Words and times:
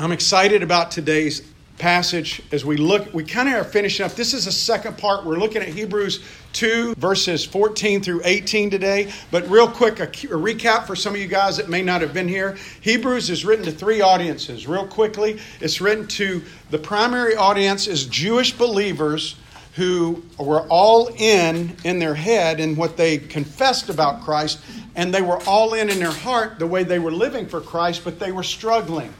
I'm 0.00 0.12
excited 0.12 0.62
about 0.62 0.90
today's 0.90 1.42
passage 1.76 2.40
as 2.52 2.64
we 2.64 2.78
look. 2.78 3.12
We 3.12 3.22
kind 3.22 3.50
of 3.50 3.54
are 3.56 3.64
finishing 3.64 4.06
up. 4.06 4.12
This 4.12 4.32
is 4.32 4.46
the 4.46 4.52
second 4.52 4.96
part. 4.96 5.26
We're 5.26 5.36
looking 5.36 5.60
at 5.60 5.68
Hebrews 5.68 6.24
2, 6.54 6.94
verses 6.94 7.44
14 7.44 8.00
through 8.00 8.22
18 8.24 8.70
today. 8.70 9.12
But 9.30 9.46
real 9.50 9.68
quick, 9.68 10.00
a, 10.00 10.04
a 10.04 10.06
recap 10.40 10.86
for 10.86 10.96
some 10.96 11.14
of 11.14 11.20
you 11.20 11.26
guys 11.26 11.58
that 11.58 11.68
may 11.68 11.82
not 11.82 12.00
have 12.00 12.14
been 12.14 12.28
here. 12.28 12.56
Hebrews 12.80 13.28
is 13.28 13.44
written 13.44 13.66
to 13.66 13.72
three 13.72 14.00
audiences. 14.00 14.66
Real 14.66 14.86
quickly, 14.86 15.38
it's 15.60 15.82
written 15.82 16.06
to 16.08 16.42
the 16.70 16.78
primary 16.78 17.36
audience 17.36 17.86
is 17.86 18.06
Jewish 18.06 18.52
believers 18.56 19.36
who 19.74 20.24
were 20.38 20.62
all 20.68 21.08
in 21.18 21.76
in 21.84 21.98
their 21.98 22.14
head 22.14 22.58
in 22.58 22.74
what 22.74 22.96
they 22.96 23.18
confessed 23.18 23.90
about 23.90 24.22
Christ, 24.22 24.60
and 24.96 25.12
they 25.12 25.20
were 25.20 25.42
all 25.46 25.74
in 25.74 25.90
in 25.90 25.98
their 25.98 26.10
heart 26.10 26.58
the 26.58 26.66
way 26.66 26.84
they 26.84 26.98
were 26.98 27.12
living 27.12 27.46
for 27.46 27.60
Christ, 27.60 28.02
but 28.02 28.18
they 28.18 28.32
were 28.32 28.42
struggling 28.42 29.12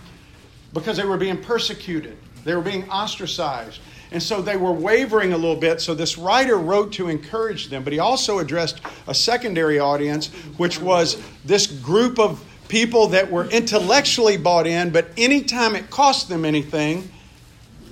because 0.73 0.97
they 0.97 1.05
were 1.05 1.17
being 1.17 1.41
persecuted, 1.43 2.17
they 2.45 2.55
were 2.55 2.63
being 2.63 2.89
ostracized. 2.91 3.81
And 4.13 4.21
so 4.21 4.43
they 4.43 4.57
were 4.57 4.73
wavering 4.73 5.33
a 5.33 5.37
little 5.37 5.55
bit. 5.55 5.81
So 5.81 5.95
this 5.95 6.19
writer 6.19 6.57
wrote 6.57 6.93
to 6.95 7.09
encourage 7.09 7.69
them, 7.69 7.85
but 7.85 7.93
he 7.93 8.01
also 8.01 8.41
addressed 8.41 8.81
a 9.07 9.15
secondary 9.15 9.79
audience, 9.79 10.29
which 10.57 10.81
was 10.81 11.23
this 11.45 11.69
group 11.69 12.19
of 12.19 12.45
people 12.67 13.09
that 13.09 13.31
were 13.31 13.47
intellectually 13.47 14.37
bought 14.37 14.67
in, 14.67 14.91
but 14.91 15.11
anytime 15.17 15.77
it 15.77 15.91
cost 15.91 16.29
them 16.29 16.45
anything, 16.45 17.11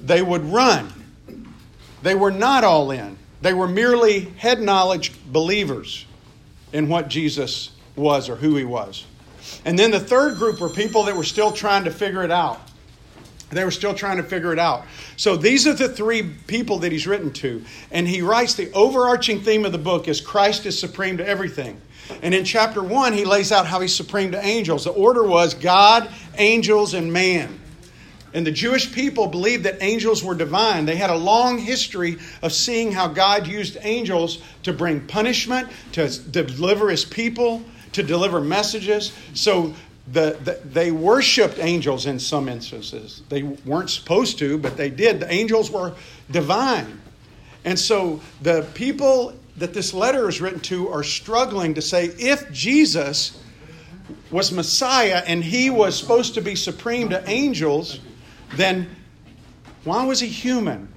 they 0.02 0.23
would 0.23 0.45
run. 0.45 0.93
They 2.02 2.15
were 2.15 2.30
not 2.30 2.65
all 2.65 2.91
in, 2.93 3.19
they 3.43 3.52
were 3.52 3.69
merely 3.69 4.21
head 4.37 4.60
knowledge 4.60 5.13
believers 5.27 6.07
in 6.73 6.88
what 6.88 7.09
Jesus 7.09 7.71
was 7.97 8.29
or 8.29 8.37
who 8.37 8.57
he 8.57 8.65
was. 8.65 9.05
And 9.65 9.79
then 9.79 9.91
the 9.91 10.01
third 10.01 10.37
group 10.37 10.60
were 10.60 10.69
people 10.69 11.05
that 11.05 11.16
were 11.16 11.24
still 11.24 11.52
trying 11.52 11.85
to 11.85 11.91
figure 11.91 12.23
it 12.23 12.30
out. 12.30 12.60
They 13.51 13.65
were 13.65 13.70
still 13.70 13.95
trying 13.95 14.19
to 14.19 14.23
figure 14.23 14.52
it 14.52 14.59
out. 14.59 14.84
So 15.16 15.37
these 15.37 15.66
are 15.66 15.73
the 15.73 15.88
three 15.88 16.23
people 16.23 16.79
that 16.80 16.93
he's 16.93 17.07
written 17.07 17.32
to. 17.35 17.65
And 17.91 18.07
he 18.07 18.21
writes 18.21 18.54
the 18.54 18.71
overarching 18.73 19.41
theme 19.41 19.65
of 19.65 19.73
the 19.73 19.79
book 19.79 20.07
is 20.09 20.21
Christ 20.21 20.66
is 20.66 20.79
supreme 20.79 21.16
to 21.18 21.27
everything. 21.27 21.80
And 22.23 22.35
in 22.35 22.45
chapter 22.45 22.82
one, 22.82 23.13
he 23.13 23.24
lays 23.24 23.52
out 23.52 23.66
how 23.66 23.80
he's 23.80 23.95
supreme 23.95 24.32
to 24.32 24.45
angels. 24.45 24.85
The 24.85 24.91
order 24.91 25.23
was 25.23 25.54
God, 25.54 26.10
angels, 26.37 26.95
and 26.95 27.13
man. 27.13 27.59
And 28.35 28.46
the 28.46 28.52
Jewish 28.52 28.93
people 28.93 29.26
believed 29.26 29.65
that 29.65 29.82
angels 29.82 30.23
were 30.23 30.35
divine. 30.35 30.85
They 30.85 30.96
had 30.96 31.10
a 31.10 31.16
long 31.16 31.59
history 31.59 32.19
of 32.43 32.52
seeing 32.52 32.93
how 32.93 33.09
God 33.09 33.46
used 33.46 33.79
angels 33.80 34.43
to 34.65 34.73
bring 34.73 35.07
punishment, 35.07 35.69
to 35.93 36.09
deliver 36.09 36.91
his 36.91 37.07
people, 37.07 37.63
to 37.93 38.02
deliver 38.02 38.41
messages. 38.41 39.13
So 39.32 39.74
the, 40.12 40.38
the, 40.42 40.60
they 40.64 40.90
worshiped 40.90 41.59
angels 41.59 42.06
in 42.06 42.18
some 42.18 42.48
instances. 42.48 43.23
They 43.28 43.42
weren't 43.42 43.90
supposed 43.90 44.38
to, 44.38 44.59
but 44.59 44.76
they 44.76 44.90
did. 44.90 45.20
The 45.20 45.32
angels 45.32 45.70
were 45.70 45.95
divine. 46.30 47.01
And 47.64 47.78
so 47.78 48.20
the 48.40 48.66
people 48.74 49.34
that 49.56 49.74
this 49.74 49.92
letter 49.92 50.29
is 50.29 50.40
written 50.40 50.60
to 50.60 50.88
are 50.88 51.02
struggling 51.02 51.74
to 51.74 51.82
say 51.82 52.06
if 52.06 52.51
Jesus 52.52 53.42
was 54.30 54.52
Messiah 54.52 55.23
and 55.26 55.42
he 55.42 55.68
was 55.68 55.98
supposed 55.98 56.34
to 56.34 56.40
be 56.40 56.54
supreme 56.54 57.10
to 57.10 57.29
angels, 57.29 58.01
then 58.56 58.88
why 59.84 60.04
was 60.04 60.20
he 60.20 60.29
human? 60.29 60.92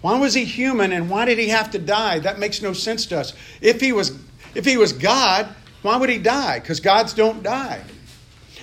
Why 0.00 0.18
was 0.18 0.34
he 0.34 0.44
human 0.44 0.92
and 0.92 1.08
why 1.08 1.26
did 1.26 1.38
he 1.38 1.48
have 1.48 1.70
to 1.72 1.78
die? 1.78 2.18
That 2.18 2.38
makes 2.38 2.62
no 2.62 2.72
sense 2.72 3.06
to 3.06 3.20
us. 3.20 3.34
If 3.60 3.80
he 3.80 3.92
was 3.92 4.18
if 4.54 4.64
he 4.64 4.76
was 4.76 4.92
God, 4.92 5.54
why 5.82 5.96
would 5.96 6.08
he 6.08 6.18
die? 6.18 6.60
Because 6.60 6.80
gods 6.80 7.12
don't 7.12 7.42
die. 7.42 7.82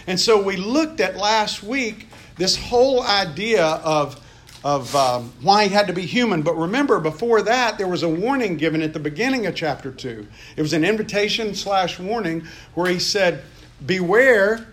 And 0.07 0.19
so 0.19 0.41
we 0.41 0.55
looked 0.55 1.01
at 1.01 1.17
last 1.17 1.61
week 1.61 2.07
this 2.37 2.55
whole 2.55 3.03
idea 3.03 3.63
of, 3.65 4.19
of 4.63 4.95
um, 4.95 5.31
why 5.41 5.65
he 5.65 5.69
had 5.69 5.87
to 5.87 5.93
be 5.93 6.05
human. 6.05 6.41
But 6.41 6.55
remember, 6.55 6.99
before 6.99 7.41
that, 7.43 7.77
there 7.77 7.87
was 7.87 8.03
a 8.03 8.09
warning 8.09 8.57
given 8.57 8.81
at 8.81 8.93
the 8.93 8.99
beginning 8.99 9.45
of 9.45 9.55
chapter 9.55 9.91
2. 9.91 10.25
It 10.55 10.61
was 10.61 10.73
an 10.73 10.83
invitation 10.85 11.53
slash 11.53 11.99
warning 11.99 12.47
where 12.73 12.89
he 12.89 12.99
said, 12.99 13.43
Beware, 13.85 14.65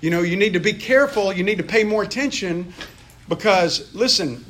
you 0.00 0.10
know, 0.10 0.22
you 0.22 0.36
need 0.36 0.52
to 0.52 0.60
be 0.60 0.72
careful, 0.72 1.32
you 1.32 1.42
need 1.42 1.58
to 1.58 1.64
pay 1.64 1.84
more 1.84 2.02
attention 2.02 2.72
because, 3.28 3.94
listen, 3.94 4.44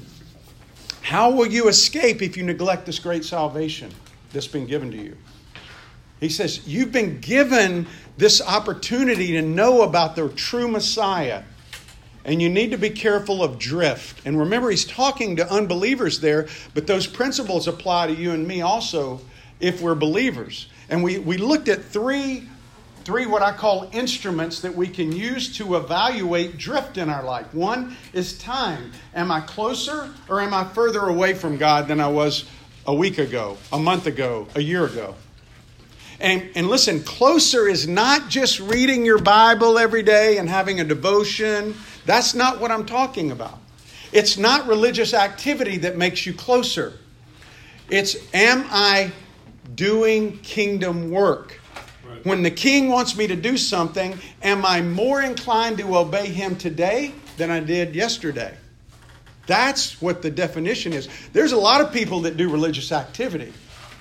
how 1.02 1.30
will 1.30 1.46
you 1.46 1.68
escape 1.68 2.20
if 2.20 2.36
you 2.36 2.42
neglect 2.42 2.84
this 2.84 2.98
great 2.98 3.24
salvation 3.24 3.92
that's 4.32 4.48
been 4.48 4.66
given 4.66 4.90
to 4.90 4.96
you? 4.96 5.16
He 6.20 6.28
says, 6.28 6.66
You've 6.66 6.92
been 6.92 7.20
given 7.20 7.86
this 8.16 8.40
opportunity 8.40 9.32
to 9.32 9.42
know 9.42 9.82
about 9.82 10.16
the 10.16 10.28
true 10.30 10.68
Messiah. 10.68 11.42
And 12.24 12.42
you 12.42 12.48
need 12.48 12.72
to 12.72 12.78
be 12.78 12.90
careful 12.90 13.44
of 13.44 13.58
drift. 13.58 14.26
And 14.26 14.36
remember, 14.36 14.68
he's 14.68 14.84
talking 14.84 15.36
to 15.36 15.48
unbelievers 15.48 16.18
there, 16.18 16.48
but 16.74 16.86
those 16.88 17.06
principles 17.06 17.68
apply 17.68 18.08
to 18.08 18.14
you 18.14 18.32
and 18.32 18.48
me 18.48 18.62
also 18.62 19.20
if 19.60 19.80
we're 19.80 19.94
believers. 19.94 20.66
And 20.88 21.04
we, 21.04 21.18
we 21.18 21.36
looked 21.36 21.68
at 21.68 21.84
three, 21.84 22.48
three 23.04 23.26
what 23.26 23.42
I 23.42 23.52
call 23.52 23.88
instruments 23.92 24.60
that 24.62 24.74
we 24.74 24.88
can 24.88 25.12
use 25.12 25.56
to 25.58 25.76
evaluate 25.76 26.58
drift 26.58 26.98
in 26.98 27.08
our 27.08 27.22
life. 27.22 27.54
One 27.54 27.96
is 28.12 28.36
time. 28.38 28.90
Am 29.14 29.30
I 29.30 29.40
closer 29.42 30.12
or 30.28 30.40
am 30.40 30.52
I 30.52 30.64
further 30.64 31.02
away 31.02 31.32
from 31.34 31.56
God 31.56 31.86
than 31.86 32.00
I 32.00 32.08
was 32.08 32.44
a 32.88 32.94
week 32.94 33.18
ago, 33.18 33.56
a 33.72 33.78
month 33.78 34.08
ago, 34.08 34.48
a 34.56 34.60
year 34.60 34.84
ago? 34.84 35.14
And, 36.20 36.48
and 36.54 36.68
listen, 36.68 37.02
closer 37.02 37.68
is 37.68 37.86
not 37.86 38.28
just 38.28 38.58
reading 38.60 39.04
your 39.04 39.18
Bible 39.18 39.78
every 39.78 40.02
day 40.02 40.38
and 40.38 40.48
having 40.48 40.80
a 40.80 40.84
devotion. 40.84 41.74
That's 42.06 42.34
not 42.34 42.60
what 42.60 42.70
I'm 42.70 42.86
talking 42.86 43.30
about. 43.30 43.58
It's 44.12 44.38
not 44.38 44.66
religious 44.66 45.12
activity 45.12 45.78
that 45.78 45.96
makes 45.96 46.24
you 46.24 46.32
closer. 46.32 46.94
It's, 47.90 48.16
am 48.32 48.64
I 48.70 49.12
doing 49.74 50.38
kingdom 50.38 51.10
work? 51.10 51.60
Right. 52.08 52.24
When 52.24 52.42
the 52.42 52.50
king 52.50 52.88
wants 52.88 53.16
me 53.16 53.26
to 53.26 53.36
do 53.36 53.58
something, 53.58 54.18
am 54.42 54.64
I 54.64 54.80
more 54.80 55.20
inclined 55.20 55.78
to 55.78 55.96
obey 55.96 56.26
him 56.26 56.56
today 56.56 57.12
than 57.36 57.50
I 57.50 57.60
did 57.60 57.94
yesterday? 57.94 58.56
That's 59.46 60.00
what 60.00 60.22
the 60.22 60.30
definition 60.30 60.92
is. 60.92 61.08
There's 61.32 61.52
a 61.52 61.56
lot 61.56 61.80
of 61.80 61.92
people 61.92 62.22
that 62.22 62.36
do 62.36 62.50
religious 62.50 62.90
activity 62.90 63.52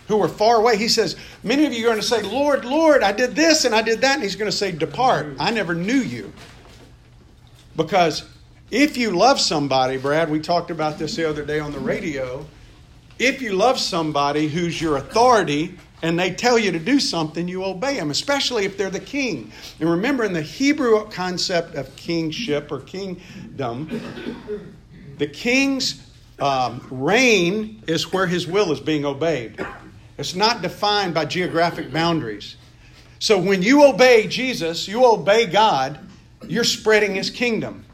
who 0.07 0.17
were 0.17 0.27
far 0.27 0.57
away. 0.57 0.77
He 0.77 0.87
says, 0.87 1.15
Many 1.43 1.65
of 1.65 1.73
you 1.73 1.85
are 1.85 1.89
going 1.89 2.01
to 2.01 2.05
say, 2.05 2.21
Lord, 2.21 2.65
Lord, 2.65 3.03
I 3.03 3.11
did 3.11 3.35
this 3.35 3.65
and 3.65 3.73
I 3.73 3.81
did 3.81 4.01
that. 4.01 4.15
And 4.15 4.23
he's 4.23 4.35
going 4.35 4.49
to 4.49 4.55
say, 4.55 4.71
Depart. 4.71 5.35
I 5.39 5.51
never 5.51 5.73
knew 5.73 5.93
you. 5.93 6.31
Because 7.75 8.23
if 8.71 8.97
you 8.97 9.11
love 9.11 9.39
somebody, 9.39 9.97
Brad, 9.97 10.29
we 10.29 10.39
talked 10.39 10.71
about 10.71 10.97
this 10.97 11.15
the 11.15 11.27
other 11.29 11.45
day 11.45 11.59
on 11.59 11.71
the 11.71 11.79
radio. 11.79 12.45
If 13.19 13.41
you 13.41 13.53
love 13.53 13.79
somebody 13.79 14.47
who's 14.47 14.81
your 14.81 14.97
authority 14.97 15.77
and 16.01 16.19
they 16.19 16.31
tell 16.31 16.59
you 16.59 16.71
to 16.71 16.79
do 16.79 16.99
something, 16.99 17.47
you 17.47 17.63
obey 17.63 17.95
them, 17.95 18.11
especially 18.11 18.65
if 18.65 18.77
they're 18.77 18.89
the 18.89 18.99
king. 18.99 19.51
And 19.79 19.89
remember, 19.89 20.23
in 20.23 20.33
the 20.33 20.41
Hebrew 20.41 21.09
concept 21.09 21.75
of 21.75 21.95
kingship 21.95 22.71
or 22.71 22.81
kingdom, 22.81 24.01
the 25.17 25.27
king's 25.27 26.05
um, 26.39 26.85
reign 26.91 27.81
is 27.87 28.11
where 28.11 28.27
his 28.27 28.47
will 28.47 28.71
is 28.71 28.79
being 28.79 29.05
obeyed. 29.05 29.65
It's 30.17 30.35
not 30.35 30.61
defined 30.61 31.13
by 31.13 31.25
geographic 31.25 31.91
boundaries. 31.91 32.55
So 33.19 33.37
when 33.37 33.61
you 33.61 33.83
obey 33.85 34.27
Jesus, 34.27 34.87
you 34.87 35.05
obey 35.05 35.45
God, 35.45 35.99
you're 36.47 36.63
spreading 36.63 37.15
his 37.15 37.29
kingdom. 37.29 37.85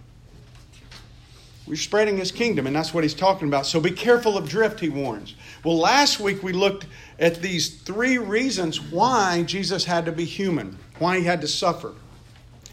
We're 1.67 1.75
spreading 1.75 2.17
his 2.17 2.31
kingdom, 2.31 2.67
and 2.67 2.75
that's 2.75 2.93
what 2.93 3.03
he's 3.03 3.13
talking 3.13 3.47
about. 3.47 3.65
So 3.65 3.79
be 3.79 3.91
careful 3.91 4.37
of 4.37 4.49
drift, 4.49 4.79
he 4.79 4.89
warns. 4.89 5.35
Well, 5.63 5.77
last 5.77 6.19
week 6.19 6.43
we 6.43 6.53
looked 6.53 6.87
at 7.17 7.41
these 7.41 7.81
three 7.81 8.17
reasons 8.17 8.81
why 8.81 9.43
Jesus 9.43 9.85
had 9.85 10.05
to 10.05 10.11
be 10.11 10.25
human, 10.25 10.77
why 10.99 11.19
he 11.19 11.23
had 11.23 11.39
to 11.41 11.47
suffer. 11.47 11.93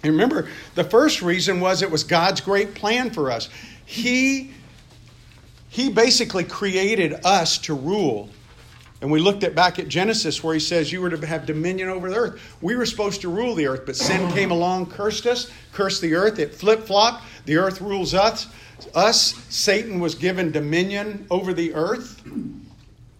And 0.02 0.12
remember, 0.12 0.48
the 0.74 0.84
first 0.84 1.22
reason 1.22 1.60
was 1.60 1.82
it 1.82 1.90
was 1.90 2.02
God's 2.02 2.40
great 2.40 2.74
plan 2.74 3.10
for 3.10 3.30
us. 3.30 3.50
He, 3.84 4.52
he 5.68 5.90
basically 5.90 6.44
created 6.44 7.20
us 7.24 7.58
to 7.58 7.74
rule 7.74 8.30
and 9.00 9.10
we 9.10 9.20
looked 9.20 9.44
at 9.44 9.54
back 9.54 9.78
at 9.78 9.88
Genesis 9.88 10.42
where 10.42 10.54
he 10.54 10.60
says 10.60 10.90
you 10.90 11.00
were 11.00 11.10
to 11.10 11.26
have 11.26 11.46
dominion 11.46 11.88
over 11.88 12.10
the 12.10 12.16
earth. 12.16 12.56
We 12.60 12.74
were 12.74 12.86
supposed 12.86 13.20
to 13.20 13.28
rule 13.28 13.54
the 13.54 13.68
earth, 13.68 13.82
but 13.86 13.94
sin 13.94 14.30
came 14.32 14.50
along, 14.50 14.86
cursed 14.86 15.26
us, 15.26 15.50
cursed 15.72 16.02
the 16.02 16.14
earth. 16.14 16.38
It 16.38 16.54
flip 16.54 16.84
flopped. 16.84 17.24
The 17.44 17.58
earth 17.58 17.80
rules 17.80 18.12
us. 18.12 18.48
Us, 18.94 19.34
Satan 19.48 20.00
was 20.00 20.14
given 20.14 20.50
dominion 20.50 21.26
over 21.30 21.52
the 21.52 21.74
earth. 21.74 22.22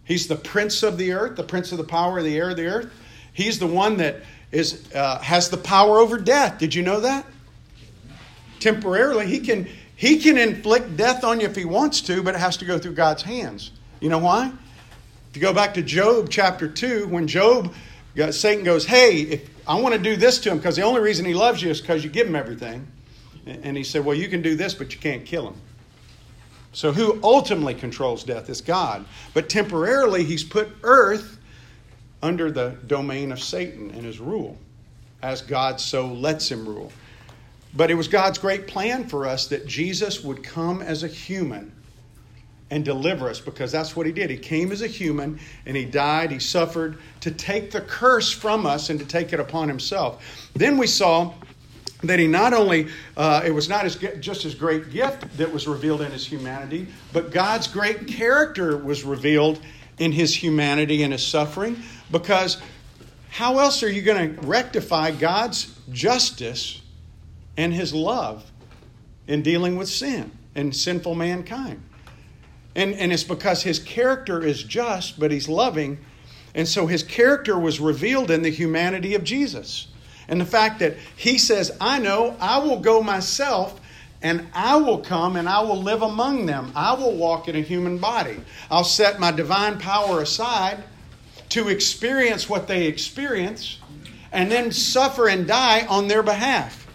He's 0.05 0.27
the 0.27 0.37
prince 0.37 0.83
of 0.83 0.99
the 0.99 1.13
earth, 1.13 1.37
the 1.37 1.45
prince 1.45 1.71
of 1.71 1.79
the 1.79 1.85
power 1.85 2.19
of 2.19 2.25
the 2.25 2.37
air 2.37 2.51
of 2.51 2.57
the 2.57 2.67
earth. 2.67 2.93
He's 3.33 3.59
the 3.59 3.67
one 3.67 3.99
that 3.99 4.23
is 4.51 4.93
uh, 4.95 5.19
has 5.19 5.51
the 5.51 5.57
power 5.57 5.99
over 5.99 6.19
death. 6.19 6.59
Did 6.59 6.75
you 6.75 6.83
know 6.83 7.01
that? 7.01 7.27
Temporarily, 8.59 9.27
he 9.27 9.39
can 9.41 9.69
he 9.95 10.19
can 10.19 10.39
inflict 10.39 10.97
death 10.97 11.23
on 11.25 11.41
you 11.41 11.47
if 11.47 11.55
he 11.55 11.65
wants 11.65 12.01
to, 12.03 12.23
but 12.23 12.35
it 12.35 12.39
has 12.39 12.57
to 12.57 12.65
go 12.65 12.79
through 12.79 12.95
God's 12.95 13.23
hands. 13.23 13.71
You 14.01 14.09
know 14.09 14.19
why? 14.19 14.53
If 15.31 15.37
you 15.37 15.43
go 15.43 15.53
back 15.53 15.75
to 15.75 15.83
Job 15.83 16.29
chapter 16.31 16.67
2, 16.67 17.09
when 17.09 17.27
Job, 17.27 17.75
Satan 18.31 18.65
goes, 18.65 18.87
Hey, 18.87 19.21
if 19.21 19.51
I 19.67 19.79
want 19.79 19.95
to 19.95 20.01
do 20.01 20.17
this 20.17 20.39
to 20.41 20.51
him, 20.51 20.57
because 20.57 20.77
the 20.77 20.83
only 20.83 21.01
reason 21.01 21.27
he 21.27 21.35
loves 21.35 21.63
you 21.63 21.71
is 21.71 21.81
because 21.81 22.03
you 22.03 22.11
give 22.11 22.27
him 22.27 22.37
everything. 22.37 22.87
And 23.47 23.77
he 23.77 23.85
said, 23.85 24.05
Well, 24.05 24.17
you 24.17 24.29
can 24.29 24.41
do 24.41 24.57
this, 24.57 24.75
but 24.75 24.95
you 24.95 25.01
can't 25.01 25.25
kill 25.25 25.49
him. 25.49 25.55
So, 26.73 26.93
who 26.93 27.19
ultimately 27.23 27.75
controls 27.75 28.25
death 28.25 28.49
is 28.49 28.61
God. 28.61 29.05
But 29.35 29.49
temporarily, 29.49 30.25
he's 30.25 30.45
put 30.45 30.69
earth 30.83 31.39
under 32.23 32.51
the 32.51 32.77
domain 32.87 33.33
of 33.33 33.41
Satan 33.41 33.91
and 33.91 34.05
his 34.05 34.21
rule, 34.21 34.57
as 35.23 35.43
God 35.43 35.81
so 35.81 36.07
lets 36.07 36.51
him 36.51 36.67
rule. 36.67 36.93
But 37.75 37.91
it 37.91 37.95
was 37.95 38.09
God's 38.09 38.39
great 38.39 38.67
plan 38.67 39.07
for 39.07 39.27
us 39.27 39.47
that 39.49 39.67
Jesus 39.67 40.23
would 40.25 40.43
come 40.43 40.81
as 40.83 41.03
a 41.03 41.09
human 41.09 41.73
and 42.71 42.85
deliver 42.85 43.29
us 43.29 43.41
because 43.41 43.73
that's 43.73 43.97
what 43.97 44.07
he 44.07 44.13
did. 44.13 44.31
He 44.31 44.37
came 44.37 44.73
as 44.73 44.83
a 44.83 44.87
human 44.87 45.39
and 45.65 45.77
he 45.77 45.85
died, 45.85 46.31
he 46.31 46.39
suffered 46.39 46.99
to 47.21 47.31
take 47.31 47.71
the 47.71 47.81
curse 47.81 48.31
from 48.31 48.67
us 48.67 48.91
and 48.91 49.01
to 49.01 49.07
take 49.07 49.33
it 49.33 49.41
upon 49.41 49.69
himself. 49.69 50.51
Then 50.55 50.77
we 50.77 50.87
saw 50.87 51.33
that 52.03 52.19
he 52.19 52.27
not 52.27 52.53
only 52.53 52.89
uh, 53.17 53.43
it 53.45 53.51
was 53.51 53.69
not 53.69 53.85
as, 53.85 53.97
just 54.21 54.43
his 54.43 54.55
great 54.55 54.91
gift 54.91 55.37
that 55.37 55.53
was 55.53 55.67
revealed 55.67 56.01
in 56.01 56.13
his 56.13 56.25
humanity 56.25 56.87
but 57.13 57.33
god's 57.33 57.67
great 57.67 58.07
character 58.07 58.77
was 58.77 59.03
revealed 59.03 59.59
in 59.99 60.13
his 60.13 60.35
humanity 60.35 61.03
and 61.03 61.13
his 61.13 61.27
suffering 61.27 61.77
because 62.13 62.63
how 63.31 63.59
else 63.59 63.83
are 63.83 63.91
you 63.91 64.01
going 64.03 64.37
to 64.37 64.47
rectify 64.47 65.11
god's 65.11 65.77
justice 65.91 66.81
and 67.57 67.75
his 67.75 67.93
love 67.93 68.49
in 69.27 69.43
dealing 69.43 69.77
with 69.77 69.89
sin 69.89 70.31
and 70.55 70.75
sinful 70.75 71.17
mankind 71.17 71.83
and, 72.79 72.95
and 72.95 73.13
it's 73.13 73.25
because 73.25 73.63
his 73.63 73.79
character 73.79 74.45
is 74.45 74.63
just 74.63 75.19
but 75.19 75.31
he's 75.31 75.49
loving 75.49 75.99
and 76.55 76.67
so 76.67 76.87
his 76.87 77.03
character 77.03 77.59
was 77.59 77.79
revealed 77.81 78.31
in 78.31 78.43
the 78.43 78.51
humanity 78.51 79.15
of 79.15 79.25
jesus 79.25 79.89
and 80.29 80.41
the 80.41 80.47
fact 80.47 80.79
that 80.81 80.97
he 81.17 81.39
says, 81.39 81.77
I 81.81 81.99
know, 81.99 82.37
I 82.39 82.59
will 82.59 82.81
go 82.81 83.03
myself 83.03 83.81
and 84.21 84.47
I 84.53 84.77
will 84.77 84.99
come 84.99 85.37
and 85.37 85.49
I 85.49 85.61
will 85.63 85.81
live 85.81 86.03
among 86.03 86.47
them. 86.47 86.71
I 86.75 86.93
will 86.95 87.17
walk 87.17 87.49
in 87.49 87.57
a 87.57 87.61
human 87.61 87.99
body. 87.99 88.37
I'll 88.71 88.85
set 88.85 89.19
my 89.19 89.31
divine 89.31 89.79
power 89.79 90.21
aside 90.21 90.85
to 91.51 91.69
experience 91.69 92.49
what 92.49 92.69
they 92.69 92.87
experience 92.87 93.79
and 94.31 94.53
then 94.53 94.71
suffer 94.71 95.29
and 95.29 95.47
die 95.47 95.87
on 95.87 96.09
their 96.09 96.23
behalf. 96.23 96.87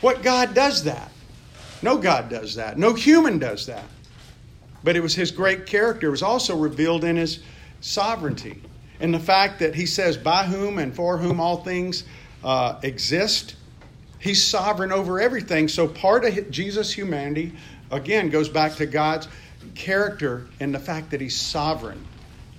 What 0.00 0.22
God 0.22 0.54
does 0.54 0.84
that? 0.84 1.10
No 1.82 1.98
God 1.98 2.28
does 2.28 2.54
that. 2.54 2.78
No 2.78 2.94
human 2.94 3.38
does 3.38 3.66
that. 3.66 3.84
But 4.82 4.96
it 4.96 5.00
was 5.00 5.14
his 5.14 5.30
great 5.30 5.66
character. 5.66 6.08
It 6.08 6.10
was 6.10 6.22
also 6.22 6.56
revealed 6.56 7.04
in 7.04 7.16
his 7.16 7.40
sovereignty. 7.80 8.62
In 9.00 9.12
the 9.12 9.18
fact 9.18 9.58
that 9.60 9.74
he 9.74 9.86
says, 9.86 10.16
By 10.16 10.44
whom 10.44 10.78
and 10.78 10.94
for 10.94 11.18
whom 11.18 11.40
all 11.40 11.58
things 11.58 12.04
uh, 12.44 12.78
exist. 12.82 13.56
He's 14.18 14.42
sovereign 14.42 14.92
over 14.92 15.20
everything. 15.20 15.68
So 15.68 15.88
part 15.88 16.24
of 16.24 16.50
Jesus' 16.50 16.92
humanity, 16.92 17.52
again, 17.90 18.28
goes 18.28 18.48
back 18.48 18.76
to 18.76 18.86
God's 18.86 19.28
character 19.74 20.46
and 20.60 20.74
the 20.74 20.78
fact 20.78 21.10
that 21.10 21.20
he's 21.20 21.38
sovereign. 21.40 22.04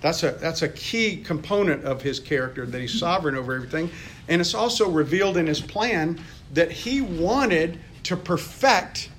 That's 0.02 0.24
a, 0.24 0.32
that's 0.32 0.64
a 0.64 0.70
key 0.70 1.18
component 1.18 1.84
of 1.86 2.02
his 2.02 2.20
character, 2.20 2.66
that 2.66 2.82
he's 2.82 2.98
sovereign 2.98 3.36
over 3.36 3.54
everything. 3.54 3.92
And 4.28 4.42
it's 4.42 4.56
also 4.56 4.90
revealed 4.90 5.38
in 5.38 5.46
his 5.46 5.62
plan 5.62 6.20
that 6.54 6.72
he 6.72 7.02
wanted 7.02 7.80
to 8.04 8.18
perfect 8.18 9.10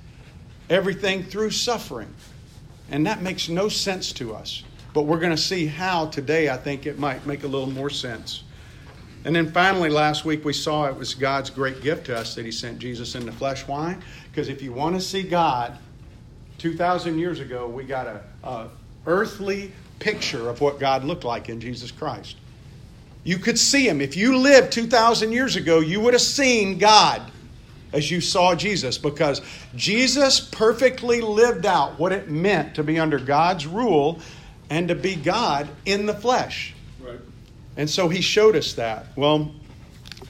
everything 0.69 1.23
through 1.23 1.51
suffering. 1.51 2.13
And 2.93 3.07
that 3.07 3.23
makes 3.23 3.49
no 3.49 3.69
sense 3.69 4.13
to 4.13 4.35
us. 4.35 4.63
But 4.93 5.01
we're 5.01 5.19
going 5.19 5.35
to 5.35 5.41
see 5.41 5.65
how 5.65 6.05
today 6.05 6.49
I 6.49 6.57
think 6.57 6.85
it 6.85 6.99
might 6.99 7.25
make 7.25 7.43
a 7.43 7.47
little 7.47 7.69
more 7.71 7.89
sense. 7.89 8.43
And 9.25 9.35
then 9.35 9.51
finally, 9.51 9.89
last 9.89 10.25
week 10.25 10.45
we 10.45 10.53
saw 10.53 10.85
it 10.85 10.95
was 10.95 11.15
God's 11.15 11.49
great 11.49 11.81
gift 11.81 12.05
to 12.05 12.15
us 12.15 12.35
that 12.35 12.45
He 12.45 12.51
sent 12.51 12.77
Jesus 12.77 13.15
in 13.15 13.25
the 13.25 13.31
flesh. 13.31 13.67
Why? 13.67 13.97
Because 14.29 14.47
if 14.47 14.61
you 14.61 14.73
want 14.73 14.93
to 14.95 15.01
see 15.01 15.23
God, 15.23 15.75
2,000 16.59 17.17
years 17.17 17.39
ago, 17.39 17.67
we 17.67 17.83
got 17.83 18.21
a, 18.43 18.69
earthly 19.07 19.71
picture 19.97 20.47
of 20.47 20.61
what 20.61 20.79
God 20.79 21.03
looked 21.03 21.23
like 21.23 21.49
in 21.49 21.59
Jesus 21.59 21.89
Christ. 21.89 22.37
You 23.23 23.39
could 23.39 23.57
see 23.57 23.89
Him. 23.89 24.01
If 24.01 24.15
you 24.15 24.37
lived 24.37 24.71
2,000 24.71 25.31
years 25.31 25.55
ago, 25.55 25.79
you 25.79 25.99
would 25.99 26.13
have 26.13 26.21
seen 26.21 26.77
God 26.77 27.23
as 27.93 28.09
you 28.09 28.19
saw 28.19 28.55
Jesus 28.55 28.97
because 28.97 29.41
Jesus 29.75 30.39
perfectly 30.39 31.21
lived 31.21 31.65
out 31.65 31.99
what 31.99 32.11
it 32.11 32.29
meant 32.29 32.75
to 32.75 32.83
be 32.83 32.99
under 32.99 33.19
God's 33.19 33.65
rule 33.65 34.19
and 34.69 34.87
to 34.87 34.95
be 34.95 35.15
God 35.15 35.69
in 35.85 36.07
the 36.07 36.13
flesh. 36.13 36.73
And 37.77 37.89
so 37.89 38.09
he 38.09 38.21
showed 38.21 38.55
us 38.55 38.73
that. 38.73 39.07
Well, 39.15 39.51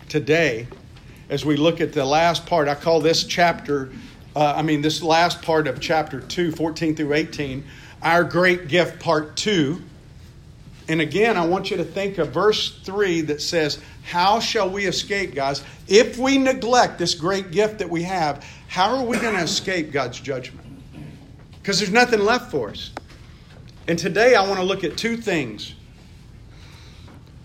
today, 0.09 0.67
as 1.29 1.45
we 1.45 1.55
look 1.55 1.81
at 1.81 1.93
the 1.93 2.05
last 2.05 2.45
part, 2.45 2.67
I 2.67 2.75
call 2.75 2.99
this 2.99 3.23
chapter, 3.23 3.89
uh, 4.35 4.53
I 4.55 4.61
mean, 4.61 4.81
this 4.81 5.01
last 5.01 5.41
part 5.41 5.67
of 5.67 5.79
chapter 5.79 6.19
2, 6.19 6.51
14 6.51 6.95
through 6.95 7.13
18, 7.13 7.63
our 8.01 8.23
great 8.23 8.67
gift, 8.67 8.99
part 8.99 9.35
2. 9.37 9.81
And 10.87 10.99
again, 10.99 11.37
I 11.37 11.45
want 11.45 11.71
you 11.71 11.77
to 11.77 11.83
think 11.83 12.17
of 12.17 12.29
verse 12.29 12.79
3 12.79 13.21
that 13.21 13.41
says, 13.41 13.79
How 14.03 14.39
shall 14.39 14.69
we 14.69 14.85
escape, 14.85 15.33
guys? 15.33 15.63
If 15.87 16.17
we 16.17 16.37
neglect 16.37 16.97
this 16.99 17.15
great 17.15 17.51
gift 17.51 17.79
that 17.79 17.89
we 17.89 18.03
have, 18.03 18.45
how 18.67 18.97
are 18.97 19.05
we 19.05 19.17
going 19.17 19.35
to 19.35 19.43
escape 19.43 19.91
God's 19.91 20.19
judgment? 20.19 20.67
Because 21.61 21.79
there's 21.79 21.91
nothing 21.91 22.19
left 22.19 22.51
for 22.51 22.69
us. 22.69 22.91
And 23.87 23.97
today 23.97 24.35
I 24.35 24.45
want 24.45 24.59
to 24.59 24.65
look 24.65 24.83
at 24.83 24.97
two 24.97 25.17
things 25.17 25.75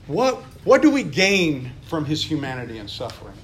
what, 0.09 0.37
what 0.65 0.81
do 0.81 0.91
we 0.91 1.03
gain 1.03 1.71
from 1.87 2.07
his 2.07 2.25
humanity 2.25 2.79
and 2.79 2.89
suffering? 2.89 3.35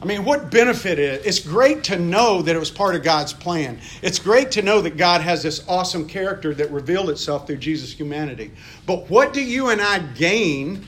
I 0.00 0.04
mean, 0.04 0.24
what 0.24 0.50
benefit 0.50 0.98
is 0.98 1.26
it's 1.26 1.40
great 1.40 1.84
to 1.84 1.98
know 1.98 2.40
that 2.42 2.54
it 2.54 2.58
was 2.58 2.70
part 2.70 2.94
of 2.94 3.02
God's 3.02 3.32
plan. 3.32 3.80
It's 4.00 4.20
great 4.20 4.52
to 4.52 4.62
know 4.62 4.80
that 4.80 4.96
God 4.96 5.22
has 5.22 5.42
this 5.42 5.66
awesome 5.68 6.06
character 6.06 6.54
that 6.54 6.70
revealed 6.70 7.10
itself 7.10 7.46
through 7.46 7.56
Jesus' 7.56 7.92
humanity. 7.92 8.52
But 8.86 9.10
what 9.10 9.32
do 9.32 9.42
you 9.42 9.70
and 9.70 9.80
I 9.80 9.98
gain? 9.98 10.86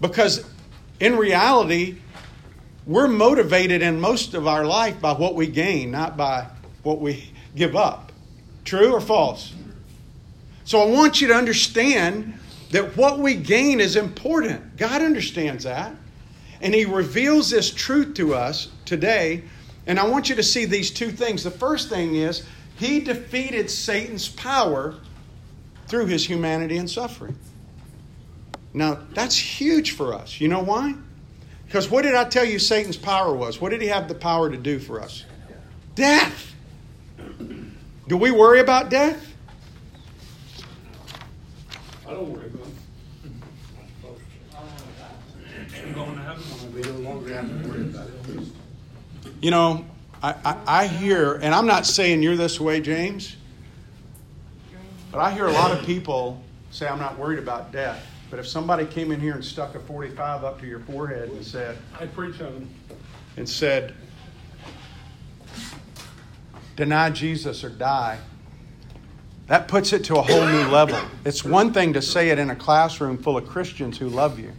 Because 0.00 0.44
in 1.00 1.16
reality, 1.16 1.96
we're 2.86 3.08
motivated 3.08 3.82
in 3.82 4.00
most 4.00 4.34
of 4.34 4.46
our 4.46 4.64
life 4.64 5.00
by 5.00 5.12
what 5.14 5.34
we 5.34 5.48
gain, 5.48 5.90
not 5.90 6.16
by 6.16 6.46
what 6.84 7.00
we 7.00 7.28
give 7.56 7.74
up. 7.74 8.12
True 8.64 8.92
or 8.92 9.00
false? 9.00 9.52
So 10.64 10.80
I 10.80 10.86
want 10.86 11.20
you 11.20 11.28
to 11.28 11.34
understand 11.34 12.38
that 12.70 12.96
what 12.96 13.18
we 13.18 13.34
gain 13.34 13.80
is 13.80 13.96
important. 13.96 14.76
God 14.76 15.02
understands 15.02 15.64
that. 15.64 15.94
And 16.62 16.74
He 16.74 16.86
reveals 16.86 17.50
this 17.50 17.70
truth 17.70 18.14
to 18.14 18.34
us 18.34 18.68
today. 18.86 19.42
And 19.86 19.98
I 19.98 20.06
want 20.06 20.30
you 20.30 20.36
to 20.36 20.42
see 20.42 20.64
these 20.64 20.90
two 20.90 21.10
things. 21.10 21.44
The 21.44 21.50
first 21.50 21.90
thing 21.90 22.14
is, 22.14 22.46
He 22.76 23.00
defeated 23.00 23.68
Satan's 23.68 24.28
power 24.28 24.94
through 25.88 26.06
His 26.06 26.26
humanity 26.26 26.78
and 26.78 26.88
suffering. 26.88 27.36
Now, 28.74 28.98
that's 29.12 29.36
huge 29.36 29.92
for 29.92 30.14
us. 30.14 30.40
You 30.40 30.48
know 30.48 30.62
why? 30.62 30.94
Because 31.66 31.90
what 31.90 32.02
did 32.02 32.14
I 32.14 32.24
tell 32.24 32.44
you 32.44 32.58
Satan's 32.58 32.96
power 32.96 33.34
was? 33.34 33.60
What 33.60 33.70
did 33.70 33.80
he 33.80 33.88
have 33.88 34.08
the 34.08 34.14
power 34.14 34.50
to 34.50 34.56
do 34.56 34.78
for 34.78 35.00
us? 35.00 35.24
Death. 35.94 36.54
Do 38.08 38.16
we 38.16 38.30
worry 38.30 38.60
about 38.60 38.90
death? 38.90 39.34
I 42.06 42.10
don't 42.10 42.30
worry 42.30 42.46
about 42.46 42.66
it. 42.66 42.72
Going 45.94 46.16
to 46.16 46.22
heaven. 46.22 46.74
We 46.74 46.82
no 46.82 47.10
longer 47.10 47.34
have 47.34 47.48
to 47.48 47.68
worry 47.68 47.82
about 47.82 48.08
it. 48.08 48.46
You 49.40 49.50
know, 49.50 49.84
I, 50.22 50.34
I, 50.44 50.58
I 50.66 50.86
hear, 50.86 51.34
and 51.34 51.54
I'm 51.54 51.66
not 51.66 51.86
saying 51.86 52.22
you're 52.22 52.36
this 52.36 52.60
way, 52.60 52.80
James, 52.80 53.36
but 55.10 55.18
I 55.18 55.32
hear 55.32 55.46
a 55.46 55.52
lot 55.52 55.76
of 55.76 55.84
people 55.84 56.42
say, 56.70 56.86
I'm 56.86 56.98
not 56.98 57.18
worried 57.18 57.38
about 57.38 57.72
death. 57.72 58.06
But 58.30 58.38
if 58.38 58.46
somebody 58.46 58.86
came 58.86 59.12
in 59.12 59.20
here 59.20 59.34
and 59.34 59.44
stuck 59.44 59.74
a 59.74 59.80
45 59.80 60.44
up 60.44 60.60
to 60.60 60.66
your 60.66 60.80
forehead 60.80 61.28
and 61.28 61.44
said, 61.44 61.76
I 62.00 62.06
preach 62.06 62.40
on 62.40 62.54
them, 62.54 62.70
and 63.36 63.48
said, 63.48 63.94
deny 66.76 67.10
Jesus 67.10 67.62
or 67.62 67.68
die, 67.68 68.18
that 69.48 69.68
puts 69.68 69.92
it 69.92 70.04
to 70.04 70.16
a 70.16 70.22
whole 70.22 70.46
new 70.46 70.66
level. 70.68 70.98
It's 71.26 71.44
one 71.44 71.74
thing 71.74 71.92
to 71.92 72.00
say 72.00 72.30
it 72.30 72.38
in 72.38 72.48
a 72.48 72.56
classroom 72.56 73.18
full 73.18 73.36
of 73.36 73.46
Christians 73.46 73.98
who 73.98 74.08
love 74.08 74.38
you. 74.38 74.52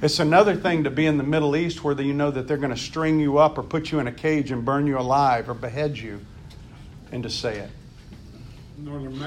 It's 0.00 0.20
another 0.20 0.54
thing 0.54 0.84
to 0.84 0.90
be 0.90 1.06
in 1.06 1.18
the 1.18 1.24
Middle 1.24 1.56
East 1.56 1.82
where 1.82 2.00
you 2.00 2.14
know 2.14 2.30
that 2.30 2.46
they're 2.46 2.56
going 2.56 2.74
to 2.74 2.80
string 2.80 3.18
you 3.18 3.38
up 3.38 3.58
or 3.58 3.62
put 3.62 3.90
you 3.90 3.98
in 3.98 4.06
a 4.06 4.12
cage 4.12 4.50
and 4.52 4.64
burn 4.64 4.86
you 4.86 4.98
alive 4.98 5.48
or 5.48 5.54
behead 5.54 5.98
you, 5.98 6.20
and 7.10 7.22
to 7.22 7.30
say 7.30 7.58
it. 7.58 7.70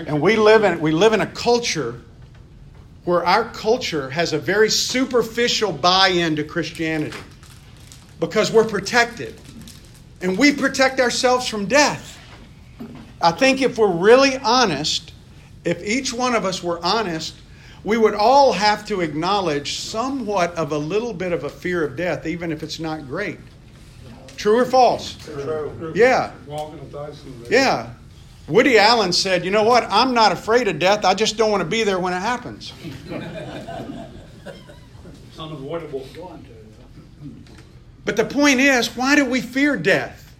And 0.08 0.22
we 0.22 0.38
live 0.38 0.64
in 0.64 0.80
we 0.80 0.92
live 0.92 1.12
in 1.12 1.22
a 1.22 1.28
culture 1.28 2.02
where 3.04 3.26
our 3.26 3.46
culture 3.50 4.10
has 4.12 4.32
a 4.32 4.40
very 4.40 4.70
superficial 4.70 5.72
buy-in 5.72 6.36
to 6.38 6.44
Christianity 6.44 7.18
because 8.20 8.52
we're 8.52 8.68
protected, 8.68 9.40
and 10.22 10.38
we 10.38 10.54
protect 10.54 11.00
ourselves 11.00 11.48
from 11.48 11.66
death. 11.66 12.18
I 13.22 13.32
think 13.32 13.62
if 13.62 13.78
we're 13.78 13.92
really 13.92 14.38
honest, 14.38 15.14
if 15.66 15.84
each 15.84 16.14
one 16.14 16.34
of 16.36 16.46
us 16.46 16.64
were 16.64 16.80
honest, 16.84 17.36
we 17.84 17.98
would 17.98 18.14
all 18.14 18.54
have 18.54 18.86
to 18.88 19.02
acknowledge 19.02 19.80
somewhat 19.80 20.54
of 20.56 20.72
a 20.72 20.78
little 20.78 21.14
bit 21.14 21.32
of 21.32 21.44
a 21.44 21.50
fear 21.50 21.84
of 21.84 21.96
death, 21.96 22.28
even 22.28 22.52
if 22.52 22.64
it's 22.64 22.80
not 22.80 23.08
great. 23.08 23.40
True 24.38 24.60
or 24.60 24.66
false? 24.66 25.16
True. 25.24 25.92
Yeah. 25.96 26.32
Walking 26.48 26.80
a 26.80 26.84
Dyson. 26.86 27.46
Yeah. 27.50 27.94
Woody 28.48 28.78
Allen 28.78 29.14
said, 29.14 29.46
You 29.46 29.52
know 29.52 29.64
what? 29.64 29.84
I'm 29.90 30.14
not 30.14 30.32
afraid 30.32 30.68
of 30.68 30.80
death. 30.80 31.06
I 31.06 31.14
just 31.14 31.38
don't 31.38 31.52
want 31.52 31.62
to 31.62 31.70
be 31.70 31.84
there 31.84 32.00
when 32.00 32.14
it 32.14 32.20
happens. 32.20 32.74
It's 35.32 35.40
unavoidable. 35.40 36.06
But 38.04 38.18
the 38.18 38.26
point 38.26 38.60
is, 38.60 38.98
why 38.98 39.16
do 39.16 39.24
we 39.24 39.40
fear 39.40 39.78
death? 39.78 40.36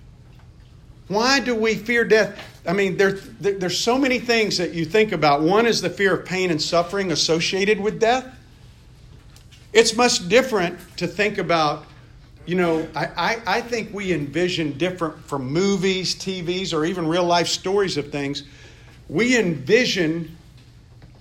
Why 1.08 1.40
do 1.40 1.56
we 1.56 1.76
fear 1.76 2.04
death? 2.04 2.38
I 2.68 2.74
mean, 2.74 2.98
there, 2.98 3.14
there, 3.14 3.54
there's 3.54 3.80
so 3.80 3.98
many 3.98 4.20
things 4.20 4.58
that 4.58 4.74
you 4.74 4.86
think 4.86 5.12
about. 5.12 5.42
One 5.42 5.66
is 5.66 5.82
the 5.82 5.90
fear 5.90 6.16
of 6.16 6.26
pain 6.26 6.52
and 6.52 6.62
suffering 6.62 7.12
associated 7.12 7.80
with 7.80 8.00
death. 8.00 8.26
It's 9.74 9.96
much 9.96 10.28
different 10.28 10.80
to 10.98 11.08
think 11.08 11.38
about, 11.38 11.86
you 12.46 12.56
know, 12.56 12.88
I, 12.96 13.06
I, 13.06 13.42
I 13.48 13.62
think 13.62 13.94
we 13.94 14.14
envision 14.14 14.78
different 14.78 15.18
from 15.26 15.46
movies, 15.46 16.14
TVs, 16.16 16.74
or 16.74 16.86
even 16.86 17.08
real 17.08 17.24
life 17.24 17.48
stories 17.48 17.98
of 17.98 18.12
things. 18.12 18.44
We 19.10 19.38
envision 19.38 20.38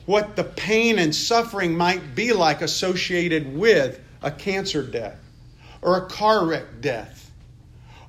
what 0.07 0.37
the 0.37 0.45
pain 0.45 0.99
and 0.99 1.15
suffering 1.15 1.77
might 1.77 2.15
be 2.15 2.33
like 2.33 2.63
associated 2.63 3.57
with 3.57 4.01
a 4.23 4.31
cancer 4.31 4.83
death 4.83 5.19
or 5.81 5.97
a 5.97 6.07
car 6.07 6.45
wreck 6.45 6.65
death 6.81 7.31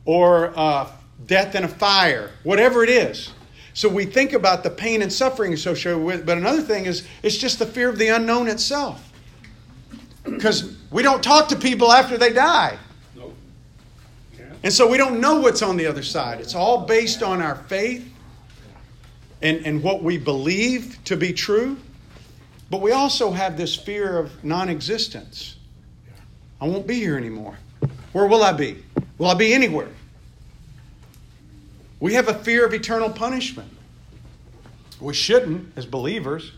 or 0.06 0.52
uh, 0.58 0.90
death 1.28 1.56
in 1.56 1.64
a 1.64 1.68
fire, 1.68 2.32
whatever 2.44 2.84
it 2.84 2.90
is. 2.90 3.32
So 3.74 3.88
we 3.88 4.06
think 4.06 4.34
about 4.34 4.64
the 4.64 4.70
pain 4.70 5.02
and 5.02 5.12
suffering 5.12 5.54
associated 5.54 6.00
with 6.00 6.22
it. 6.22 6.26
But 6.26 6.38
another 6.38 6.62
thing 6.62 6.86
is, 6.86 7.08
it's 7.24 7.38
just 7.38 7.60
the 7.60 7.66
fear 7.66 7.90
of 7.90 7.98
the 7.98 8.10
unknown 8.10 8.48
itself. 8.48 9.12
Because 10.24 10.76
we 10.92 11.04
don't 11.04 11.24
talk 11.24 11.48
to 11.50 11.56
people 11.56 11.92
after 11.92 12.18
they 12.18 12.34
die. 12.34 12.78
Nope. 13.16 13.36
And 14.64 14.72
so 14.72 14.88
we 14.88 14.98
don't 14.98 15.20
know 15.20 15.40
what's 15.40 15.62
on 15.62 15.78
the 15.78 15.88
other 15.88 16.04
side. 16.04 16.40
It's 16.40 16.54
all 16.54 16.86
based 16.86 17.24
on 17.24 17.42
our 17.42 17.56
faith 17.56 18.08
and, 19.42 19.66
and 19.66 19.82
what 19.82 20.04
we 20.04 20.18
believe 20.18 21.00
to 21.06 21.16
be 21.16 21.34
true. 21.34 21.78
But 22.70 22.82
we 22.82 22.92
also 22.92 23.32
have 23.32 23.58
this 23.58 23.76
fear 23.76 24.18
of 24.18 24.44
non 24.44 24.70
existence. 24.70 25.56
I 26.60 26.66
won't 26.66 26.86
be 26.86 26.96
here 26.96 27.18
anymore. 27.18 27.58
Where 28.12 28.28
will 28.28 28.44
I 28.44 28.54
be? 28.54 28.84
Will 29.18 29.28
I 29.28 29.34
be 29.34 29.54
anywhere? 29.54 29.90
We 32.02 32.16
have 32.16 32.28
a 32.28 32.34
fear 32.34 32.66
of 32.66 32.74
eternal 32.74 33.12
punishment. 33.12 33.70
We 35.00 35.14
shouldn't 35.14 35.72
as 35.78 35.86
believers. 35.86 36.52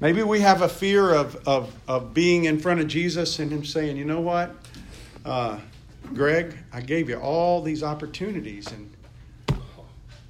Maybe 0.00 0.22
we 0.22 0.40
have 0.40 0.62
a 0.62 0.68
fear 0.68 1.14
of, 1.14 1.36
of, 1.46 1.72
of 1.86 2.14
being 2.14 2.46
in 2.46 2.58
front 2.58 2.80
of 2.80 2.88
Jesus 2.88 3.38
and 3.38 3.52
Him 3.52 3.66
saying, 3.66 3.98
you 3.98 4.06
know 4.06 4.20
what? 4.20 4.56
Uh, 5.26 5.58
Greg, 6.14 6.56
I 6.72 6.80
gave 6.80 7.10
you 7.10 7.16
all 7.16 7.60
these 7.60 7.82
opportunities 7.82 8.66
and 8.72 8.90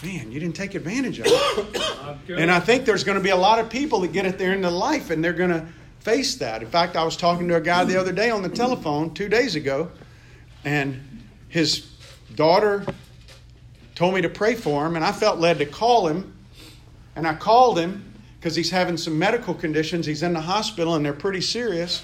man, 0.02 0.32
you 0.32 0.40
didn't 0.40 0.56
take 0.56 0.74
advantage 0.74 1.20
of 1.20 1.26
it. 1.28 1.82
And 2.28 2.50
I 2.50 2.58
think 2.58 2.84
there's 2.84 3.04
going 3.04 3.16
to 3.16 3.22
be 3.22 3.30
a 3.30 3.36
lot 3.36 3.60
of 3.60 3.70
people 3.70 4.00
that 4.00 4.12
get 4.12 4.26
it 4.26 4.38
there 4.38 4.52
into 4.52 4.70
life 4.70 5.10
and 5.10 5.24
they're 5.24 5.32
going 5.32 5.50
to 5.50 5.64
face 6.00 6.34
that. 6.36 6.62
In 6.62 6.68
fact, 6.68 6.96
I 6.96 7.04
was 7.04 7.16
talking 7.16 7.46
to 7.48 7.54
a 7.54 7.60
guy 7.60 7.84
the 7.84 7.98
other 7.98 8.12
day 8.12 8.30
on 8.30 8.42
the 8.42 8.48
telephone 8.48 9.14
two 9.14 9.28
days 9.28 9.54
ago, 9.54 9.88
and 10.64 11.00
his 11.48 11.92
daughter 12.34 12.84
told 14.02 14.14
me 14.16 14.22
to 14.22 14.28
pray 14.28 14.56
for 14.56 14.84
him, 14.84 14.96
and 14.96 15.04
I 15.04 15.12
felt 15.12 15.38
led 15.38 15.58
to 15.58 15.64
call 15.64 16.08
him. 16.08 16.34
And 17.14 17.24
I 17.24 17.36
called 17.36 17.78
him 17.78 18.12
because 18.40 18.56
he's 18.56 18.72
having 18.72 18.96
some 18.96 19.16
medical 19.16 19.54
conditions. 19.54 20.06
He's 20.06 20.24
in 20.24 20.32
the 20.32 20.40
hospital 20.40 20.96
and 20.96 21.04
they're 21.04 21.12
pretty 21.12 21.40
serious. 21.40 22.02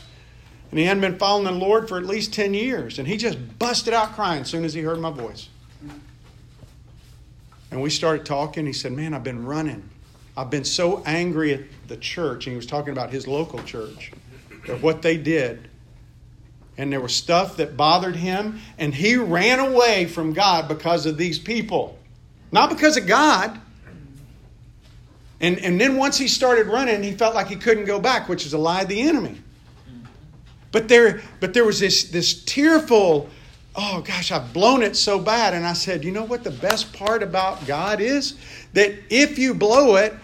And 0.71 0.78
he 0.78 0.85
hadn't 0.85 1.00
been 1.00 1.19
following 1.19 1.47
the 1.47 1.50
Lord 1.50 1.88
for 1.88 1.99
at 1.99 2.05
least 2.05 2.33
10 2.33 2.55
years. 2.55 3.00
And 3.00 3.09
he 3.09 3.17
just 3.17 3.59
busted 3.59 3.95
out 3.95 4.12
crying 4.12 4.43
as 4.43 4.49
soon 4.49 4.64
as 4.64 4.75
he 4.75 4.83
heard 4.83 5.00
my 5.00 5.11
voice. 5.11 5.49
And 7.73 7.83
we 7.83 7.90
started 7.90 8.25
talking. 8.25 8.64
He 8.64 8.73
said, 8.73 8.93
Man, 8.93 9.12
I've 9.12 9.25
been 9.25 9.45
running. 9.45 9.83
I've 10.37 10.50
been 10.50 10.64
so 10.64 11.02
angry 11.05 11.52
at 11.52 11.62
the 11.88 11.97
church. 11.97 12.47
And 12.47 12.52
he 12.52 12.57
was 12.57 12.67
talking 12.67 12.93
about 12.93 13.11
his 13.11 13.26
local 13.26 13.61
church, 13.64 14.12
of 14.69 14.85
what 14.85 15.02
they 15.02 15.17
did. 15.17 15.69
And 16.79 16.93
there 16.93 17.01
was 17.01 17.15
stuff 17.15 17.57
that 17.57 17.77
bothered 17.77 18.17
him. 18.17 18.61
And 18.79 18.95
he 18.95 19.17
ran 19.17 19.59
away 19.59 20.07
from 20.07 20.33
God 20.33 20.69
because 20.69 21.05
of 21.05 21.19
these 21.19 21.39
people. 21.39 21.99
Not 22.53 22.71
because 22.71 22.97
of 22.97 23.07
God. 23.07 23.61
And, 25.41 25.59
and 25.59 25.81
then 25.81 25.97
once 25.97 26.17
he 26.17 26.29
started 26.29 26.69
running, 26.69 27.03
he 27.03 27.13
felt 27.13 27.35
like 27.35 27.49
he 27.49 27.57
couldn't 27.57 27.85
go 27.85 28.01
back, 28.01 28.29
which 28.29 28.47
is 28.47 28.55
a 28.55 28.59
lie 28.59 28.83
of 28.83 28.89
the 28.89 29.03
enemy. 29.03 29.41
But 30.71 30.89
there, 30.89 31.23
but 31.41 31.55
there 31.55 31.65
was 31.65 31.81
this, 31.81 32.05
this 32.05 32.45
tearful, 32.45 33.29
oh 33.75 34.01
gosh, 34.03 34.31
I've 34.31 34.53
blown 34.53 34.83
it 34.83 34.97
so 34.97 35.19
bad. 35.19 35.55
And 35.55 35.67
I 35.67 35.73
said, 35.73 36.05
you 36.05 36.13
know 36.13 36.25
what 36.25 36.45
the 36.45 36.51
best 36.51 36.93
part 36.93 37.23
about 37.23 37.67
God 37.67 38.01
is? 38.01 38.37
That 38.75 38.95
if 39.11 39.39
you 39.39 39.55
blow 39.55 39.97
it, 39.97 40.15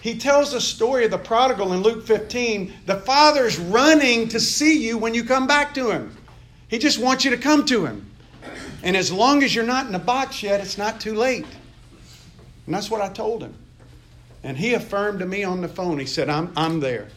he 0.00 0.16
tells 0.16 0.52
the 0.52 0.60
story 0.60 1.04
of 1.04 1.10
the 1.10 1.18
prodigal 1.18 1.72
in 1.72 1.82
Luke 1.82 2.06
15. 2.06 2.72
The 2.86 2.96
father's 2.96 3.58
running 3.58 4.28
to 4.28 4.40
see 4.40 4.86
you 4.86 4.96
when 4.96 5.12
you 5.12 5.24
come 5.24 5.46
back 5.46 5.74
to 5.74 5.90
him. 5.90 6.16
He 6.68 6.78
just 6.78 6.98
wants 6.98 7.24
you 7.24 7.30
to 7.32 7.36
come 7.36 7.66
to 7.66 7.84
him. 7.84 8.06
And 8.82 8.96
as 8.96 9.12
long 9.12 9.42
as 9.42 9.54
you're 9.54 9.64
not 9.64 9.86
in 9.86 9.92
the 9.92 9.98
box 9.98 10.42
yet, 10.42 10.60
it's 10.60 10.78
not 10.78 11.00
too 11.00 11.14
late. 11.14 11.44
And 12.64 12.74
that's 12.74 12.90
what 12.90 13.02
I 13.02 13.10
told 13.10 13.42
him. 13.42 13.54
And 14.42 14.56
he 14.56 14.72
affirmed 14.72 15.18
to 15.18 15.26
me 15.26 15.44
on 15.44 15.60
the 15.60 15.68
phone. 15.68 15.98
He 15.98 16.06
said, 16.06 16.30
I'm, 16.30 16.50
I'm 16.56 16.80
there. 16.80 17.08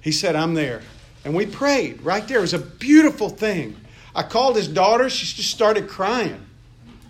He 0.00 0.12
said, 0.12 0.36
I'm 0.36 0.54
there. 0.54 0.82
And 1.24 1.34
we 1.34 1.44
prayed 1.46 2.02
right 2.02 2.26
there. 2.28 2.38
It 2.38 2.42
was 2.42 2.54
a 2.54 2.60
beautiful 2.60 3.28
thing. 3.28 3.76
I 4.14 4.22
called 4.22 4.54
his 4.54 4.68
daughter. 4.68 5.10
She 5.10 5.26
just 5.26 5.50
started 5.50 5.88
crying 5.88 6.40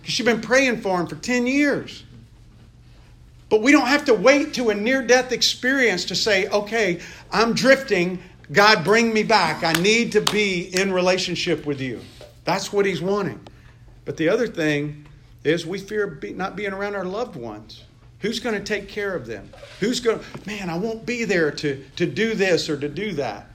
because 0.01 0.15
she'd 0.15 0.25
been 0.25 0.41
praying 0.41 0.81
for 0.81 0.99
him 0.99 1.07
for 1.07 1.17
10 1.17 1.47
years. 1.47 2.03
But 3.49 3.63
we 3.63 3.71
don't 3.73 3.87
have 3.87 4.05
to 4.07 4.15
wait 4.15 4.55
to 4.55 4.71
a 4.71 4.75
near 4.75 5.03
death 5.03 5.33
experience 5.33 6.05
to 6.07 6.17
say, 6.17 6.49
okay, 6.49 7.01
I'm 7.31 7.55
drifting. 7.55 8.21
God, 8.53 8.85
bring 8.85 9.13
me 9.13 9.23
back. 9.23 9.63
I 9.63 9.73
need 9.81 10.13
to 10.13 10.21
be 10.21 10.75
in 10.75 10.93
relationship 10.93 11.65
with 11.65 11.81
you. 11.81 12.01
That's 12.45 12.73
what 12.73 12.87
he's 12.87 13.01
wanting. 13.01 13.41
But 14.05 14.17
the 14.17 14.29
other 14.29 14.47
thing 14.47 15.07
is 15.45 15.67
we 15.67 15.79
fear 15.79 16.19
not 16.35 16.57
being 16.57 16.73
around 16.73 16.97
our 16.97 17.05
loved 17.05 17.37
ones. 17.37 17.85
Who's 18.21 18.41
going 18.41 18.57
to 18.57 18.65
take 18.65 18.89
care 18.89 19.15
of 19.15 19.27
them? 19.27 19.49
Who's 19.79 20.01
going 20.01 20.19
to, 20.19 20.25
man, 20.47 20.71
I 20.71 20.79
won't 20.79 21.07
be 21.07 21.25
there 21.25 21.51
to, 21.53 21.85
to 21.97 22.07
do 22.07 22.35
this 22.35 22.69
or 22.69 22.77
to 22.79 22.89
do 22.89 23.13
that. 23.13 23.49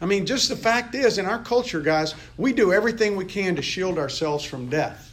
I 0.00 0.06
mean, 0.06 0.26
just 0.26 0.48
the 0.48 0.56
fact 0.56 0.94
is, 0.94 1.18
in 1.18 1.26
our 1.26 1.42
culture, 1.42 1.80
guys, 1.80 2.14
we 2.36 2.52
do 2.52 2.72
everything 2.72 3.16
we 3.16 3.24
can 3.24 3.56
to 3.56 3.62
shield 3.62 3.98
ourselves 3.98 4.44
from 4.44 4.68
death. 4.68 5.05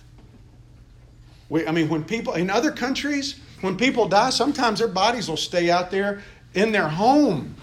We, 1.50 1.68
I 1.68 1.72
mean, 1.72 1.90
when 1.90 2.04
people, 2.04 2.34
in 2.34 2.50
other 2.50 2.72
countries, 2.72 3.40
when 3.62 3.78
people 3.78 4.08
die, 4.08 4.30
sometimes 4.30 4.80
their 4.80 4.88
bodies 4.88 5.30
will 5.30 5.38
stay 5.38 5.70
out 5.70 5.92
there 5.92 6.22
in 6.54 6.72
their 6.72 6.88
home. 6.88 7.56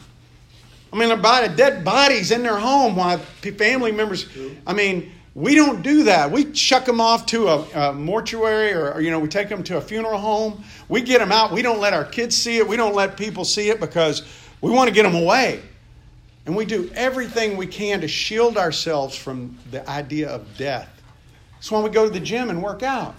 I 0.93 0.97
mean, 0.97 1.11
about 1.11 1.57
dead 1.57 1.85
bodies 1.85 2.31
in 2.31 2.43
their 2.43 2.59
home 2.59 2.97
while 2.97 3.19
family 3.19 3.93
members, 3.93 4.27
I 4.67 4.73
mean, 4.73 5.13
we 5.35 5.55
don't 5.55 5.83
do 5.83 6.05
that. 6.05 6.31
We 6.31 6.51
chuck 6.53 6.85
them 6.85 7.01
off 7.01 7.27
to 7.27 7.47
a, 7.49 7.59
a 7.75 7.93
mortuary 7.93 8.73
or, 8.73 8.93
or, 8.93 9.01
you 9.01 9.11
know, 9.11 9.21
we 9.21 9.29
take 9.29 9.49
them 9.49 9.63
to 9.65 9.77
a 9.77 9.81
funeral 9.81 10.19
home. 10.19 10.65
We 10.89 11.03
get 11.03 11.21
them 11.21 11.31
out. 11.31 11.53
We 11.53 11.63
don't 11.63 11.79
let 11.79 11.95
our 11.95 12.05
kids 12.05 12.37
see 12.37 12.57
it. 12.57 12.67
We 12.67 12.77
don't 12.77 12.95
let 12.95 13.17
people 13.17 13.45
see 13.45 13.71
it 13.71 13.79
because 13.79 14.27
we 14.61 14.73
want 14.73 14.89
to 14.89 14.95
get 14.95 15.05
them 15.05 15.15
away. 15.15 15.63
And 16.47 16.57
we 16.57 16.65
do 16.65 16.91
everything 16.95 17.57
we 17.57 17.67
can 17.67 18.01
to 18.01 18.09
shield 18.09 18.59
ourselves 18.59 19.15
from 19.15 19.57
the 19.71 19.89
idea 19.89 20.29
of 20.29 20.57
death. 20.57 20.89
That's 21.53 21.71
why 21.71 21.81
we 21.81 21.91
go 21.91 22.05
to 22.05 22.11
the 22.11 22.21
gym 22.21 22.51
and 22.51 22.61
work 22.61 22.83
out. 22.83 23.15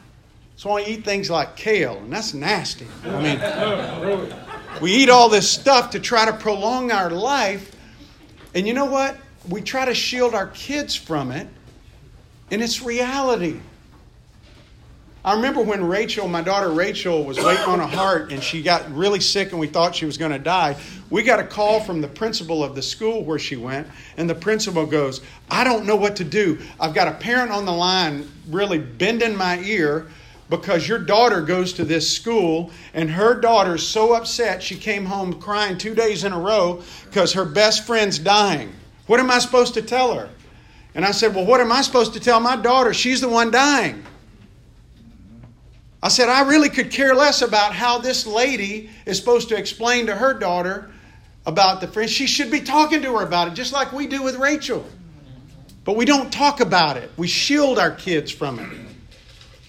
Why 0.63 0.75
we 0.75 0.85
eat 0.93 1.03
things 1.03 1.29
like 1.29 1.55
kale, 1.55 1.97
and 1.97 2.13
that's 2.13 2.35
nasty. 2.35 2.85
I 3.03 3.21
mean, 3.21 4.79
we 4.79 4.93
eat 4.93 5.09
all 5.09 5.27
this 5.27 5.49
stuff 5.49 5.89
to 5.91 5.99
try 5.99 6.25
to 6.25 6.33
prolong 6.33 6.91
our 6.91 7.09
life. 7.09 7.75
And 8.53 8.67
you 8.67 8.73
know 8.73 8.85
what? 8.85 9.17
We 9.49 9.61
try 9.61 9.85
to 9.85 9.95
shield 9.95 10.35
our 10.35 10.47
kids 10.47 10.95
from 10.95 11.31
it, 11.31 11.47
and 12.51 12.61
it's 12.61 12.83
reality. 12.83 13.59
I 15.23 15.35
remember 15.35 15.61
when 15.61 15.83
Rachel, 15.83 16.27
my 16.27 16.41
daughter 16.41 16.69
Rachel, 16.71 17.23
was 17.23 17.37
waiting 17.37 17.65
on 17.65 17.79
a 17.79 17.85
heart 17.85 18.31
and 18.31 18.41
she 18.41 18.63
got 18.63 18.91
really 18.91 19.19
sick 19.19 19.51
and 19.51 19.59
we 19.59 19.67
thought 19.67 19.93
she 19.93 20.07
was 20.07 20.17
going 20.17 20.31
to 20.31 20.39
die. 20.39 20.75
We 21.11 21.21
got 21.21 21.39
a 21.39 21.43
call 21.43 21.79
from 21.79 22.01
the 22.01 22.07
principal 22.07 22.63
of 22.63 22.73
the 22.73 22.81
school 22.81 23.23
where 23.23 23.37
she 23.37 23.55
went, 23.55 23.87
and 24.17 24.27
the 24.27 24.33
principal 24.33 24.87
goes, 24.87 25.21
I 25.49 25.63
don't 25.63 25.85
know 25.85 25.95
what 25.95 26.15
to 26.15 26.23
do. 26.23 26.59
I've 26.79 26.95
got 26.95 27.07
a 27.07 27.11
parent 27.11 27.51
on 27.51 27.65
the 27.65 27.71
line 27.71 28.31
really 28.49 28.79
bending 28.79 29.35
my 29.35 29.59
ear 29.59 30.07
because 30.51 30.85
your 30.85 30.99
daughter 30.99 31.41
goes 31.41 31.71
to 31.71 31.85
this 31.85 32.13
school 32.13 32.71
and 32.93 33.09
her 33.09 33.39
daughter's 33.39 33.87
so 33.87 34.13
upset 34.13 34.61
she 34.61 34.75
came 34.75 35.05
home 35.05 35.39
crying 35.39 35.77
two 35.77 35.95
days 35.95 36.25
in 36.25 36.33
a 36.33 36.39
row 36.39 36.83
because 37.05 37.33
her 37.33 37.45
best 37.45 37.87
friend's 37.87 38.19
dying. 38.19 38.71
What 39.07 39.21
am 39.21 39.31
I 39.31 39.39
supposed 39.39 39.73
to 39.75 39.81
tell 39.81 40.13
her? 40.13 40.29
And 40.93 41.05
I 41.05 41.11
said, 41.11 41.33
Well, 41.33 41.45
what 41.45 41.61
am 41.61 41.71
I 41.71 41.81
supposed 41.81 42.13
to 42.13 42.19
tell 42.19 42.41
my 42.41 42.57
daughter? 42.57 42.93
She's 42.93 43.21
the 43.21 43.29
one 43.29 43.49
dying. 43.49 44.03
I 46.03 46.09
said, 46.09 46.27
I 46.27 46.41
really 46.41 46.69
could 46.69 46.91
care 46.91 47.15
less 47.15 47.41
about 47.41 47.73
how 47.73 47.99
this 47.99 48.27
lady 48.27 48.89
is 49.05 49.17
supposed 49.17 49.49
to 49.49 49.55
explain 49.55 50.07
to 50.07 50.15
her 50.15 50.33
daughter 50.33 50.91
about 51.45 51.79
the 51.79 51.87
friend. 51.87 52.09
She 52.09 52.27
should 52.27 52.51
be 52.51 52.59
talking 52.59 53.01
to 53.03 53.17
her 53.17 53.23
about 53.23 53.47
it, 53.47 53.53
just 53.53 53.71
like 53.71 53.93
we 53.93 54.05
do 54.05 54.21
with 54.21 54.35
Rachel. 54.35 54.85
But 55.85 55.95
we 55.95 56.03
don't 56.03 56.31
talk 56.31 56.59
about 56.59 56.97
it. 56.97 57.09
We 57.15 57.27
shield 57.27 57.79
our 57.79 57.91
kids 57.91 58.31
from 58.31 58.59
it. 58.59 58.90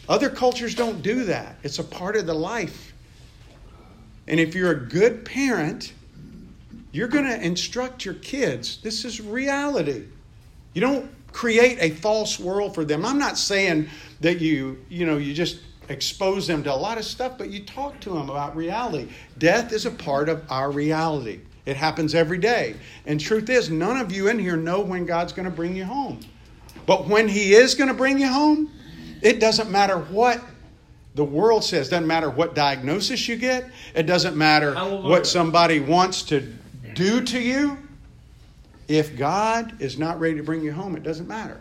Other 0.09 0.29
cultures 0.29 0.75
don't 0.75 1.03
do 1.03 1.25
that. 1.25 1.57
It's 1.63 1.79
a 1.79 1.85
part 1.85 2.17
of 2.17 2.27
the 2.27 2.35
life. 2.35 2.93
And 4.27 4.39
if 4.41 4.55
you're 4.55 4.73
a 4.73 4.81
good 4.81 5.25
parent, 5.25 5.93
you're 6.93 7.09
going 7.09 7.25
to 7.25 7.41
instruct 7.41 8.05
your 8.05 8.15
kids. 8.15 8.79
This 8.83 9.05
is 9.05 9.21
reality. 9.21 10.05
You 10.75 10.81
don't 10.81 11.11
create 11.33 11.79
a 11.81 11.91
false 11.91 12.39
world 12.39 12.75
for 12.75 12.85
them. 12.85 13.05
I'm 13.05 13.19
not 13.19 13.39
saying 13.39 13.89
that 14.21 14.41
you, 14.41 14.85
you 14.89 15.07
know, 15.07 15.17
you 15.17 15.35
just 15.35 15.61
expose 15.89 16.47
them 16.47 16.63
to 16.65 16.73
a 16.73 16.77
lot 16.77 16.99
of 16.99 17.05
stuff, 17.05 17.39
but 17.39 17.51
you 17.51 17.65
talk 17.65 17.99
to 18.01 18.11
them 18.11 18.29
about 18.29 18.57
reality. 18.57 19.09
Death 19.39 19.73
is 19.73 19.87
a 19.87 19.91
part 19.91 20.29
of 20.29 20.45
our 20.51 20.71
reality. 20.71 21.41
It 21.65 21.77
happens 21.77 22.15
every 22.15 22.39
day. 22.39 22.75
And 23.07 23.21
truth 23.21 23.49
is, 23.49 23.71
none 23.71 23.97
of 23.97 24.13
you 24.13 24.29
in 24.29 24.39
here 24.39 24.57
know 24.57 24.81
when 24.81 25.07
God's 25.07 25.33
going 25.33 25.45
to 25.45 25.55
bring 25.55 25.77
you 25.77 25.85
home. 25.85 26.21
But 26.87 27.07
when 27.07 27.29
He 27.29 27.55
is 27.55 27.75
going 27.75 27.89
to 27.89 27.95
bring 27.95 28.19
you 28.19 28.29
home, 28.29 28.71
it 29.23 29.41
doesn't 29.41 29.71
matter 29.71 29.99
what 29.99 30.43
the 31.15 31.25
world 31.25 31.65
says, 31.65 31.89
it 31.89 31.91
doesn't 31.91 32.07
matter 32.07 32.31
what 32.31 32.55
diagnosis 32.55 33.29
you 33.29 33.37
get, 33.37 33.71
it 33.95 34.05
doesn't 34.05 34.37
matter 34.37 34.75
Hallelujah. 34.75 35.09
what 35.09 35.27
somebody 35.27 35.81
wants 35.81 36.23
to 36.25 36.41
do 36.95 37.23
to 37.23 37.41
you. 37.41 37.79
If 38.89 39.17
God 39.17 39.81
is 39.81 39.99
not 39.99 40.21
ready 40.21 40.37
to 40.37 40.43
bring 40.43 40.63
you 40.63 40.73
home, 40.73 40.97
it 40.97 41.03
doesn't 41.03 41.29
matter. 41.29 41.61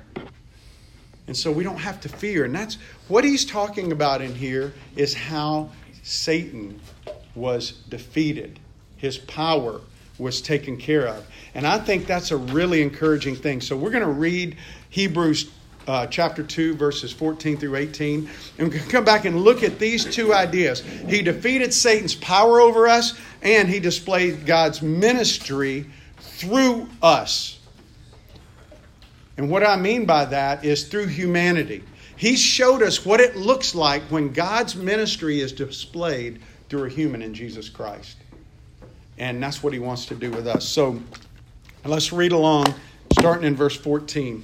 And 1.27 1.37
so 1.37 1.51
we 1.51 1.63
don't 1.63 1.77
have 1.77 2.01
to 2.01 2.09
fear. 2.09 2.45
And 2.45 2.53
that's 2.53 2.77
what 3.07 3.23
he's 3.23 3.45
talking 3.45 3.91
about 3.91 4.21
in 4.21 4.33
here 4.33 4.73
is 4.95 5.13
how 5.13 5.69
Satan 6.03 6.79
was 7.35 7.71
defeated. 7.89 8.59
His 8.97 9.17
power 9.17 9.81
was 10.17 10.41
taken 10.41 10.77
care 10.77 11.07
of. 11.07 11.25
And 11.55 11.65
I 11.65 11.77
think 11.77 12.05
that's 12.05 12.31
a 12.31 12.37
really 12.37 12.81
encouraging 12.81 13.35
thing. 13.35 13.61
So 13.61 13.77
we're 13.77 13.91
going 13.91 14.03
to 14.03 14.11
read 14.11 14.57
Hebrews 14.89 15.51
uh, 15.87 16.07
chapter 16.07 16.43
2, 16.43 16.75
verses 16.75 17.11
14 17.11 17.57
through 17.57 17.75
18. 17.75 18.29
And 18.57 18.71
we 18.71 18.77
can 18.79 18.89
come 18.89 19.03
back 19.03 19.25
and 19.25 19.41
look 19.41 19.63
at 19.63 19.79
these 19.79 20.05
two 20.05 20.33
ideas. 20.33 20.81
He 20.81 21.21
defeated 21.21 21.73
Satan's 21.73 22.15
power 22.15 22.59
over 22.59 22.87
us, 22.87 23.19
and 23.41 23.67
he 23.67 23.79
displayed 23.79 24.45
God's 24.45 24.81
ministry 24.81 25.85
through 26.17 26.87
us. 27.01 27.59
And 29.37 29.49
what 29.49 29.65
I 29.65 29.75
mean 29.75 30.05
by 30.05 30.25
that 30.25 30.63
is 30.63 30.87
through 30.87 31.07
humanity. 31.07 31.83
He 32.15 32.35
showed 32.35 32.83
us 32.83 33.03
what 33.03 33.19
it 33.19 33.35
looks 33.35 33.73
like 33.73 34.03
when 34.03 34.31
God's 34.31 34.75
ministry 34.75 35.39
is 35.39 35.51
displayed 35.51 36.39
through 36.69 36.85
a 36.85 36.89
human 36.89 37.21
in 37.21 37.33
Jesus 37.33 37.67
Christ. 37.67 38.17
And 39.17 39.41
that's 39.41 39.63
what 39.63 39.73
he 39.73 39.79
wants 39.79 40.05
to 40.07 40.15
do 40.15 40.29
with 40.29 40.47
us. 40.47 40.67
So 40.67 41.01
let's 41.83 42.13
read 42.13 42.31
along, 42.31 42.73
starting 43.13 43.45
in 43.45 43.55
verse 43.55 43.75
14. 43.75 44.43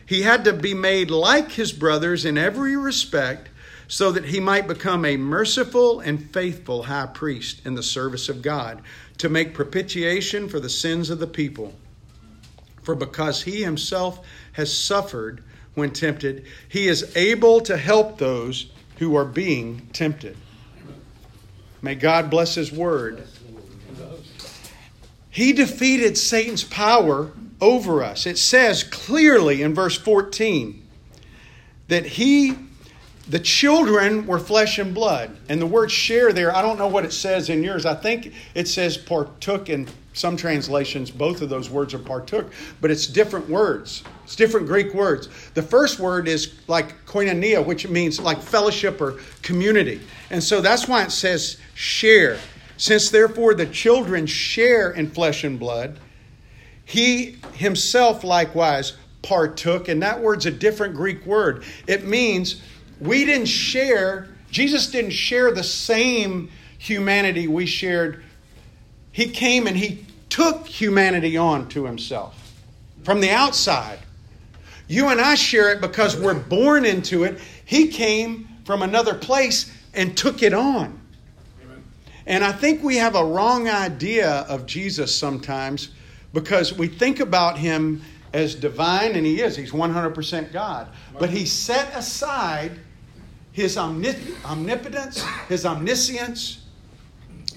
he 0.11 0.23
had 0.23 0.43
to 0.43 0.51
be 0.51 0.73
made 0.73 1.09
like 1.09 1.53
his 1.53 1.71
brothers 1.71 2.25
in 2.25 2.37
every 2.37 2.75
respect, 2.75 3.47
so 3.87 4.11
that 4.11 4.25
he 4.25 4.41
might 4.41 4.67
become 4.67 5.05
a 5.05 5.15
merciful 5.15 6.01
and 6.01 6.33
faithful 6.33 6.83
high 6.83 7.05
priest 7.05 7.65
in 7.65 7.75
the 7.75 7.81
service 7.81 8.27
of 8.27 8.41
God, 8.41 8.81
to 9.19 9.29
make 9.29 9.53
propitiation 9.53 10.49
for 10.49 10.59
the 10.59 10.69
sins 10.69 11.09
of 11.09 11.19
the 11.19 11.27
people. 11.27 11.73
For 12.83 12.93
because 12.93 13.43
he 13.43 13.63
himself 13.63 14.27
has 14.51 14.77
suffered 14.77 15.45
when 15.75 15.91
tempted, 15.91 16.45
he 16.67 16.89
is 16.89 17.15
able 17.15 17.61
to 17.61 17.77
help 17.77 18.17
those 18.17 18.69
who 18.97 19.15
are 19.15 19.23
being 19.23 19.87
tempted. 19.93 20.35
May 21.81 21.95
God 21.95 22.29
bless 22.29 22.55
his 22.55 22.69
word. 22.69 23.25
He 25.29 25.53
defeated 25.53 26.17
Satan's 26.17 26.65
power 26.65 27.31
over 27.61 28.03
us. 28.03 28.25
It 28.25 28.37
says 28.37 28.83
clearly 28.83 29.61
in 29.61 29.73
verse 29.73 29.97
14 29.97 30.81
that 31.87 32.05
he, 32.05 32.55
the 33.27 33.39
children 33.39 34.25
were 34.25 34.39
flesh 34.39 34.79
and 34.79 34.93
blood. 34.93 35.37
And 35.47 35.61
the 35.61 35.67
word 35.67 35.91
share 35.91 36.33
there, 36.33 36.55
I 36.55 36.61
don't 36.61 36.77
know 36.77 36.87
what 36.87 37.05
it 37.05 37.13
says 37.13 37.49
in 37.49 37.63
yours. 37.63 37.85
I 37.85 37.93
think 37.93 38.33
it 38.55 38.67
says 38.67 38.97
partook 38.97 39.69
in 39.69 39.87
some 40.13 40.35
translations, 40.35 41.09
both 41.09 41.41
of 41.41 41.49
those 41.49 41.69
words 41.69 41.93
are 41.93 41.99
partook, 41.99 42.51
but 42.81 42.91
it's 42.91 43.07
different 43.07 43.47
words. 43.47 44.03
It's 44.25 44.35
different 44.35 44.67
Greek 44.67 44.93
words. 44.93 45.29
The 45.53 45.61
first 45.61 45.99
word 45.99 46.27
is 46.27 46.53
like 46.67 47.05
koinonia, 47.05 47.65
which 47.65 47.87
means 47.87 48.19
like 48.19 48.41
fellowship 48.41 48.99
or 48.99 49.19
community. 49.41 50.01
And 50.29 50.43
so 50.43 50.59
that's 50.59 50.87
why 50.87 51.03
it 51.03 51.11
says 51.11 51.57
share. 51.75 52.39
Since 52.75 53.09
therefore 53.09 53.53
the 53.53 53.67
children 53.67 54.25
share 54.25 54.91
in 54.91 55.09
flesh 55.09 55.43
and 55.43 55.57
blood, 55.57 55.97
he 56.91 57.37
himself 57.53 58.25
likewise 58.25 58.97
partook, 59.21 59.87
and 59.87 60.03
that 60.03 60.19
word's 60.19 60.45
a 60.45 60.51
different 60.51 60.93
Greek 60.93 61.25
word. 61.25 61.63
It 61.87 62.03
means 62.03 62.61
we 62.99 63.23
didn't 63.23 63.47
share, 63.47 64.27
Jesus 64.49 64.87
didn't 64.91 65.11
share 65.11 65.53
the 65.53 65.63
same 65.63 66.49
humanity 66.77 67.47
we 67.47 67.65
shared. 67.65 68.21
He 69.13 69.29
came 69.29 69.67
and 69.67 69.77
he 69.77 70.05
took 70.29 70.67
humanity 70.67 71.37
on 71.37 71.69
to 71.69 71.85
himself 71.85 72.53
from 73.03 73.21
the 73.21 73.29
outside. 73.29 73.99
You 74.89 75.07
and 75.07 75.21
I 75.21 75.35
share 75.35 75.71
it 75.71 75.79
because 75.79 76.17
we're 76.17 76.33
born 76.33 76.83
into 76.83 77.23
it. 77.23 77.39
He 77.63 77.87
came 77.87 78.49
from 78.65 78.81
another 78.81 79.15
place 79.15 79.73
and 79.93 80.17
took 80.17 80.43
it 80.43 80.53
on. 80.53 80.99
And 82.25 82.43
I 82.43 82.51
think 82.51 82.83
we 82.83 82.97
have 82.97 83.15
a 83.15 83.23
wrong 83.23 83.69
idea 83.69 84.29
of 84.49 84.65
Jesus 84.65 85.17
sometimes 85.17 85.91
because 86.33 86.73
we 86.73 86.87
think 86.87 87.19
about 87.19 87.57
him 87.57 88.01
as 88.33 88.55
divine, 88.55 89.15
and 89.15 89.25
he 89.25 89.41
is. 89.41 89.55
He's 89.55 89.71
100% 89.71 90.53
God. 90.53 90.87
But 91.19 91.29
he 91.29 91.45
set 91.45 91.93
aside 91.95 92.79
his 93.51 93.75
omnip- 93.75 94.45
omnipotence, 94.45 95.21
his 95.49 95.65
omniscience, 95.65 96.61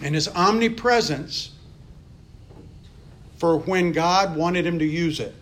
and 0.02 0.14
his 0.14 0.28
omnipresence 0.28 1.52
for 3.37 3.58
when 3.58 3.92
God 3.92 4.37
wanted 4.37 4.66
him 4.66 4.78
to 4.80 4.84
use 4.84 5.20
it. 5.20 5.34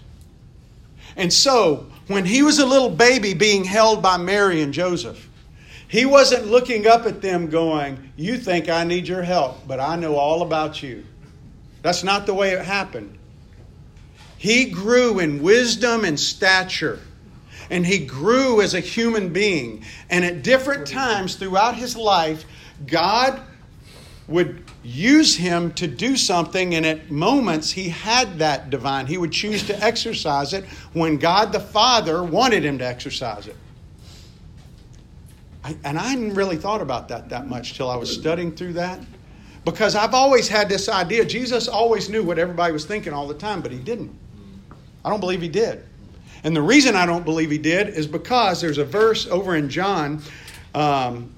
And 1.17 1.33
so, 1.33 1.87
when 2.09 2.25
he 2.25 2.43
was 2.43 2.59
a 2.59 2.67
little 2.67 2.91
baby 2.91 3.35
being 3.35 3.65
held 3.65 4.03
by 4.03 4.17
Mary 4.17 4.61
and 4.63 4.73
Joseph, 4.73 5.29
he 5.89 6.07
wasn't 6.07 6.47
looking 6.47 6.87
up 6.87 7.07
at 7.07 7.21
them 7.21 7.49
going, 7.49 8.13
You 8.17 8.39
think 8.39 8.69
I 8.69 8.85
need 8.85 9.07
your 9.07 9.23
help, 9.23 9.67
but 9.67 9.79
I 9.79 9.97
know 9.97 10.17
all 10.17 10.43
about 10.43 10.83
you. 10.83 11.05
That's 11.83 12.03
not 12.03 12.27
the 12.27 12.35
way 12.35 12.51
it 12.53 12.65
happened. 12.65 13.19
He 14.43 14.65
grew 14.65 15.21
in 15.21 15.41
wisdom 15.41 16.05
and 16.05 16.19
stature, 16.19 16.99
and 17.71 17.87
he 17.87 18.05
grew 18.05 18.61
as 18.61 18.75
a 18.75 18.81
human 18.81 19.33
being. 19.33 19.85
And 20.11 20.25
at 20.25 20.43
different 20.43 20.85
times 20.85 21.37
throughout 21.37 21.77
his 21.77 21.97
life, 21.97 22.45
God 22.85 23.41
would 24.27 24.65
use 24.83 25.37
him 25.37 25.71
to 25.75 25.87
do 25.87 26.17
something, 26.17 26.75
and 26.75 26.85
at 26.85 27.09
moments 27.09 27.71
he 27.71 27.89
had 27.89 28.41
that 28.41 28.69
divine. 28.69 29.07
He 29.07 29.17
would 29.17 29.31
choose 29.31 29.65
to 29.69 29.81
exercise 29.81 30.55
it 30.55 30.65
when 30.93 31.19
God 31.19 31.53
the 31.53 31.61
Father 31.61 32.25
wanted 32.25 32.65
him 32.65 32.79
to 32.79 32.85
exercise 32.85 33.47
it. 33.47 33.57
I, 35.63 35.77
and 35.85 35.97
I 35.97 36.09
hadn't 36.09 36.35
really 36.35 36.57
thought 36.57 36.81
about 36.81 37.07
that 37.11 37.29
that 37.29 37.47
much 37.47 37.77
till 37.77 37.89
I 37.89 37.95
was 37.95 38.13
studying 38.13 38.51
through 38.51 38.73
that. 38.73 38.99
Because 39.65 39.95
I've 39.95 40.15
always 40.15 40.49
had 40.49 40.69
this 40.69 40.89
idea 40.89 41.25
Jesus 41.25 41.69
always 41.69 42.11
knew 42.11 42.25
what 42.25 42.41
everybody 42.41 42.73
was 42.73 42.85
thinking 42.85 43.13
all 43.13 43.29
the 43.29 43.35
time, 43.35 43.61
but 43.61 43.71
he 43.71 43.79
didn't. 43.79 44.19
I 45.05 45.11
don't 45.11 45.21
believe 45.21 45.43
he 45.43 45.49
did. 45.49 45.85
And 46.45 46.57
the 46.57 46.63
reason 46.63 46.97
I 46.97 47.07
don't 47.07 47.25
believe 47.25 47.51
he 47.51 47.59
did 47.59 47.89
is 47.89 48.07
because 48.07 48.61
there's 48.61 48.79
a 48.79 48.85
verse 48.85 49.27
over 49.27 49.57
in 49.57 49.69
John, 49.69 50.23
um, 50.75 51.33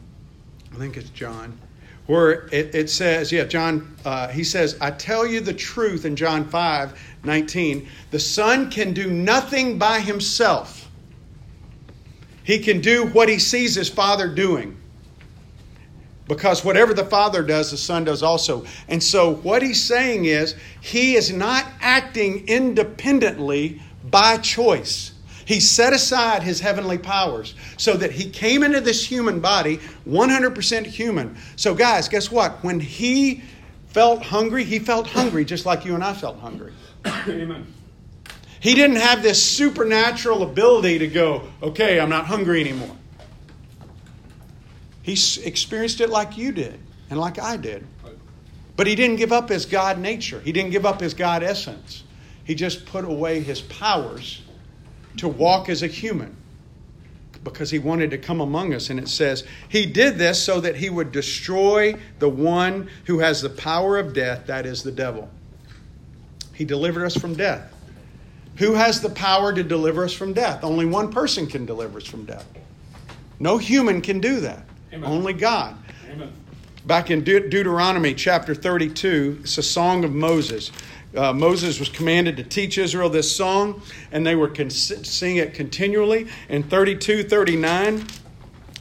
I 0.72 0.76
think 0.76 0.96
it's 0.96 1.10
John, 1.10 1.58
where 2.06 2.46
it, 2.52 2.74
it 2.74 2.90
says, 2.90 3.30
yeah, 3.30 3.44
John, 3.44 3.94
uh, 4.04 4.28
he 4.28 4.44
says, 4.44 4.76
I 4.80 4.90
tell 4.90 5.26
you 5.26 5.40
the 5.40 5.52
truth 5.52 6.04
in 6.04 6.16
John 6.16 6.48
5 6.48 7.00
19, 7.24 7.88
the 8.10 8.20
Son 8.20 8.70
can 8.70 8.92
do 8.92 9.10
nothing 9.10 9.78
by 9.78 10.00
himself. 10.00 10.90
He 12.42 12.58
can 12.58 12.82
do 12.82 13.06
what 13.06 13.30
he 13.30 13.38
sees 13.38 13.74
his 13.74 13.88
Father 13.88 14.28
doing. 14.28 14.76
Because 16.26 16.64
whatever 16.64 16.94
the 16.94 17.04
Father 17.04 17.42
does, 17.42 17.70
the 17.70 17.76
Son 17.76 18.04
does 18.04 18.22
also. 18.22 18.64
And 18.88 19.02
so 19.02 19.34
what 19.36 19.62
he's 19.62 19.82
saying 19.82 20.24
is, 20.24 20.54
he 20.80 21.16
is 21.16 21.30
not 21.30 21.66
acting 21.80 22.48
independently 22.48 23.82
by 24.10 24.38
choice. 24.38 25.12
He 25.44 25.60
set 25.60 25.92
aside 25.92 26.42
his 26.42 26.60
heavenly 26.60 26.96
powers 26.96 27.54
so 27.76 27.94
that 27.98 28.10
he 28.10 28.30
came 28.30 28.62
into 28.62 28.80
this 28.80 29.04
human 29.06 29.40
body, 29.40 29.78
100% 30.08 30.86
human. 30.86 31.36
So, 31.56 31.74
guys, 31.74 32.08
guess 32.08 32.30
what? 32.30 32.52
When 32.64 32.80
he 32.80 33.42
felt 33.88 34.22
hungry, 34.22 34.64
he 34.64 34.78
felt 34.78 35.06
hungry 35.06 35.44
just 35.44 35.66
like 35.66 35.84
you 35.84 35.94
and 35.94 36.02
I 36.02 36.14
felt 36.14 36.38
hungry. 36.38 36.72
Amen. 37.06 37.66
He 38.60 38.74
didn't 38.74 38.96
have 38.96 39.22
this 39.22 39.42
supernatural 39.42 40.42
ability 40.42 40.98
to 41.00 41.06
go, 41.06 41.42
okay, 41.62 42.00
I'm 42.00 42.08
not 42.08 42.24
hungry 42.24 42.62
anymore. 42.62 42.96
He 45.04 45.12
experienced 45.42 46.00
it 46.00 46.08
like 46.08 46.38
you 46.38 46.50
did 46.50 46.80
and 47.10 47.20
like 47.20 47.38
I 47.38 47.58
did. 47.58 47.86
But 48.74 48.86
he 48.86 48.94
didn't 48.94 49.16
give 49.16 49.32
up 49.32 49.50
his 49.50 49.66
God 49.66 49.98
nature, 49.98 50.40
he 50.40 50.50
didn't 50.50 50.70
give 50.70 50.86
up 50.86 51.00
his 51.00 51.12
God 51.12 51.42
essence. 51.42 52.02
He 52.44 52.54
just 52.54 52.86
put 52.86 53.04
away 53.04 53.40
his 53.40 53.60
powers 53.60 54.42
to 55.18 55.28
walk 55.28 55.68
as 55.68 55.82
a 55.82 55.86
human 55.86 56.36
because 57.42 57.70
he 57.70 57.78
wanted 57.78 58.10
to 58.10 58.18
come 58.18 58.40
among 58.40 58.72
us. 58.72 58.88
And 58.88 58.98
it 58.98 59.08
says, 59.08 59.44
He 59.68 59.84
did 59.84 60.16
this 60.16 60.42
so 60.42 60.60
that 60.60 60.76
he 60.76 60.88
would 60.88 61.12
destroy 61.12 61.94
the 62.18 62.28
one 62.28 62.88
who 63.04 63.18
has 63.18 63.42
the 63.42 63.50
power 63.50 63.98
of 63.98 64.14
death, 64.14 64.46
that 64.46 64.64
is 64.64 64.82
the 64.82 64.92
devil. 64.92 65.30
He 66.54 66.64
delivered 66.64 67.04
us 67.04 67.16
from 67.16 67.34
death. 67.34 67.72
Who 68.56 68.72
has 68.74 69.02
the 69.02 69.10
power 69.10 69.52
to 69.52 69.62
deliver 69.62 70.04
us 70.04 70.14
from 70.14 70.32
death? 70.32 70.64
Only 70.64 70.86
one 70.86 71.12
person 71.12 71.46
can 71.46 71.66
deliver 71.66 71.98
us 71.98 72.06
from 72.06 72.24
death. 72.24 72.46
No 73.38 73.58
human 73.58 74.00
can 74.00 74.20
do 74.20 74.40
that. 74.40 74.64
Amen. 74.94 75.10
Only 75.10 75.32
God. 75.32 75.76
Amen. 76.08 76.32
Back 76.86 77.10
in 77.10 77.24
De- 77.24 77.48
Deuteronomy 77.48 78.14
chapter 78.14 78.54
32, 78.54 79.40
it's 79.42 79.58
a 79.58 79.62
song 79.62 80.04
of 80.04 80.12
Moses. 80.12 80.70
Uh, 81.16 81.32
Moses 81.32 81.80
was 81.80 81.88
commanded 81.88 82.36
to 82.36 82.44
teach 82.44 82.78
Israel 82.78 83.08
this 83.08 83.34
song, 83.34 83.82
and 84.12 84.24
they 84.24 84.36
were 84.36 84.48
con- 84.48 84.70
sing 84.70 85.36
it 85.36 85.52
continually. 85.52 86.28
In 86.48 86.62
32 86.62 87.24
39, 87.24 88.06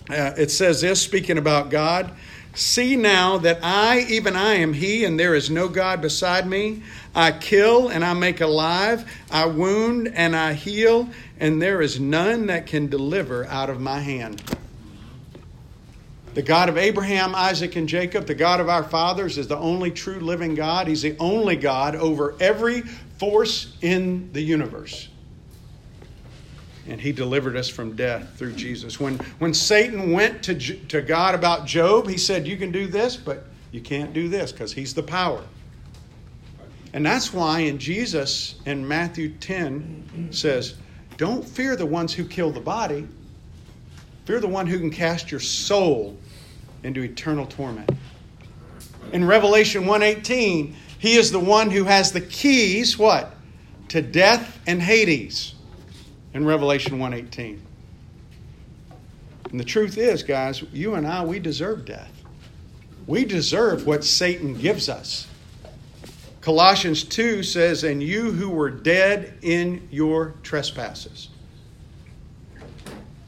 uh, 0.09 0.33
it 0.37 0.51
says 0.51 0.81
this, 0.81 1.01
speaking 1.01 1.39
about 1.39 1.71
God 1.71 2.11
See 2.55 2.95
now 2.95 3.39
that 3.39 3.59
I, 3.63 4.01
even 4.01 4.35
I, 4.35 4.55
am 4.55 4.73
He, 4.73 5.05
and 5.05 5.19
there 5.19 5.33
is 5.33 5.49
no 5.49 5.67
God 5.67 6.01
beside 6.01 6.47
me. 6.47 6.83
I 7.15 7.31
kill 7.31 7.89
and 7.89 8.05
I 8.05 8.13
make 8.13 8.41
alive, 8.41 9.11
I 9.31 9.47
wound 9.47 10.11
and 10.13 10.35
I 10.35 10.53
heal, 10.53 11.09
and 11.39 11.59
there 11.59 11.81
is 11.81 11.99
none 11.99 12.47
that 12.47 12.67
can 12.67 12.87
deliver 12.87 13.45
out 13.45 13.71
of 13.71 13.81
my 13.81 13.99
hand. 13.99 14.43
The 16.33 16.41
God 16.41 16.67
of 16.67 16.77
Abraham, 16.77 17.35
Isaac, 17.35 17.75
and 17.75 17.87
Jacob, 17.87 18.25
the 18.25 18.33
God 18.33 18.59
of 18.59 18.67
our 18.67 18.83
fathers, 18.83 19.37
is 19.37 19.47
the 19.47 19.57
only 19.57 19.91
true 19.91 20.19
living 20.19 20.55
God. 20.55 20.87
He's 20.87 21.03
the 21.03 21.15
only 21.19 21.55
God 21.55 21.95
over 21.95 22.35
every 22.39 22.81
force 22.81 23.77
in 23.81 24.31
the 24.33 24.41
universe. 24.41 25.09
And 26.87 26.99
he 26.99 27.11
delivered 27.11 27.55
us 27.55 27.69
from 27.69 27.95
death 27.95 28.35
through 28.35 28.53
Jesus. 28.53 28.99
When, 28.99 29.19
when 29.37 29.53
Satan 29.53 30.11
went 30.11 30.43
to, 30.43 30.55
to 30.55 31.01
God 31.01 31.35
about 31.35 31.67
Job, 31.67 32.07
he 32.07 32.17
said, 32.17 32.47
You 32.47 32.57
can 32.57 32.71
do 32.71 32.87
this, 32.87 33.15
but 33.15 33.45
you 33.71 33.79
can't 33.79 34.11
do 34.11 34.27
this 34.27 34.51
because 34.51 34.73
he's 34.73 34.93
the 34.93 35.03
power. 35.03 35.43
And 36.93 37.05
that's 37.05 37.31
why 37.31 37.59
in 37.59 37.77
Jesus 37.77 38.55
in 38.65 38.87
Matthew 38.87 39.29
10 39.29 40.29
says, 40.31 40.75
Don't 41.17 41.45
fear 41.45 41.75
the 41.75 41.85
ones 41.85 42.13
who 42.13 42.25
kill 42.25 42.51
the 42.51 42.59
body, 42.59 43.07
fear 44.25 44.39
the 44.39 44.47
one 44.47 44.65
who 44.67 44.79
can 44.79 44.89
cast 44.89 45.31
your 45.31 45.39
soul 45.39 46.17
into 46.83 47.01
eternal 47.01 47.45
torment. 47.45 47.89
In 49.11 49.25
Revelation 49.25 49.85
1:18, 49.85 50.75
he 50.99 51.15
is 51.15 51.31
the 51.31 51.39
one 51.39 51.69
who 51.69 51.83
has 51.83 52.11
the 52.11 52.21
keys 52.21 52.97
what? 52.97 53.35
To 53.89 54.01
death 54.01 54.59
and 54.65 54.81
Hades. 54.81 55.53
In 56.33 56.45
Revelation 56.45 56.99
1:18. 56.99 57.59
And 59.51 59.59
the 59.59 59.63
truth 59.63 59.97
is, 59.97 60.23
guys, 60.23 60.63
you 60.73 60.95
and 60.95 61.05
I 61.05 61.23
we 61.23 61.39
deserve 61.39 61.85
death. 61.85 62.11
We 63.05 63.25
deserve 63.25 63.85
what 63.85 64.03
Satan 64.03 64.55
gives 64.55 64.89
us. 64.89 65.27
Colossians 66.41 67.03
2 67.03 67.43
says, 67.43 67.83
And 67.83 68.01
you 68.01 68.31
who 68.31 68.49
were 68.49 68.69
dead 68.69 69.33
in 69.41 69.87
your 69.91 70.35
trespasses. 70.43 71.29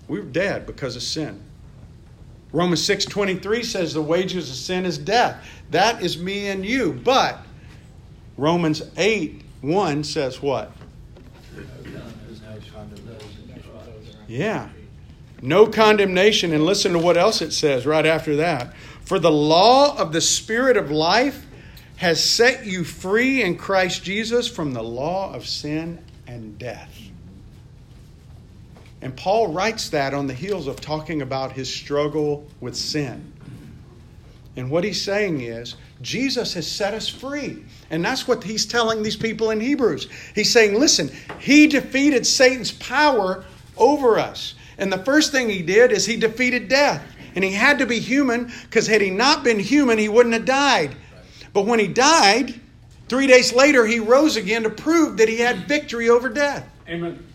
We 0.07 0.19
were 0.19 0.25
dead 0.25 0.65
because 0.65 0.95
of 0.95 1.01
sin. 1.01 1.41
Romans 2.55 2.81
6:23 2.83 3.63
says 3.63 3.93
the 3.93 4.01
wages 4.01 4.49
of 4.49 4.55
sin 4.55 4.85
is 4.85 4.97
death. 4.97 5.45
That 5.71 6.01
is 6.01 6.17
me 6.17 6.47
and 6.47 6.65
you. 6.65 6.93
But 7.03 7.45
Romans 8.37 8.81
8 8.95 9.41
1 9.59 10.03
says 10.05 10.41
what? 10.41 10.71
Yeah. 14.29 14.69
No 15.41 15.67
condemnation. 15.67 16.53
And 16.53 16.65
listen 16.65 16.93
to 16.93 16.99
what 16.99 17.17
else 17.17 17.41
it 17.41 17.51
says 17.51 17.85
right 17.85 18.05
after 18.05 18.37
that. 18.37 18.73
For 19.03 19.19
the 19.19 19.31
law 19.31 19.97
of 19.97 20.13
the 20.13 20.21
Spirit 20.21 20.77
of 20.77 20.89
life 20.89 21.45
has 21.97 22.23
set 22.23 22.65
you 22.65 22.85
free 22.85 23.43
in 23.43 23.57
Christ 23.57 24.01
Jesus 24.01 24.47
from 24.47 24.73
the 24.73 24.81
law 24.81 25.33
of 25.33 25.45
sin 25.45 25.99
and 26.25 26.57
death. 26.57 26.97
And 29.01 29.15
Paul 29.15 29.53
writes 29.53 29.89
that 29.89 30.13
on 30.13 30.27
the 30.27 30.33
heels 30.33 30.67
of 30.67 30.81
talking 30.81 31.21
about 31.21 31.51
his 31.51 31.73
struggle 31.73 32.47
with 32.59 32.75
sin. 32.75 33.33
And 34.55 34.71
what 34.71 34.83
he's 34.83 35.01
saying 35.01 35.41
is, 35.41 35.75
Jesus 36.01 36.53
has 36.53 36.69
set 36.69 36.93
us 36.93 37.09
free. 37.09 37.63
And 37.89 38.03
that's 38.03 38.27
what 38.27 38.43
he's 38.43 38.65
telling 38.65 39.03
these 39.03 39.17
people 39.17 39.51
in 39.51 39.59
Hebrews. 39.59 40.07
He's 40.33 40.51
saying, 40.51 40.79
listen, 40.79 41.11
he 41.39 41.67
defeated 41.67 42.25
Satan's 42.25 42.71
power 42.71 43.45
over 43.77 44.17
us. 44.17 44.55
And 44.77 44.91
the 44.91 45.03
first 45.03 45.31
thing 45.31 45.49
he 45.49 45.61
did 45.61 45.91
is 45.91 46.05
he 46.05 46.17
defeated 46.17 46.67
death. 46.67 47.05
And 47.35 47.43
he 47.43 47.51
had 47.51 47.79
to 47.79 47.85
be 47.85 47.99
human 47.99 48.51
because 48.63 48.87
had 48.87 49.01
he 49.01 49.09
not 49.09 49.43
been 49.43 49.59
human, 49.59 49.97
he 49.97 50.07
wouldn't 50.09 50.33
have 50.33 50.45
died. 50.45 50.95
But 51.53 51.65
when 51.65 51.79
he 51.79 51.87
died, 51.87 52.59
three 53.09 53.27
days 53.27 53.53
later, 53.53 53.85
he 53.85 53.99
rose 53.99 54.37
again 54.37 54.63
to 54.63 54.69
prove 54.69 55.17
that 55.17 55.27
he 55.27 55.37
had 55.37 55.67
victory 55.67 56.09
over 56.09 56.29
death. 56.29 56.67
Amen. 56.87 57.25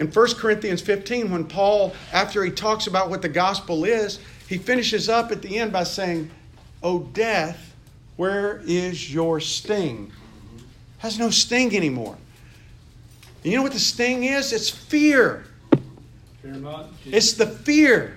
In 0.00 0.06
1 0.06 0.34
Corinthians 0.36 0.80
15, 0.80 1.30
when 1.30 1.44
Paul, 1.44 1.92
after 2.10 2.42
he 2.42 2.50
talks 2.50 2.86
about 2.86 3.10
what 3.10 3.20
the 3.20 3.28
gospel 3.28 3.84
is, 3.84 4.18
he 4.48 4.56
finishes 4.56 5.10
up 5.10 5.30
at 5.30 5.42
the 5.42 5.58
end 5.58 5.74
by 5.74 5.84
saying, 5.84 6.30
O 6.82 7.00
death, 7.00 7.76
where 8.16 8.62
is 8.64 9.12
your 9.12 9.40
sting? 9.40 10.10
Has 10.98 11.18
no 11.18 11.28
sting 11.28 11.76
anymore. 11.76 12.16
And 13.44 13.52
you 13.52 13.58
know 13.58 13.62
what 13.62 13.72
the 13.72 13.78
sting 13.78 14.24
is? 14.24 14.54
It's 14.54 14.70
fear. 14.70 15.44
Fear 16.40 16.52
not. 16.54 16.86
It's 17.04 17.34
the 17.34 17.46
fear. 17.46 18.16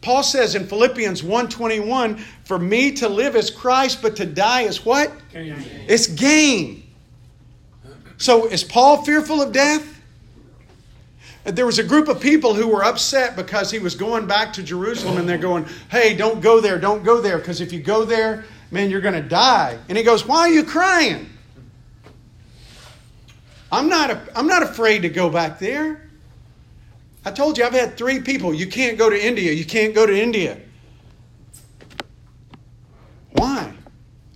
Paul 0.00 0.22
says 0.22 0.54
in 0.54 0.66
Philippians 0.66 1.22
1:21, 1.22 2.24
"For 2.44 2.58
me 2.58 2.92
to 2.92 3.10
live 3.10 3.36
is 3.36 3.50
Christ, 3.50 4.00
but 4.00 4.16
to 4.16 4.24
die 4.24 4.62
is 4.62 4.86
what? 4.86 5.12
Gain. 5.32 5.54
It's 5.86 6.06
gain." 6.06 6.87
So 8.18 8.46
is 8.46 8.64
Paul 8.64 9.04
fearful 9.04 9.40
of 9.40 9.52
death? 9.52 9.94
There 11.44 11.64
was 11.64 11.78
a 11.78 11.84
group 11.84 12.08
of 12.08 12.20
people 12.20 12.52
who 12.52 12.68
were 12.68 12.84
upset 12.84 13.36
because 13.36 13.70
he 13.70 13.78
was 13.78 13.94
going 13.94 14.26
back 14.26 14.52
to 14.54 14.62
Jerusalem 14.62 15.16
and 15.16 15.28
they're 15.28 15.38
going, 15.38 15.66
hey, 15.90 16.14
don't 16.14 16.40
go 16.40 16.60
there, 16.60 16.78
don't 16.78 17.04
go 17.04 17.20
there, 17.22 17.38
because 17.38 17.60
if 17.60 17.72
you 17.72 17.80
go 17.80 18.04
there, 18.04 18.44
man, 18.70 18.90
you're 18.90 19.00
going 19.00 19.14
to 19.14 19.26
die. 19.26 19.78
And 19.88 19.96
he 19.96 20.04
goes, 20.04 20.26
why 20.26 20.40
are 20.40 20.50
you 20.50 20.64
crying? 20.64 21.30
I'm 23.70 23.88
not, 23.88 24.10
a, 24.10 24.20
I'm 24.34 24.46
not 24.46 24.62
afraid 24.62 25.02
to 25.02 25.08
go 25.08 25.30
back 25.30 25.58
there. 25.58 26.10
I 27.24 27.30
told 27.30 27.56
you 27.56 27.64
I've 27.64 27.72
had 27.72 27.96
three 27.96 28.20
people. 28.20 28.52
You 28.52 28.66
can't 28.66 28.98
go 28.98 29.08
to 29.08 29.26
India. 29.26 29.52
You 29.52 29.64
can't 29.64 29.94
go 29.94 30.06
to 30.06 30.20
India. 30.20 30.58
Why? 33.32 33.72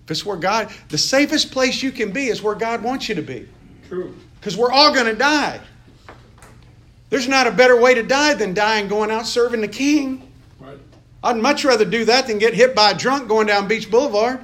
If 0.05 0.11
it's 0.11 0.25
where 0.25 0.37
God, 0.37 0.71
the 0.89 0.99
safest 0.99 1.51
place 1.51 1.83
you 1.83 1.91
can 1.91 2.13
be 2.13 2.27
is 2.27 2.43
where 2.43 2.55
God 2.55 2.83
wants 2.83 3.09
you 3.09 3.15
to 3.17 3.23
be. 3.23 3.49
True. 3.93 4.15
Because 4.41 4.57
we're 4.57 4.73
all 4.73 4.95
going 4.95 5.05
to 5.05 5.15
die. 5.15 5.61
There's 7.11 7.29
not 7.29 7.47
a 7.47 7.51
better 7.51 7.79
way 7.79 7.93
to 7.93 8.03
die 8.03 8.33
than 8.33 8.55
dying 8.55 8.89
going 8.89 9.11
out 9.11 9.27
serving 9.27 9.61
the 9.61 9.69
king. 9.69 10.33
Right. 10.59 10.79
I'd 11.23 11.37
much 11.37 11.63
rather 11.63 11.85
do 11.85 12.07
that 12.07 12.27
than 12.27 12.39
get 12.39 12.55
hit 12.55 12.75
by 12.75 12.93
a 12.93 12.97
drunk 12.97 13.29
going 13.29 13.49
down 13.49 13.69
Beach 13.69 13.91
Boulevard. 13.91 14.41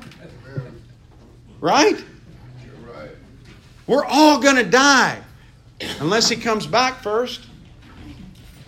Right? 1.62 1.96
You're 1.96 2.94
right. 2.94 3.10
We're 3.86 4.04
all 4.04 4.38
going 4.38 4.56
to 4.56 4.68
die 4.68 5.18
unless 5.98 6.28
he 6.28 6.36
comes 6.36 6.66
back 6.66 7.02
first. 7.02 7.46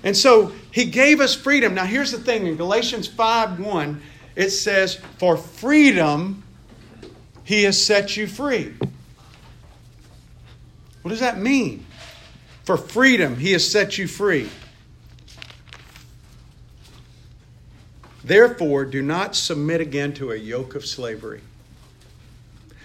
And 0.03 0.16
so 0.16 0.51
he 0.71 0.87
gave 0.87 1.21
us 1.21 1.35
freedom. 1.35 1.75
Now 1.75 1.85
here's 1.85 2.11
the 2.11 2.21
thing 2.21 2.47
in 2.47 2.57
Galatians 2.57 3.07
5 3.07 3.61
1, 3.61 4.03
it 4.35 4.49
says, 4.49 4.95
For 5.19 5.37
freedom 5.37 6.43
he 7.45 7.64
has 7.64 7.85
set 7.85 8.16
you 8.16 8.27
free. 8.27 8.73
What 11.02 11.10
does 11.10 11.20
that 11.20 11.38
mean? 11.38 11.86
For 12.64 12.76
freedom, 12.76 13.36
he 13.36 13.52
has 13.52 13.68
set 13.68 13.98
you 13.98 14.06
free. 14.06 14.48
Therefore, 18.22 18.84
do 18.84 19.02
not 19.02 19.34
submit 19.34 19.80
again 19.80 20.12
to 20.14 20.32
a 20.32 20.36
yoke 20.36 20.74
of 20.74 20.84
slavery. 20.84 21.40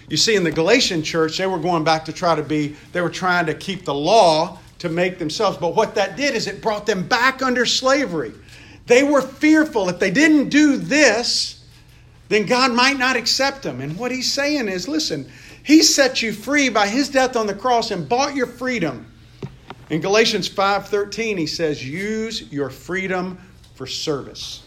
You 0.08 0.16
see, 0.16 0.34
in 0.34 0.44
the 0.44 0.52
Galatian 0.52 1.02
church, 1.02 1.38
they 1.38 1.46
were 1.46 1.58
going 1.58 1.84
back 1.84 2.04
to 2.06 2.12
try 2.12 2.34
to 2.34 2.42
be, 2.42 2.76
they 2.92 3.00
were 3.00 3.10
trying 3.10 3.46
to 3.46 3.54
keep 3.54 3.84
the 3.84 3.94
law 3.94 4.58
to 4.78 4.88
make 4.88 5.18
themselves. 5.18 5.58
But 5.58 5.74
what 5.74 5.94
that 5.96 6.16
did 6.16 6.34
is 6.34 6.46
it 6.46 6.62
brought 6.62 6.86
them 6.86 7.06
back 7.06 7.42
under 7.42 7.66
slavery. 7.66 8.32
They 8.86 9.02
were 9.02 9.20
fearful 9.20 9.88
if 9.88 9.98
they 9.98 10.10
didn't 10.10 10.48
do 10.48 10.76
this, 10.76 11.64
then 12.28 12.46
God 12.46 12.72
might 12.72 12.98
not 12.98 13.16
accept 13.16 13.62
them. 13.62 13.80
And 13.80 13.98
what 13.98 14.10
he's 14.10 14.32
saying 14.32 14.68
is 14.68 14.88
listen, 14.88 15.30
he 15.66 15.82
set 15.82 16.22
you 16.22 16.32
free 16.32 16.68
by 16.68 16.86
his 16.86 17.08
death 17.08 17.34
on 17.34 17.48
the 17.48 17.54
cross 17.54 17.90
and 17.90 18.08
bought 18.08 18.36
your 18.36 18.46
freedom. 18.46 19.12
In 19.90 20.00
Galatians 20.00 20.48
5:13 20.48 21.36
he 21.36 21.46
says 21.48 21.84
use 21.84 22.42
your 22.52 22.70
freedom 22.70 23.36
for 23.74 23.84
service. 23.84 24.62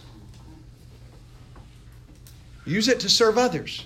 Use 2.65 2.89
it 2.89 2.99
to 2.99 3.07
serve 3.07 3.38
others. 3.38 3.85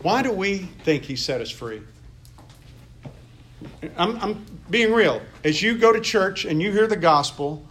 Why 0.00 0.22
do 0.22 0.32
we 0.32 0.70
think 0.84 1.02
he 1.02 1.14
set 1.14 1.42
us 1.42 1.50
free? 1.50 1.82
I'm, 3.98 4.16
I'm, 4.22 4.46
being 4.70 4.94
real. 4.94 5.20
As 5.44 5.60
you 5.60 5.76
go 5.76 5.92
to 5.92 6.00
church 6.00 6.46
and 6.46 6.62
you 6.62 6.72
hear 6.72 6.86
the 6.86 6.96
gospel, 6.96 7.62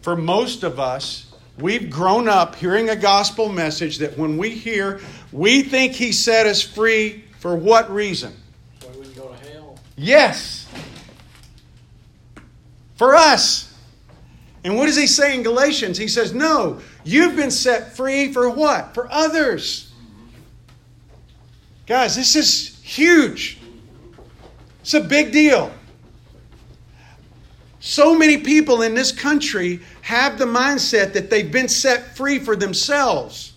for 0.00 0.14
most 0.14 0.62
of 0.62 0.78
us, 0.78 1.32
we've 1.58 1.90
grown 1.90 2.28
up 2.28 2.54
hearing 2.54 2.88
a 2.88 2.96
gospel 2.96 3.50
message 3.50 3.98
that 3.98 4.16
when 4.18 4.36
we 4.36 4.50
hear, 4.50 5.00
we 5.32 5.62
think 5.62 5.92
he 5.92 6.12
set 6.12 6.46
us 6.46 6.62
free 6.62 7.24
for 7.38 7.56
what 7.56 7.90
reason? 7.90 8.34
So 8.80 8.88
we 8.88 8.98
wouldn't 8.98 9.16
go 9.16 9.28
to 9.28 9.50
hell. 9.50 9.78
Yes. 9.96 10.68
For 12.96 13.14
us. 13.14 13.74
And 14.64 14.76
what 14.76 14.86
does 14.86 14.96
he 14.96 15.06
say 15.06 15.34
in 15.34 15.42
Galatians? 15.42 15.96
He 15.96 16.08
says, 16.08 16.32
No, 16.32 16.80
you've 17.04 17.36
been 17.36 17.52
set 17.52 17.96
free 17.96 18.32
for 18.32 18.50
what? 18.50 18.94
For 18.94 19.10
others. 19.12 19.92
Guys, 21.86 22.16
this 22.16 22.34
is 22.34 22.76
huge. 22.82 23.58
It's 24.80 24.94
a 24.94 25.00
big 25.00 25.32
deal. 25.32 25.72
So 27.86 28.18
many 28.18 28.38
people 28.38 28.82
in 28.82 28.94
this 28.94 29.12
country 29.12 29.78
have 30.02 30.40
the 30.40 30.44
mindset 30.44 31.12
that 31.12 31.30
they've 31.30 31.52
been 31.52 31.68
set 31.68 32.16
free 32.16 32.40
for 32.40 32.56
themselves. 32.56 33.52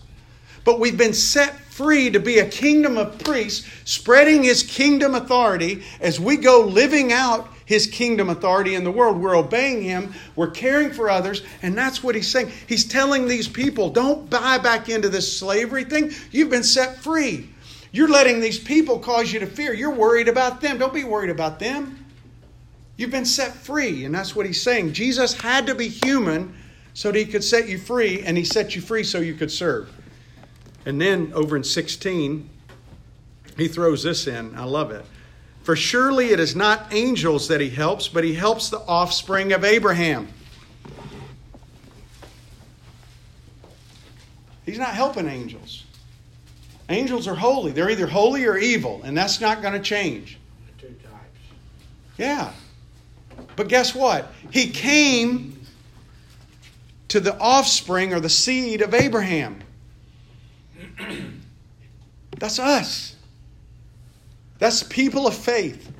But 0.62 0.78
we've 0.78 0.96
been 0.96 1.14
set 1.14 1.58
free 1.58 2.10
to 2.10 2.20
be 2.20 2.38
a 2.38 2.48
kingdom 2.48 2.96
of 2.96 3.18
priests, 3.24 3.66
spreading 3.84 4.44
his 4.44 4.62
kingdom 4.62 5.16
authority 5.16 5.82
as 6.00 6.20
we 6.20 6.36
go 6.36 6.60
living 6.60 7.12
out 7.12 7.48
his 7.64 7.88
kingdom 7.88 8.30
authority 8.30 8.76
in 8.76 8.84
the 8.84 8.90
world. 8.92 9.20
We're 9.20 9.36
obeying 9.36 9.82
him, 9.82 10.14
we're 10.36 10.52
caring 10.52 10.92
for 10.92 11.10
others, 11.10 11.42
and 11.60 11.76
that's 11.76 12.00
what 12.04 12.14
he's 12.14 12.30
saying. 12.30 12.52
He's 12.68 12.84
telling 12.84 13.26
these 13.26 13.48
people 13.48 13.90
don't 13.90 14.30
buy 14.30 14.58
back 14.58 14.88
into 14.88 15.08
this 15.08 15.36
slavery 15.36 15.82
thing. 15.82 16.12
You've 16.30 16.50
been 16.50 16.62
set 16.62 16.98
free. 16.98 17.50
You're 17.90 18.08
letting 18.08 18.38
these 18.38 18.60
people 18.60 19.00
cause 19.00 19.32
you 19.32 19.40
to 19.40 19.46
fear. 19.46 19.74
You're 19.74 19.90
worried 19.90 20.28
about 20.28 20.60
them. 20.60 20.78
Don't 20.78 20.94
be 20.94 21.02
worried 21.02 21.30
about 21.30 21.58
them. 21.58 21.99
You've 23.00 23.10
been 23.10 23.24
set 23.24 23.54
free, 23.54 24.04
and 24.04 24.14
that's 24.14 24.36
what 24.36 24.44
he's 24.44 24.60
saying. 24.60 24.92
Jesus 24.92 25.32
had 25.32 25.66
to 25.68 25.74
be 25.74 25.88
human 25.88 26.54
so 26.92 27.10
that 27.10 27.18
he 27.18 27.24
could 27.24 27.42
set 27.42 27.66
you 27.66 27.78
free, 27.78 28.20
and 28.20 28.36
he 28.36 28.44
set 28.44 28.76
you 28.76 28.82
free 28.82 29.04
so 29.04 29.20
you 29.20 29.32
could 29.32 29.50
serve. 29.50 29.90
And 30.84 31.00
then 31.00 31.32
over 31.32 31.56
in 31.56 31.64
16, 31.64 32.46
he 33.56 33.68
throws 33.68 34.02
this 34.02 34.26
in. 34.26 34.54
I 34.54 34.64
love 34.64 34.90
it. 34.90 35.06
For 35.62 35.74
surely 35.74 36.32
it 36.32 36.40
is 36.40 36.54
not 36.54 36.92
angels 36.92 37.48
that 37.48 37.62
he 37.62 37.70
helps, 37.70 38.06
but 38.06 38.22
he 38.22 38.34
helps 38.34 38.68
the 38.68 38.80
offspring 38.80 39.54
of 39.54 39.64
Abraham. 39.64 40.28
He's 44.66 44.78
not 44.78 44.92
helping 44.92 45.26
angels. 45.26 45.84
Angels 46.90 47.26
are 47.26 47.34
holy. 47.34 47.72
They're 47.72 47.88
either 47.88 48.06
holy 48.06 48.44
or 48.44 48.58
evil, 48.58 49.00
and 49.04 49.16
that's 49.16 49.40
not 49.40 49.62
going 49.62 49.72
to 49.72 49.80
change. 49.80 50.38
The 50.76 50.88
two 50.88 50.94
types. 50.96 51.40
Yeah. 52.18 52.52
But 53.60 53.68
guess 53.68 53.94
what? 53.94 54.32
He 54.50 54.70
came 54.70 55.60
to 57.08 57.20
the 57.20 57.38
offspring 57.38 58.14
or 58.14 58.18
the 58.18 58.30
seed 58.30 58.80
of 58.80 58.94
Abraham. 58.94 59.60
That's 62.38 62.58
us. 62.58 63.16
That's 64.58 64.82
people 64.82 65.26
of 65.26 65.34
faith. 65.34 65.92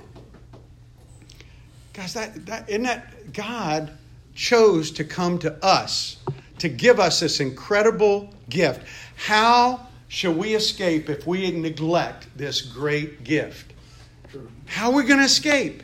Guys, 1.93 2.15
that, 2.15 2.47
that 2.47 2.67
isn't 2.71 2.85
that 2.85 3.35
God 3.35 3.93
chose 4.35 4.91
to 4.93 5.05
come 5.05 5.39
to 5.41 5.63
us 5.63 6.17
to 6.61 6.69
give 6.71 6.99
us 6.99 7.21
this 7.21 7.41
incredible 7.41 8.33
gift. 8.49 8.87
How 9.17 9.87
shall 10.09 10.33
we 10.33 10.55
escape 10.55 11.11
if 11.11 11.27
we 11.27 11.51
neglect 11.51 12.27
this 12.39 12.63
great 12.63 13.23
gift? 13.23 13.75
How 14.65 14.91
are 14.91 14.95
we 14.95 15.03
going 15.03 15.19
to 15.19 15.27
escape? 15.27 15.83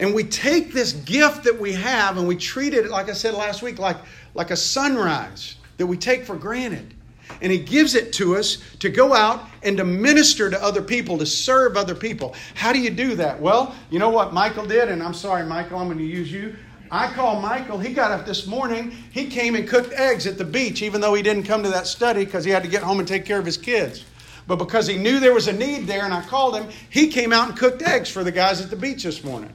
And 0.00 0.14
we 0.14 0.24
take 0.24 0.72
this 0.72 0.92
gift 0.92 1.44
that 1.44 1.58
we 1.58 1.72
have 1.72 2.18
and 2.18 2.28
we 2.28 2.36
treat 2.36 2.74
it, 2.74 2.88
like 2.88 3.08
I 3.08 3.14
said 3.14 3.34
last 3.34 3.62
week, 3.62 3.78
like, 3.78 3.96
like 4.34 4.50
a 4.50 4.56
sunrise 4.56 5.56
that 5.76 5.86
we 5.86 5.96
take 5.96 6.24
for 6.24 6.36
granted 6.36 6.94
and 7.40 7.52
He 7.52 7.58
gives 7.58 7.94
it 7.94 8.12
to 8.14 8.36
us 8.36 8.58
to 8.80 8.88
go 8.88 9.14
out 9.14 9.44
and 9.62 9.76
to 9.76 9.84
minister 9.84 10.50
to 10.50 10.62
other 10.62 10.82
people, 10.82 11.18
to 11.18 11.26
serve 11.26 11.76
other 11.76 11.94
people. 11.94 12.34
How 12.54 12.72
do 12.72 12.78
you 12.78 12.90
do 12.90 13.14
that? 13.16 13.40
Well, 13.40 13.74
you 13.90 13.98
know 13.98 14.10
what 14.10 14.32
Michael 14.32 14.66
did, 14.66 14.88
and 14.88 15.02
I'm 15.02 15.14
sorry, 15.14 15.44
Michael, 15.44 15.78
I'm 15.78 15.86
going 15.86 15.98
to 15.98 16.04
use 16.04 16.30
you. 16.30 16.56
I 16.90 17.12
called 17.12 17.42
Michael. 17.42 17.78
He 17.78 17.92
got 17.92 18.10
up 18.12 18.24
this 18.24 18.46
morning. 18.46 18.90
He 19.10 19.26
came 19.26 19.54
and 19.56 19.68
cooked 19.68 19.92
eggs 19.92 20.26
at 20.26 20.38
the 20.38 20.44
beach, 20.44 20.80
even 20.80 21.00
though 21.00 21.12
he 21.12 21.22
didn't 21.22 21.42
come 21.42 21.62
to 21.62 21.68
that 21.68 21.86
study 21.86 22.24
because 22.24 22.44
he 22.44 22.50
had 22.50 22.62
to 22.62 22.68
get 22.68 22.82
home 22.82 22.98
and 22.98 23.06
take 23.06 23.26
care 23.26 23.38
of 23.38 23.44
his 23.44 23.58
kids. 23.58 24.06
But 24.46 24.56
because 24.56 24.86
he 24.86 24.96
knew 24.96 25.20
there 25.20 25.34
was 25.34 25.48
a 25.48 25.52
need 25.52 25.86
there 25.86 26.06
and 26.06 26.14
I 26.14 26.22
called 26.22 26.56
him, 26.56 26.68
he 26.88 27.08
came 27.08 27.30
out 27.30 27.50
and 27.50 27.58
cooked 27.58 27.82
eggs 27.82 28.08
for 28.08 28.24
the 28.24 28.32
guys 28.32 28.62
at 28.62 28.70
the 28.70 28.76
beach 28.76 29.02
this 29.02 29.22
morning. 29.22 29.50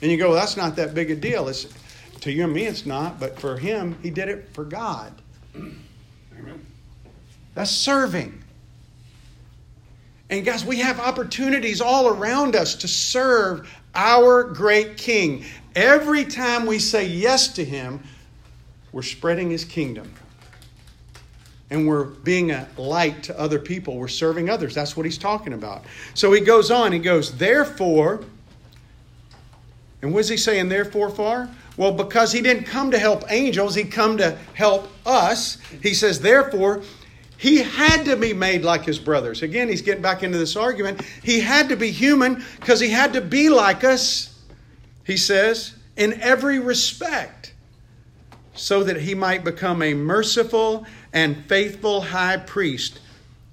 And 0.00 0.10
you 0.10 0.16
go, 0.16 0.30
well, 0.30 0.38
that's 0.38 0.56
not 0.56 0.76
that 0.76 0.94
big 0.94 1.10
a 1.10 1.16
deal. 1.16 1.48
It's, 1.48 1.66
to 2.20 2.32
you 2.32 2.44
and 2.44 2.52
me, 2.52 2.66
it's 2.66 2.86
not, 2.86 3.18
but 3.18 3.38
for 3.38 3.56
him, 3.56 3.96
he 4.02 4.10
did 4.10 4.28
it 4.28 4.48
for 4.52 4.64
God. 4.64 5.12
Amen. 5.54 6.66
That's 7.54 7.70
serving. 7.70 8.42
And 10.30 10.44
guys, 10.44 10.64
we 10.64 10.78
have 10.78 11.00
opportunities 11.00 11.80
all 11.80 12.08
around 12.08 12.54
us 12.54 12.76
to 12.76 12.88
serve 12.88 13.68
our 13.94 14.44
great 14.44 14.96
King. 14.98 15.44
Every 15.74 16.24
time 16.24 16.66
we 16.66 16.78
say 16.78 17.06
yes 17.06 17.48
to 17.54 17.64
Him, 17.64 18.00
we're 18.92 19.02
spreading 19.02 19.50
His 19.50 19.64
kingdom. 19.64 20.12
And 21.70 21.86
we're 21.86 22.04
being 22.04 22.50
a 22.50 22.66
light 22.76 23.24
to 23.24 23.38
other 23.38 23.58
people. 23.58 23.96
We're 23.96 24.08
serving 24.08 24.50
others. 24.50 24.74
That's 24.74 24.96
what 24.96 25.06
He's 25.06 25.18
talking 25.18 25.52
about. 25.52 25.84
So 26.14 26.32
He 26.32 26.40
goes 26.40 26.70
on. 26.70 26.92
He 26.92 26.98
goes, 26.98 27.36
therefore, 27.36 28.22
and 30.02 30.12
what 30.12 30.20
is 30.20 30.28
He 30.28 30.36
saying, 30.36 30.68
therefore, 30.68 31.10
for? 31.10 31.48
Well, 31.76 31.92
because 31.92 32.32
He 32.32 32.40
didn't 32.40 32.64
come 32.64 32.90
to 32.90 32.98
help 32.98 33.24
angels, 33.30 33.74
He 33.74 33.84
come 33.84 34.18
to 34.18 34.36
help 34.54 34.88
us. 35.06 35.58
He 35.82 35.94
says, 35.94 36.20
therefore, 36.20 36.82
he 37.38 37.58
had 37.58 38.04
to 38.06 38.16
be 38.16 38.34
made 38.34 38.62
like 38.62 38.84
his 38.84 38.98
brothers. 38.98 39.42
Again, 39.42 39.68
he's 39.68 39.80
getting 39.80 40.02
back 40.02 40.24
into 40.24 40.38
this 40.38 40.56
argument. 40.56 41.00
He 41.22 41.38
had 41.38 41.68
to 41.68 41.76
be 41.76 41.92
human 41.92 42.44
because 42.58 42.80
he 42.80 42.90
had 42.90 43.12
to 43.12 43.20
be 43.20 43.48
like 43.48 43.84
us, 43.84 44.36
he 45.04 45.16
says, 45.16 45.74
in 45.96 46.20
every 46.20 46.58
respect, 46.58 47.54
so 48.54 48.82
that 48.82 48.96
he 49.00 49.14
might 49.14 49.44
become 49.44 49.82
a 49.82 49.94
merciful 49.94 50.84
and 51.12 51.44
faithful 51.48 52.00
high 52.00 52.38
priest 52.38 52.98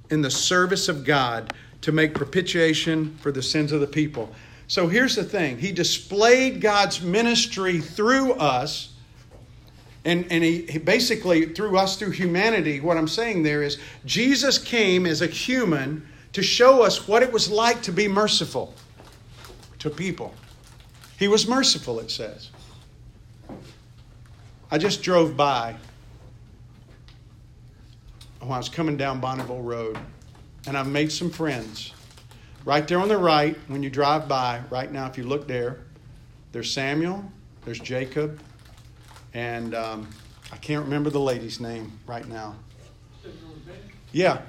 in 0.09 0.23
the 0.23 0.31
service 0.31 0.89
of 0.89 1.05
God 1.05 1.53
to 1.81 1.91
make 1.91 2.15
propitiation 2.15 3.15
for 3.17 3.31
the 3.31 3.43
sins 3.43 3.71
of 3.71 3.81
the 3.81 3.87
people. 3.87 4.33
So 4.67 4.87
here's 4.87 5.15
the 5.15 5.23
thing 5.23 5.57
He 5.59 5.71
displayed 5.71 6.61
God's 6.61 7.01
ministry 7.01 7.79
through 7.79 8.33
us 8.33 8.95
and, 10.05 10.27
and 10.29 10.43
he, 10.43 10.61
he, 10.67 10.77
basically, 10.77 11.47
through 11.47 11.77
us, 11.77 11.97
through 11.97 12.11
humanity, 12.11 12.79
what 12.79 12.95
I'm 12.95 13.07
saying 13.07 13.41
there 13.41 13.63
is 13.63 13.79
Jesus 14.05 14.59
came 14.59 15.07
as 15.07 15.23
a 15.23 15.27
human 15.27 16.07
to 16.33 16.43
show 16.43 16.83
us 16.83 17.07
what 17.07 17.23
it 17.23 17.33
was 17.33 17.49
like 17.49 17.81
to 17.81 17.91
be 17.91 18.07
merciful 18.07 18.75
to 19.79 19.89
people. 19.89 20.31
He 21.17 21.27
was 21.27 21.47
merciful, 21.47 21.99
it 21.99 22.11
says. 22.11 22.51
I 24.69 24.77
just 24.77 25.01
drove 25.01 25.35
by 25.35 25.75
when 28.41 28.51
I 28.51 28.57
was 28.57 28.69
coming 28.69 28.97
down 28.97 29.19
Bonneville 29.19 29.63
Road, 29.63 29.97
and 30.67 30.77
I've 30.77 30.87
made 30.87 31.11
some 31.11 31.31
friends. 31.31 31.93
Right 32.65 32.87
there 32.87 32.97
on 32.97 33.07
the 33.07 33.17
right, 33.17 33.55
when 33.67 33.83
you 33.83 33.91
drive 33.91 34.27
by, 34.27 34.59
right 34.71 34.91
now, 34.91 35.05
if 35.05 35.19
you 35.19 35.23
look 35.23 35.47
there, 35.47 35.81
there's 36.51 36.71
Samuel, 36.71 37.23
there's 37.63 37.79
Jacob, 37.79 38.39
and 39.35 39.75
um, 39.75 40.09
I 40.51 40.57
can't 40.57 40.83
remember 40.83 41.11
the 41.11 41.19
lady's 41.19 41.59
name 41.59 41.91
right 42.07 42.27
now. 42.27 42.55
Yeah, 44.11 44.41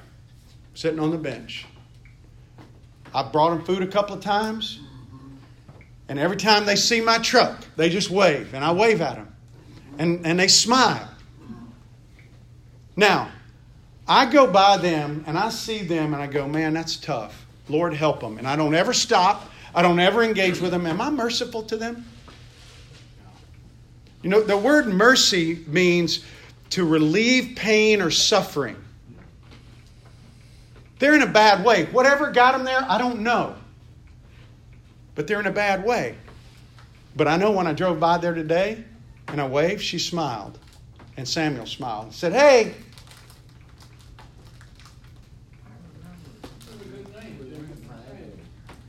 sitting 0.73 0.99
on 0.99 1.11
the 1.11 1.19
bench. 1.19 1.67
I 3.15 3.23
brought 3.23 3.51
them 3.51 3.63
food 3.63 3.83
a 3.83 3.87
couple 3.87 4.17
of 4.17 4.23
times, 4.23 4.81
and 6.09 6.19
every 6.19 6.39
time 6.39 6.65
they 6.65 6.77
see 6.77 7.03
my 7.03 7.19
truck, 7.19 7.67
they 7.77 7.91
just 7.91 8.11
wave, 8.11 8.55
and 8.55 8.65
I 8.65 8.73
wave 8.73 9.03
at 9.03 9.17
them, 9.17 9.35
and, 9.99 10.25
and 10.25 10.41
they 10.41 10.49
smile. 10.49 11.11
Now, 12.97 13.31
I 14.09 14.25
go 14.25 14.47
by 14.47 14.79
them 14.79 15.25
and 15.27 15.37
I 15.37 15.51
see 15.51 15.83
them 15.83 16.15
and 16.15 16.23
I 16.23 16.29
go, 16.29 16.47
man, 16.49 16.73
that's 16.73 16.97
tough. 16.97 17.46
Lord, 17.69 17.95
help 17.95 18.21
them. 18.21 18.39
And 18.39 18.47
I 18.47 18.57
don't 18.57 18.75
ever 18.75 18.93
stop. 18.93 19.51
I 19.75 19.83
don't 19.83 20.01
ever 20.01 20.23
engage 20.23 20.61
with 20.61 20.71
them. 20.71 20.87
Am 20.87 21.01
I 21.01 21.11
merciful 21.11 21.63
to 21.65 21.77
them? 21.77 22.05
You 24.23 24.31
know, 24.31 24.41
the 24.41 24.57
word 24.57 24.87
mercy 24.87 25.63
means 25.67 26.25
to 26.71 26.85
relieve 26.85 27.57
pain 27.57 28.01
or 28.01 28.11
suffering. 28.11 28.77
They're 30.99 31.15
in 31.15 31.23
a 31.23 31.27
bad 31.27 31.65
way. 31.65 31.85
Whatever 31.87 32.31
got 32.31 32.53
them 32.53 32.65
there, 32.65 32.85
I 32.89 32.99
don't 32.99 33.21
know. 33.21 33.55
But 35.15 35.27
they're 35.27 35.41
in 35.41 35.47
a 35.47 35.53
bad 35.53 35.85
way. 35.85 36.17
But 37.15 37.29
I 37.29 37.37
know 37.37 37.51
when 37.51 37.67
I 37.67 37.73
drove 37.73 38.01
by 38.01 38.19
there 38.19 38.35
today 38.35 38.85
and 39.29 39.41
I 39.41 39.47
waved, 39.47 39.83
she 39.83 39.99
smiled. 39.99 40.59
And 41.17 41.27
Samuel 41.27 41.67
smiled 41.67 42.05
and 42.07 42.15
said, 42.15 42.33
Hey, 42.33 42.75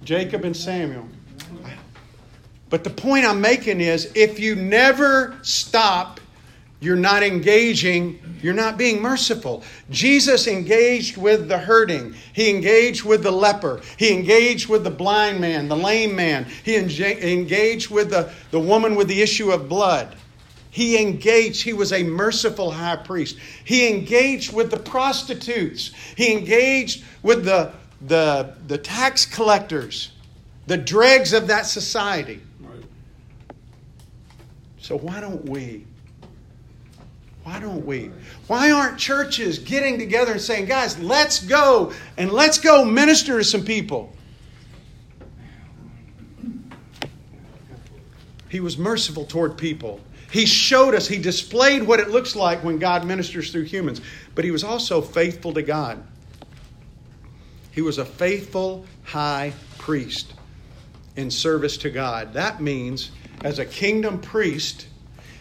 Jacob 0.08 0.46
and 0.46 0.56
Samuel. 0.56 1.06
But 2.70 2.86
the 2.86 2.90
point 2.90 3.26
I'm 3.26 3.42
making 3.42 3.82
is 3.82 4.10
if 4.16 4.40
you 4.40 4.56
never 4.56 5.38
stop, 5.42 6.22
you're 6.80 6.96
not 6.96 7.24
engaging, 7.24 8.18
you're 8.42 8.54
not 8.54 8.78
being 8.78 9.02
merciful. 9.02 9.66
Jesus 9.90 10.48
engaged 10.48 11.18
with 11.18 11.50
the 11.50 11.58
hurting, 11.58 12.16
he 12.32 12.50
engaged 12.50 13.04
with 13.04 13.22
the 13.22 13.32
leper, 13.32 13.82
he 13.98 14.14
engaged 14.14 14.70
with 14.70 14.86
the 14.86 14.90
blind 14.90 15.42
man, 15.42 15.68
the 15.68 15.76
lame 15.76 16.16
man, 16.16 16.46
he 16.64 16.78
engaged 16.78 17.90
with 17.90 18.10
the, 18.10 18.32
the 18.52 18.60
woman 18.62 18.96
with 18.96 19.10
the 19.10 19.22
issue 19.22 19.52
of 19.52 19.68
blood. 19.68 20.16
He 20.72 21.02
engaged, 21.02 21.64
he 21.64 21.74
was 21.74 21.92
a 21.92 22.04
merciful 22.04 22.72
high 22.72 22.96
priest. 22.96 23.38
He 23.66 23.90
engaged 23.90 24.54
with 24.54 24.72
the 24.72 24.80
prostitutes, 24.80 25.92
he 26.16 26.32
engaged 26.32 27.04
with 27.24 27.44
the, 27.44 27.74
the, 28.02 28.56
the 28.68 28.78
tax 28.78 29.26
collectors, 29.26 30.12
the 30.68 30.78
dregs 30.78 31.34
of 31.34 31.48
that 31.48 31.66
society. 31.66 32.42
So, 34.80 34.98
why 34.98 35.20
don't 35.20 35.44
we? 35.50 35.86
Why 37.44 37.60
don't 37.60 37.86
we? 37.86 38.12
Why 38.48 38.72
aren't 38.72 38.98
churches 38.98 39.60
getting 39.60 39.98
together 39.98 40.34
and 40.34 40.42
saying, 40.42 40.66
guys, 40.66 41.00
let's 41.00 41.40
go 41.40 41.94
and 42.18 42.32
let's 42.32 42.58
go 42.58 42.86
minister 42.86 43.38
to 43.38 43.44
some 43.44 43.64
people? 43.64 44.14
He 48.50 48.60
was 48.60 48.78
merciful 48.78 49.26
toward 49.26 49.58
people. 49.58 50.00
He 50.32 50.46
showed 50.46 50.94
us, 50.94 51.08
he 51.08 51.18
displayed 51.18 51.84
what 51.84 52.00
it 52.00 52.10
looks 52.10 52.36
like 52.36 52.64
when 52.64 52.80
God 52.80 53.06
ministers 53.06 53.52
through 53.52 53.64
humans, 53.64 54.02
but 54.36 54.44
he 54.44 54.52
was 54.52 54.64
also 54.64 55.02
faithful 55.02 55.54
to 55.54 55.62
God. 55.62 56.04
He 57.78 57.84
was 57.84 58.00
a 58.00 58.06
faithful 58.06 58.88
high 59.04 59.54
priest 59.78 60.34
in 61.16 61.30
service 61.30 61.78
to 61.78 61.92
God. 61.92 62.34
That 62.34 62.60
means, 62.60 63.12
as 63.44 63.60
a 63.60 63.66
kingdom 63.66 64.20
priest, 64.20 64.88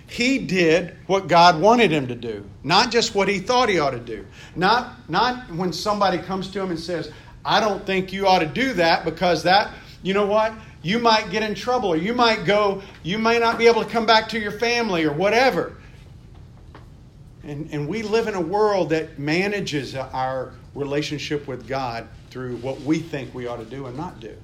he 0.06 0.36
did 0.36 0.98
what 1.06 1.28
God 1.28 1.58
wanted 1.58 1.90
him 1.90 2.08
to 2.08 2.14
do, 2.14 2.44
not 2.62 2.90
just 2.92 3.14
what 3.14 3.26
he 3.26 3.38
thought 3.38 3.70
he 3.70 3.78
ought 3.78 3.92
to 3.92 3.98
do. 3.98 4.26
Not, 4.54 5.08
not 5.08 5.50
when 5.50 5.72
somebody 5.72 6.18
comes 6.18 6.50
to 6.50 6.60
him 6.60 6.68
and 6.68 6.78
says, 6.78 7.10
I 7.42 7.58
don't 7.58 7.86
think 7.86 8.12
you 8.12 8.26
ought 8.26 8.40
to 8.40 8.46
do 8.46 8.74
that 8.74 9.06
because 9.06 9.44
that, 9.44 9.72
you 10.02 10.12
know 10.12 10.26
what? 10.26 10.52
You 10.82 10.98
might 10.98 11.30
get 11.30 11.42
in 11.42 11.54
trouble 11.54 11.88
or 11.88 11.96
you 11.96 12.12
might 12.12 12.44
go, 12.44 12.82
you 13.02 13.18
may 13.18 13.38
not 13.38 13.56
be 13.56 13.66
able 13.66 13.82
to 13.82 13.88
come 13.88 14.04
back 14.04 14.28
to 14.28 14.38
your 14.38 14.52
family 14.52 15.04
or 15.04 15.12
whatever. 15.14 15.78
And, 17.44 17.70
and 17.72 17.88
we 17.88 18.02
live 18.02 18.28
in 18.28 18.34
a 18.34 18.40
world 18.42 18.90
that 18.90 19.18
manages 19.18 19.94
our 19.94 20.52
relationship 20.74 21.48
with 21.48 21.66
God 21.66 22.06
through 22.36 22.56
what 22.56 22.78
we 22.82 22.98
think 22.98 23.34
we 23.34 23.46
ought 23.46 23.56
to 23.56 23.64
do 23.64 23.86
and 23.86 23.96
not 23.96 24.20
do. 24.20 24.36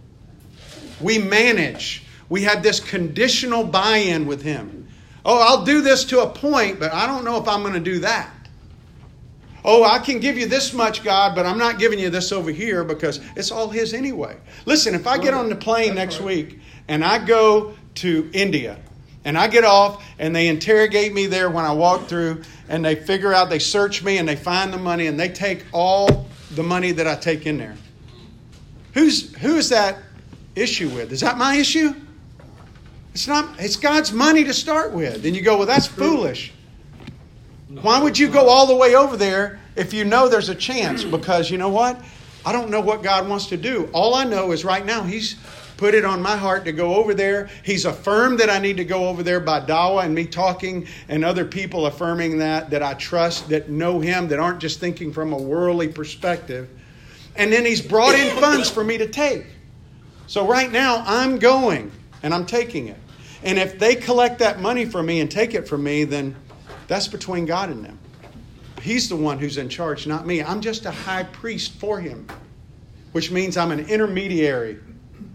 We 0.99 1.19
manage. 1.19 2.05
We 2.31 2.41
have 2.45 2.63
this 2.63 2.81
conditional 2.81 3.65
buy 3.65 3.99
in 3.99 4.25
with 4.25 4.41
Him. 4.41 4.89
Oh, 5.27 5.39
I'll 5.39 5.67
do 5.67 5.83
this 5.83 6.07
to 6.07 6.21
a 6.21 6.31
point, 6.31 6.81
but 6.81 6.91
I 6.95 7.07
don't 7.07 7.23
know 7.23 7.37
if 7.37 7.47
I'm 7.47 7.61
going 7.61 7.75
to 7.75 7.81
do 7.81 7.99
that. 7.99 8.31
Oh, 9.63 9.85
I 9.85 9.99
can 9.99 10.21
give 10.21 10.39
you 10.39 10.47
this 10.47 10.73
much, 10.73 11.05
God, 11.05 11.35
but 11.35 11.45
I'm 11.45 11.59
not 11.59 11.79
giving 11.79 11.99
you 11.99 12.09
this 12.09 12.33
over 12.33 12.51
here 12.51 12.83
because 12.83 13.21
it's 13.37 13.51
all 13.51 13.69
His 13.69 13.93
anyway. 13.93 14.39
Listen, 14.65 14.95
if 14.95 15.07
I 15.07 15.19
get 15.19 15.35
on 15.35 15.51
the 15.51 15.57
plane 15.57 15.95
next 15.95 16.19
week 16.19 16.61
and 16.89 17.05
I 17.05 17.23
go 17.23 17.75
to 17.97 18.31
India 18.33 18.79
and 19.27 19.37
I 19.37 19.49
get 19.49 19.65
off 19.65 20.03
and 20.19 20.35
they 20.35 20.49
interrogate 20.49 21.13
me 21.13 21.27
there 21.27 21.51
when 21.51 21.67
I 21.67 21.75
walk 21.75 22.07
through 22.07 22.41
and 22.71 22.83
they 22.83 22.95
figure 22.95 23.35
out, 23.35 23.51
they 23.51 23.59
search 23.59 24.03
me 24.03 24.17
and 24.17 24.27
they 24.27 24.37
find 24.37 24.73
the 24.73 24.79
money 24.79 25.09
and 25.09 25.21
they 25.21 25.29
take 25.29 25.67
all 25.73 26.27
the 26.55 26.63
money 26.63 26.93
that 26.93 27.07
I 27.07 27.15
take 27.17 27.47
in 27.47 27.59
there. 27.59 27.77
Who's 28.95 29.35
who 29.37 29.57
is 29.57 29.69
that 29.71 29.99
issue 30.55 30.89
with? 30.91 31.13
Is 31.13 31.21
that 31.21 31.39
my 31.39 31.57
issue? 31.57 31.95
It's 33.15 33.29
not 33.29 33.59
it's 33.59 33.77
God's 33.77 34.13
money 34.13 34.45
to 34.45 34.55
start 34.55 34.93
with. 34.93 35.25
And 35.25 35.35
you 35.37 35.43
go, 35.43 35.57
well, 35.57 35.67
that's 35.67 35.87
foolish. 35.87 36.53
Why 37.69 38.03
would 38.03 38.19
you 38.19 38.29
go 38.29 38.49
all 38.49 38.67
the 38.67 38.77
way 38.77 38.95
over 38.95 39.17
there 39.17 39.61
if 39.77 39.95
you 39.95 40.05
know 40.05 40.29
there's 40.29 40.51
a 40.51 40.55
chance? 40.55 41.05
Because 41.05 41.51
you 41.51 41.59
know 41.59 41.71
what? 41.71 42.03
I 42.45 42.53
don't 42.53 42.71
know 42.71 42.81
what 42.81 43.03
God 43.03 43.29
wants 43.29 43.47
to 43.47 43.57
do. 43.57 43.89
All 43.93 44.15
I 44.15 44.25
know 44.25 44.53
is 44.53 44.65
right 44.65 44.85
now 44.85 45.03
He's 45.03 45.37
put 45.83 45.95
it 45.95 46.05
on 46.05 46.23
my 46.23 46.37
heart 46.37 46.65
to 46.65 46.71
go 46.71 46.95
over 46.95 47.13
there. 47.13 47.51
He's 47.65 47.87
affirmed 47.87 48.39
that 48.39 48.49
I 48.49 48.61
need 48.61 48.77
to 48.77 48.85
go 48.85 49.09
over 49.09 49.23
there 49.23 49.41
by 49.41 49.61
Dawa 49.61 50.05
and 50.05 50.15
me 50.15 50.27
talking 50.27 50.87
and 51.09 51.25
other 51.25 51.45
people 51.45 51.87
affirming 51.87 52.39
that, 52.39 52.71
that 52.71 52.85
I 52.85 52.95
trust, 52.95 53.49
that 53.49 53.69
know 53.69 53.99
Him, 53.99 54.29
that 54.29 54.39
aren't 54.39 54.61
just 54.61 54.79
thinking 54.79 55.13
from 55.13 55.33
a 55.33 55.37
worldly 55.37 55.89
perspective. 55.89 56.69
And 57.37 57.53
then 57.53 57.65
He's 57.65 57.81
brought 57.81 58.15
in 58.15 58.37
funds 58.39 58.71
for 58.71 58.85
me 58.85 58.99
to 58.99 59.09
take. 59.09 59.47
So 60.27 60.47
right 60.47 60.71
now, 60.71 61.03
I'm 61.07 61.39
going 61.39 61.91
and 62.23 62.33
I'm 62.33 62.47
taking 62.47 62.89
it. 62.89 62.99
And 63.43 63.59
if 63.59 63.79
they 63.79 63.97
collect 63.97 64.39
that 64.39 64.61
money 64.61 64.85
for 64.85 65.03
me 65.03 65.21
and 65.21 65.31
take 65.31 65.55
it 65.55 65.67
from 65.67 65.83
me, 65.83 66.05
then 66.05 66.35
that's 66.87 67.09
between 67.09 67.45
God 67.45 67.71
and 67.71 67.85
them. 67.85 67.99
He's 68.81 69.09
the 69.09 69.17
one 69.17 69.39
who's 69.39 69.59
in 69.59 69.69
charge, 69.69 70.07
not 70.07 70.27
me. 70.27 70.43
I'm 70.43 70.61
just 70.61 70.87
a 70.87 70.91
high 70.91 71.25
priest 71.25 71.73
for 71.75 72.01
Him, 72.01 72.27
which 73.13 73.31
means 73.31 73.57
I'm 73.57 73.71
an 73.71 73.81
intermediary. 73.89 74.79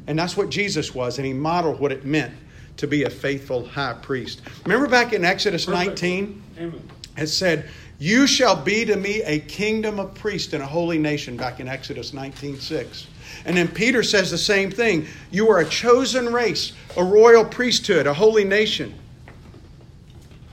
And 0.08 0.18
that's 0.18 0.38
what 0.38 0.50
Jesus 0.50 0.94
was, 0.94 1.18
and 1.18 1.26
He 1.26 1.34
modeled 1.34 1.80
what 1.80 1.92
it 1.92 2.06
meant 2.06 2.34
to 2.78 2.88
be 2.88 3.04
a 3.04 3.10
faithful 3.10 3.66
high 3.66 3.94
priest. 3.94 4.42
Remember 4.66 4.88
back 4.88 5.14
in 5.14 5.26
Exodus 5.26 5.68
19? 5.68 6.44
Amen. 6.58 6.90
It 7.18 7.28
said, 7.28 7.70
you 8.00 8.28
shall 8.28 8.56
be 8.56 8.86
to 8.86 8.96
me 8.96 9.22
a 9.24 9.40
kingdom 9.40 10.00
of 10.00 10.14
priests 10.14 10.54
and 10.54 10.62
a 10.62 10.68
holy 10.68 11.00
nation, 11.00 11.36
back 11.36 11.60
in 11.60 11.68
Exodus 11.68 12.14
19 12.14 12.60
6. 12.60 13.08
And 13.46 13.58
then 13.58 13.68
Peter 13.68 14.04
says 14.04 14.30
the 14.30 14.38
same 14.38 14.70
thing. 14.70 15.08
You 15.32 15.50
are 15.50 15.60
a 15.60 15.66
chosen 15.66 16.32
race, 16.32 16.74
a 16.96 17.04
royal 17.04 17.44
priesthood, 17.44 18.08
a 18.08 18.14
holy 18.14 18.44
nation. 18.44 18.94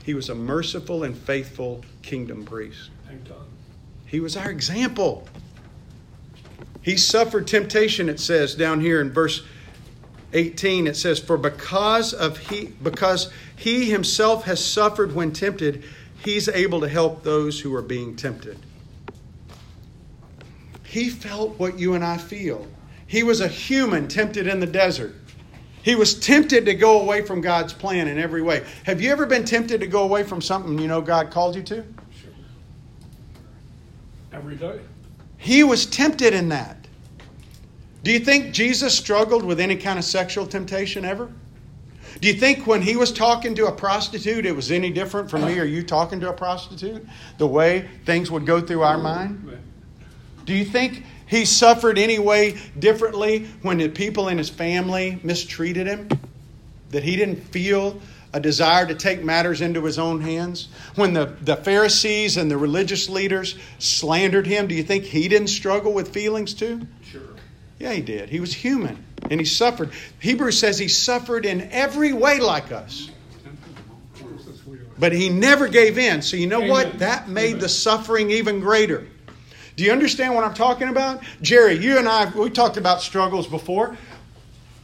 He 0.03 0.13
was 0.13 0.29
a 0.29 0.35
merciful 0.35 1.03
and 1.03 1.17
faithful 1.17 1.83
kingdom 2.01 2.45
priest. 2.45 2.89
He 4.05 4.19
was 4.19 4.37
our 4.37 4.49
example. 4.49 5.27
He 6.81 6.97
suffered 6.97 7.47
temptation, 7.47 8.09
it 8.09 8.19
says 8.19 8.55
down 8.55 8.79
here 8.79 9.01
in 9.01 9.11
verse 9.11 9.43
18. 10.33 10.85
It 10.85 10.95
says, 10.95 11.19
For 11.19 11.37
because 11.37 12.13
of 12.13 12.37
he 12.37 12.65
because 12.83 13.31
he 13.55 13.89
himself 13.89 14.43
has 14.45 14.63
suffered 14.63 15.15
when 15.15 15.31
tempted, 15.31 15.83
He's 16.23 16.47
able 16.47 16.81
to 16.81 16.89
help 16.89 17.23
those 17.23 17.59
who 17.59 17.73
are 17.75 17.81
being 17.81 18.15
tempted. 18.15 18.57
He 20.83 21.09
felt 21.09 21.59
what 21.59 21.77
you 21.77 21.93
and 21.93 22.03
I 22.03 22.17
feel. 22.17 22.67
He 23.07 23.23
was 23.23 23.41
a 23.41 23.47
human 23.47 24.07
tempted 24.07 24.47
in 24.47 24.59
the 24.59 24.65
desert. 24.65 25.13
He 25.83 25.93
was 25.93 26.19
tempted 26.19 26.65
to 26.65 26.73
go 26.73 27.01
away 27.01 27.21
from 27.21 27.41
God's 27.41 27.73
plan 27.73 28.07
in 28.07 28.17
every 28.17 28.41
way. 28.41 28.65
Have 28.85 29.01
you 29.01 29.11
ever 29.11 29.25
been 29.25 29.45
tempted 29.45 29.79
to 29.81 29.87
go 29.87 30.03
away 30.03 30.23
from 30.23 30.41
something 30.41 30.79
you 30.79 30.87
know 30.87 31.01
God 31.01 31.29
called 31.29 31.55
you 31.55 31.61
to? 31.63 31.75
Sure. 31.75 32.31
Every 34.33 34.55
day. 34.55 34.79
He 35.37 35.63
was 35.63 35.85
tempted 35.85 36.33
in 36.33 36.49
that. 36.49 36.87
Do 38.01 38.11
you 38.11 38.19
think 38.19 38.53
Jesus 38.53 38.97
struggled 38.97 39.43
with 39.43 39.59
any 39.59 39.75
kind 39.75 39.99
of 39.99 40.05
sexual 40.05 40.47
temptation 40.47 41.05
ever? 41.05 41.31
Do 42.21 42.27
you 42.27 42.33
think 42.33 42.65
when 42.65 42.81
he 42.81 42.95
was 42.95 43.11
talking 43.11 43.55
to 43.55 43.67
a 43.67 43.71
prostitute, 43.71 44.45
it 44.45 44.55
was 44.55 44.71
any 44.71 44.89
different 44.89 45.29
from 45.29 45.45
me 45.45 45.59
or 45.59 45.65
you 45.65 45.83
talking 45.83 46.19
to 46.21 46.29
a 46.29 46.33
prostitute? 46.33 47.05
The 47.37 47.47
way 47.47 47.89
things 48.05 48.31
would 48.31 48.45
go 48.45 48.61
through 48.61 48.83
our 48.83 48.97
mind? 48.97 49.59
Do 50.45 50.53
you 50.53 50.63
think 50.63 51.03
he 51.27 51.43
suffered 51.43 51.97
any 51.97 52.19
way 52.19 52.57
differently 52.79 53.45
when 53.63 53.79
the 53.79 53.89
people 53.89 54.29
in 54.29 54.37
his 54.37 54.49
family 54.49 55.19
mistreated 55.23 55.87
him? 55.87 56.07
That 56.91 57.03
he 57.03 57.15
didn't 57.15 57.41
feel 57.41 57.99
a 58.31 58.39
desire 58.39 58.85
to 58.85 58.95
take 58.95 59.23
matters 59.23 59.61
into 59.61 59.83
his 59.83 59.99
own 59.99 60.21
hands? 60.21 60.69
When 60.95 61.13
the, 61.13 61.35
the 61.41 61.55
Pharisees 61.57 62.37
and 62.37 62.49
the 62.49 62.57
religious 62.57 63.09
leaders 63.09 63.57
slandered 63.79 64.47
him, 64.47 64.67
do 64.67 64.75
you 64.75 64.83
think 64.83 65.03
he 65.03 65.27
didn't 65.27 65.47
struggle 65.47 65.93
with 65.93 66.13
feelings 66.13 66.53
too? 66.53 66.87
Sure. 67.03 67.21
Yeah, 67.79 67.91
he 67.91 68.01
did. 68.01 68.29
He 68.29 68.39
was 68.39 68.53
human 68.53 69.04
and 69.29 69.39
he 69.39 69.45
suffered. 69.45 69.91
Hebrews 70.19 70.59
says 70.59 70.77
he 70.77 70.87
suffered 70.87 71.45
in 71.45 71.69
every 71.71 72.13
way 72.13 72.39
like 72.39 72.71
us. 72.71 73.09
But 74.97 75.11
he 75.11 75.29
never 75.29 75.67
gave 75.67 75.97
in. 75.97 76.21
So 76.21 76.37
you 76.37 76.47
know 76.47 76.59
Amen. 76.59 76.69
what? 76.69 76.99
That 76.99 77.27
made 77.27 77.49
Amen. 77.49 77.59
the 77.59 77.69
suffering 77.69 78.31
even 78.31 78.59
greater. 78.59 79.07
Do 79.75 79.83
you 79.83 79.91
understand 79.91 80.33
what 80.33 80.45
I'm 80.45 80.53
talking 80.53 80.87
about? 80.87 81.21
Jerry, 81.41 81.73
you 81.73 81.97
and 81.97 82.07
I, 82.07 82.29
we 82.29 82.49
talked 82.49 82.77
about 82.77 83.01
struggles 83.01 83.45
before. 83.45 83.97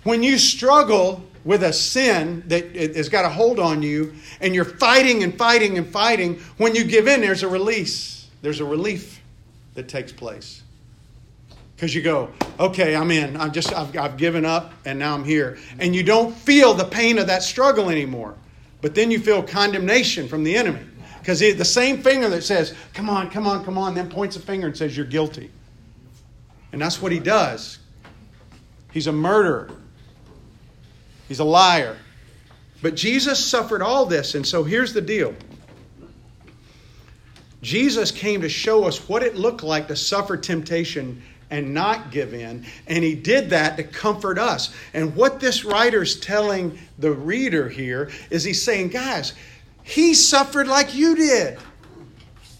When 0.03 0.21
you 0.21 0.37
struggle 0.37 1.23
with 1.45 1.63
a 1.63 1.71
sin 1.71 2.43
that 2.47 2.75
has 2.75 3.07
got 3.07 3.23
a 3.23 3.29
hold 3.29 3.59
on 3.59 3.81
you 3.81 4.13
and 4.41 4.53
you're 4.53 4.65
fighting 4.65 5.23
and 5.23 5.37
fighting 5.37 5.77
and 5.77 5.87
fighting, 5.87 6.39
when 6.57 6.75
you 6.75 6.83
give 6.83 7.07
in, 7.07 7.21
there's 7.21 7.43
a 7.43 7.47
release. 7.47 8.27
There's 8.41 8.59
a 8.59 8.65
relief 8.65 9.21
that 9.75 9.87
takes 9.87 10.11
place. 10.11 10.60
Because 11.81 11.95
you 11.95 12.03
go, 12.03 12.29
okay, 12.59 12.95
I'm 12.95 13.09
in. 13.09 13.35
I'm 13.35 13.51
just, 13.51 13.73
I've, 13.73 13.97
I've 13.97 14.15
given 14.15 14.45
up 14.45 14.71
and 14.85 14.99
now 14.99 15.15
I'm 15.15 15.23
here. 15.23 15.57
And 15.79 15.95
you 15.95 16.03
don't 16.03 16.31
feel 16.31 16.75
the 16.75 16.85
pain 16.85 17.17
of 17.17 17.25
that 17.25 17.41
struggle 17.41 17.89
anymore. 17.89 18.35
But 18.81 18.93
then 18.93 19.09
you 19.09 19.17
feel 19.17 19.41
condemnation 19.41 20.27
from 20.27 20.43
the 20.43 20.55
enemy. 20.55 20.85
Because 21.17 21.39
the 21.39 21.65
same 21.65 22.03
finger 22.03 22.29
that 22.29 22.43
says, 22.43 22.75
come 22.93 23.09
on, 23.09 23.31
come 23.31 23.47
on, 23.47 23.65
come 23.65 23.79
on, 23.79 23.95
then 23.95 24.11
points 24.11 24.35
a 24.35 24.39
finger 24.39 24.67
and 24.67 24.77
says, 24.77 24.95
you're 24.95 25.07
guilty. 25.07 25.49
And 26.71 26.79
that's 26.79 27.01
what 27.01 27.11
he 27.11 27.17
does. 27.17 27.79
He's 28.91 29.07
a 29.07 29.11
murderer, 29.11 29.71
he's 31.27 31.39
a 31.39 31.43
liar. 31.43 31.97
But 32.83 32.93
Jesus 32.93 33.43
suffered 33.43 33.81
all 33.81 34.05
this. 34.05 34.35
And 34.35 34.45
so 34.45 34.63
here's 34.63 34.93
the 34.93 35.01
deal 35.01 35.33
Jesus 37.63 38.11
came 38.11 38.41
to 38.41 38.49
show 38.49 38.83
us 38.83 39.09
what 39.09 39.23
it 39.23 39.35
looked 39.35 39.63
like 39.63 39.87
to 39.87 39.95
suffer 39.95 40.37
temptation 40.37 41.23
and 41.51 41.73
not 41.73 42.09
give 42.09 42.33
in. 42.33 42.65
And 42.87 43.03
he 43.03 43.13
did 43.13 43.49
that 43.51 43.77
to 43.77 43.83
comfort 43.83 44.39
us. 44.39 44.73
And 44.93 45.15
what 45.15 45.39
this 45.39 45.63
writer's 45.63 46.19
telling 46.19 46.79
the 46.97 47.11
reader 47.11 47.69
here 47.69 48.09
is 48.31 48.43
he's 48.43 48.63
saying, 48.63 48.87
guys, 48.87 49.33
he 49.83 50.13
suffered 50.13 50.67
like 50.67 50.95
you 50.95 51.15
did. 51.15 51.59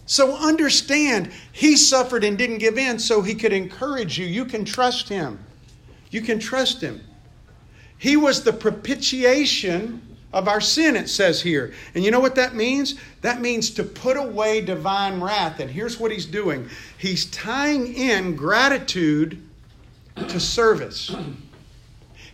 So 0.06 0.36
understand, 0.36 1.32
he 1.52 1.76
suffered 1.76 2.22
and 2.22 2.36
didn't 2.36 2.58
give 2.58 2.76
in 2.76 2.98
so 2.98 3.22
he 3.22 3.34
could 3.34 3.52
encourage 3.52 4.18
you. 4.18 4.26
You 4.26 4.44
can 4.44 4.64
trust 4.64 5.08
him. 5.08 5.42
You 6.10 6.20
can 6.20 6.38
trust 6.38 6.82
him. 6.82 7.00
He 7.96 8.16
was 8.16 8.44
the 8.44 8.52
propitiation 8.52 10.11
of 10.32 10.48
our 10.48 10.60
sin, 10.60 10.96
it 10.96 11.08
says 11.08 11.42
here. 11.42 11.72
And 11.94 12.04
you 12.04 12.10
know 12.10 12.20
what 12.20 12.34
that 12.36 12.54
means? 12.54 12.94
That 13.20 13.40
means 13.40 13.70
to 13.70 13.84
put 13.84 14.16
away 14.16 14.60
divine 14.60 15.20
wrath. 15.20 15.60
And 15.60 15.70
here's 15.70 15.98
what 16.00 16.10
he's 16.10 16.26
doing 16.26 16.68
he's 16.98 17.26
tying 17.26 17.94
in 17.94 18.36
gratitude 18.36 19.42
to 20.16 20.40
service. 20.40 21.14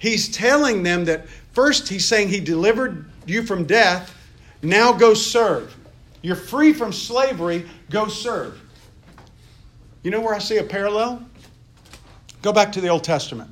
He's 0.00 0.28
telling 0.28 0.84
them 0.84 1.06
that 1.06 1.28
first, 1.50 1.88
he's 1.88 2.04
saying 2.04 2.28
he 2.28 2.38
delivered 2.38 3.10
you 3.26 3.42
from 3.42 3.64
death 3.64 4.14
now 4.62 4.92
go 4.92 5.14
serve. 5.14 5.74
You're 6.22 6.36
free 6.36 6.72
from 6.72 6.92
slavery, 6.92 7.66
go 7.90 8.08
serve. 8.08 8.60
You 10.02 10.10
know 10.10 10.20
where 10.20 10.34
I 10.34 10.38
see 10.38 10.58
a 10.58 10.64
parallel? 10.64 11.24
Go 12.42 12.52
back 12.52 12.72
to 12.72 12.80
the 12.80 12.88
Old 12.88 13.04
Testament. 13.04 13.50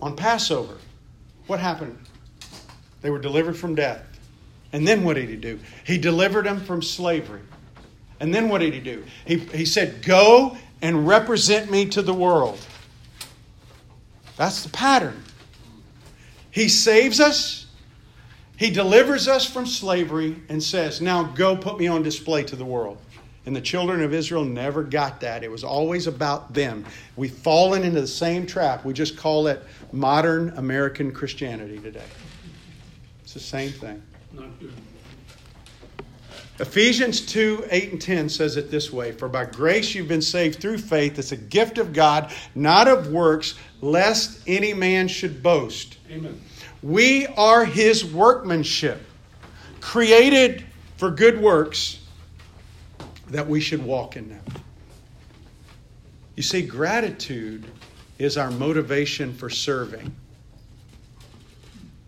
On 0.00 0.14
Passover, 0.14 0.76
what 1.48 1.58
happened? 1.58 1.98
They 3.02 3.10
were 3.10 3.18
delivered 3.18 3.56
from 3.56 3.74
death. 3.74 4.04
And 4.72 4.86
then 4.86 5.02
what 5.02 5.14
did 5.14 5.28
he 5.28 5.36
do? 5.36 5.58
He 5.84 5.98
delivered 5.98 6.46
them 6.46 6.60
from 6.60 6.82
slavery. 6.82 7.40
And 8.20 8.34
then 8.34 8.48
what 8.48 8.60
did 8.60 8.74
he 8.74 8.80
do? 8.80 9.04
He, 9.26 9.38
he 9.38 9.64
said, 9.64 10.02
Go 10.02 10.56
and 10.82 11.06
represent 11.06 11.70
me 11.70 11.86
to 11.86 12.02
the 12.02 12.14
world. 12.14 12.58
That's 14.36 14.62
the 14.62 14.70
pattern. 14.70 15.24
He 16.50 16.68
saves 16.68 17.20
us, 17.20 17.66
he 18.56 18.70
delivers 18.70 19.28
us 19.28 19.48
from 19.48 19.66
slavery 19.66 20.36
and 20.48 20.62
says, 20.62 21.00
Now 21.00 21.22
go 21.22 21.56
put 21.56 21.78
me 21.78 21.86
on 21.86 22.02
display 22.02 22.42
to 22.44 22.56
the 22.56 22.64
world. 22.64 22.98
And 23.48 23.56
the 23.56 23.62
children 23.62 24.02
of 24.02 24.12
Israel 24.12 24.44
never 24.44 24.82
got 24.82 25.20
that. 25.20 25.42
It 25.42 25.50
was 25.50 25.64
always 25.64 26.06
about 26.06 26.52
them. 26.52 26.84
We've 27.16 27.32
fallen 27.32 27.82
into 27.82 28.02
the 28.02 28.06
same 28.06 28.44
trap. 28.44 28.84
We 28.84 28.92
just 28.92 29.16
call 29.16 29.46
it 29.46 29.64
modern 29.90 30.50
American 30.58 31.12
Christianity 31.12 31.78
today. 31.78 32.04
It's 33.22 33.32
the 33.32 33.40
same 33.40 33.70
thing. 33.70 34.02
Ephesians 36.58 37.22
2 37.22 37.68
8 37.70 37.92
and 37.92 38.02
10 38.02 38.28
says 38.28 38.58
it 38.58 38.70
this 38.70 38.92
way 38.92 39.12
For 39.12 39.30
by 39.30 39.46
grace 39.46 39.94
you've 39.94 40.08
been 40.08 40.20
saved 40.20 40.60
through 40.60 40.76
faith. 40.76 41.18
It's 41.18 41.32
a 41.32 41.36
gift 41.38 41.78
of 41.78 41.94
God, 41.94 42.30
not 42.54 42.86
of 42.86 43.10
works, 43.10 43.54
lest 43.80 44.42
any 44.46 44.74
man 44.74 45.08
should 45.08 45.42
boast. 45.42 45.96
Amen. 46.10 46.38
We 46.82 47.26
are 47.28 47.64
his 47.64 48.04
workmanship, 48.04 49.00
created 49.80 50.66
for 50.98 51.10
good 51.10 51.40
works 51.40 51.97
that 53.30 53.46
we 53.46 53.60
should 53.60 53.84
walk 53.84 54.16
in 54.16 54.28
them. 54.28 54.44
You 56.36 56.42
see, 56.42 56.62
gratitude 56.62 57.66
is 58.18 58.36
our 58.36 58.50
motivation 58.50 59.32
for 59.34 59.50
serving. 59.50 60.14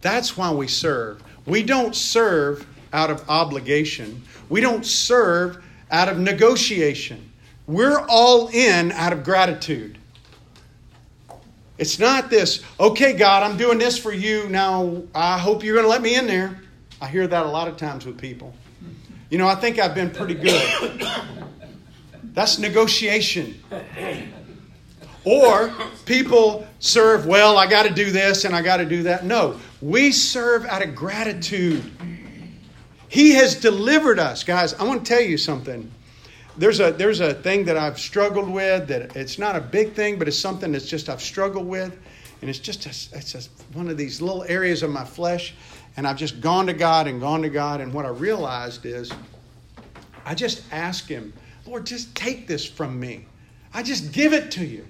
That's 0.01 0.37
why 0.37 0.53
we 0.53 0.67
serve. 0.67 1.23
We 1.47 1.63
don't 1.63 1.95
serve 1.95 2.67
out 2.93 3.11
of 3.11 3.29
obligation, 3.29 4.23
we 4.49 4.61
don't 4.61 4.85
serve 4.85 5.63
out 5.91 6.09
of 6.09 6.19
negotiation. 6.19 7.27
We're 7.67 8.05
all 8.09 8.49
in 8.49 8.91
out 8.93 9.13
of 9.13 9.23
gratitude. 9.23 9.97
It's 11.79 11.99
not 11.99 12.29
this, 12.29 12.63
okay, 12.79 13.13
God, 13.13 13.43
I'm 13.43 13.57
doing 13.57 13.79
this 13.79 13.97
for 13.97 14.13
you. 14.13 14.49
Now, 14.49 15.03
I 15.15 15.39
hope 15.39 15.63
you're 15.63 15.77
going 15.77 15.87
to 15.87 15.91
let 15.91 16.03
me 16.03 16.17
in 16.17 16.27
there. 16.27 16.61
I 17.01 17.07
hear 17.07 17.27
that 17.27 17.47
a 17.47 17.49
lot 17.49 17.69
of 17.69 17.77
times 17.77 18.05
with 18.05 18.19
people. 18.19 18.53
You 19.31 19.39
know, 19.39 19.49
I 19.49 19.55
think 19.55 19.79
I've 19.79 19.95
been 19.95 20.11
pretty 20.11 20.35
good. 20.35 21.07
That's 22.35 22.59
negotiation. 22.59 23.63
Or 25.25 25.73
people 26.07 26.67
serve, 26.79 27.27
well, 27.27 27.57
I 27.57 27.67
got 27.67 27.85
to 27.85 27.93
do 27.93 28.11
this 28.11 28.45
and 28.45 28.55
I 28.55 28.63
got 28.63 28.79
to 28.79 28.85
do 28.85 29.03
that. 29.05 29.25
No, 29.25 29.59
we 29.81 30.13
serve 30.13 30.67
out 30.67 30.83
of 30.83 30.95
gratitude. 30.95 31.83
He 33.09 33.33
has 33.33 33.55
delivered 33.55 34.19
us. 34.19 34.45
Guys, 34.45 34.75
I 34.75 34.85
want 34.85 35.05
to 35.05 35.09
tell 35.09 35.23
you 35.23 35.37
something 35.37 35.91
there's 36.57 36.81
a 36.81 36.93
there's 36.93 37.21
a 37.21 37.35
thing 37.35 37.65
that 37.65 37.77
I've 37.77 37.99
struggled 37.99 38.49
with 38.49 38.89
that 38.89 39.17
it's 39.17 39.39
not 39.39 39.57
a 39.57 39.61
big 39.61 39.95
thing, 39.95 40.19
but 40.19 40.29
it's 40.29 40.39
something 40.39 40.73
that's 40.73 40.87
just 40.87 41.09
I've 41.09 41.23
struggled 41.23 41.67
with, 41.67 41.97
and 42.41 42.51
it's 42.51 42.59
just 42.59 42.87
a, 42.87 42.91
it's 43.17 43.33
just 43.33 43.51
one 43.73 43.89
of 43.89 43.97
these 43.97 44.21
little 44.21 44.45
areas 44.45 44.83
of 44.83 44.91
my 44.91 45.05
flesh, 45.05 45.55
and 45.97 46.07
I've 46.07 46.17
just 46.17 46.41
gone 46.41 46.67
to 46.67 46.73
God 46.73 47.07
and 47.07 47.21
gone 47.21 47.43
to 47.43 47.49
God, 47.49 47.81
and 47.81 47.93
what 47.93 48.05
I 48.05 48.11
realized 48.11 48.87
is, 48.87 49.13
I 50.25 50.35
just 50.35 50.63
ask 50.73 51.07
Him, 51.07 51.33
Lord, 51.67 51.87
just 51.87 52.15
take 52.15 52.47
this 52.47 52.65
from 52.65 52.99
me. 52.99 53.27
I 53.75 53.83
just 53.83 54.13
give 54.13 54.33
it 54.33 54.51
to 54.53 54.65
you, 54.65 54.87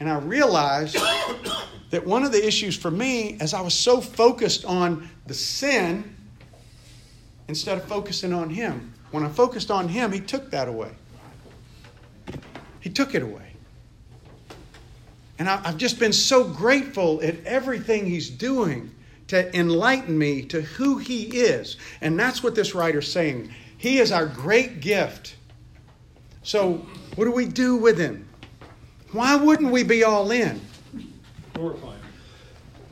and 0.00 0.08
I 0.08 0.18
realized 0.18 0.96
that 1.90 2.06
one 2.06 2.24
of 2.24 2.32
the 2.32 2.46
issues 2.46 2.76
for 2.76 2.90
me, 2.90 3.36
as 3.40 3.54
I 3.54 3.60
was 3.60 3.74
so 3.74 4.00
focused 4.00 4.64
on 4.64 5.08
the 5.26 5.34
sin, 5.34 6.14
instead 7.48 7.78
of 7.78 7.84
focusing 7.84 8.32
on 8.32 8.50
Him, 8.50 8.92
when 9.10 9.24
I 9.24 9.28
focused 9.28 9.70
on 9.70 9.88
Him, 9.88 10.12
He 10.12 10.20
took 10.20 10.50
that 10.50 10.68
away. 10.68 10.90
He 12.80 12.90
took 12.90 13.14
it 13.14 13.22
away. 13.22 13.54
And 15.38 15.48
I, 15.48 15.56
have 15.68 15.76
just 15.76 15.98
been 15.98 16.12
so 16.12 16.44
grateful 16.44 17.20
at 17.22 17.44
everything 17.44 18.06
He's 18.06 18.28
doing 18.28 18.90
to 19.28 19.56
enlighten 19.56 20.18
me 20.18 20.42
to 20.42 20.62
who 20.62 20.98
He 20.98 21.24
is. 21.24 21.76
And 22.00 22.18
that's 22.18 22.42
what 22.42 22.54
this 22.54 22.74
writer's 22.74 23.10
saying. 23.10 23.52
He 23.76 23.98
is 23.98 24.12
our 24.12 24.26
great 24.26 24.80
gift. 24.80 25.36
So, 26.42 26.86
what 27.14 27.24
do 27.24 27.32
we 27.32 27.46
do 27.46 27.76
with 27.76 27.98
Him? 27.98 28.28
Why 29.12 29.36
wouldn't 29.36 29.70
we 29.70 29.82
be 29.84 30.04
all 30.04 30.30
in? 30.30 30.60
Glorify 31.54 31.92
Him. 31.92 32.00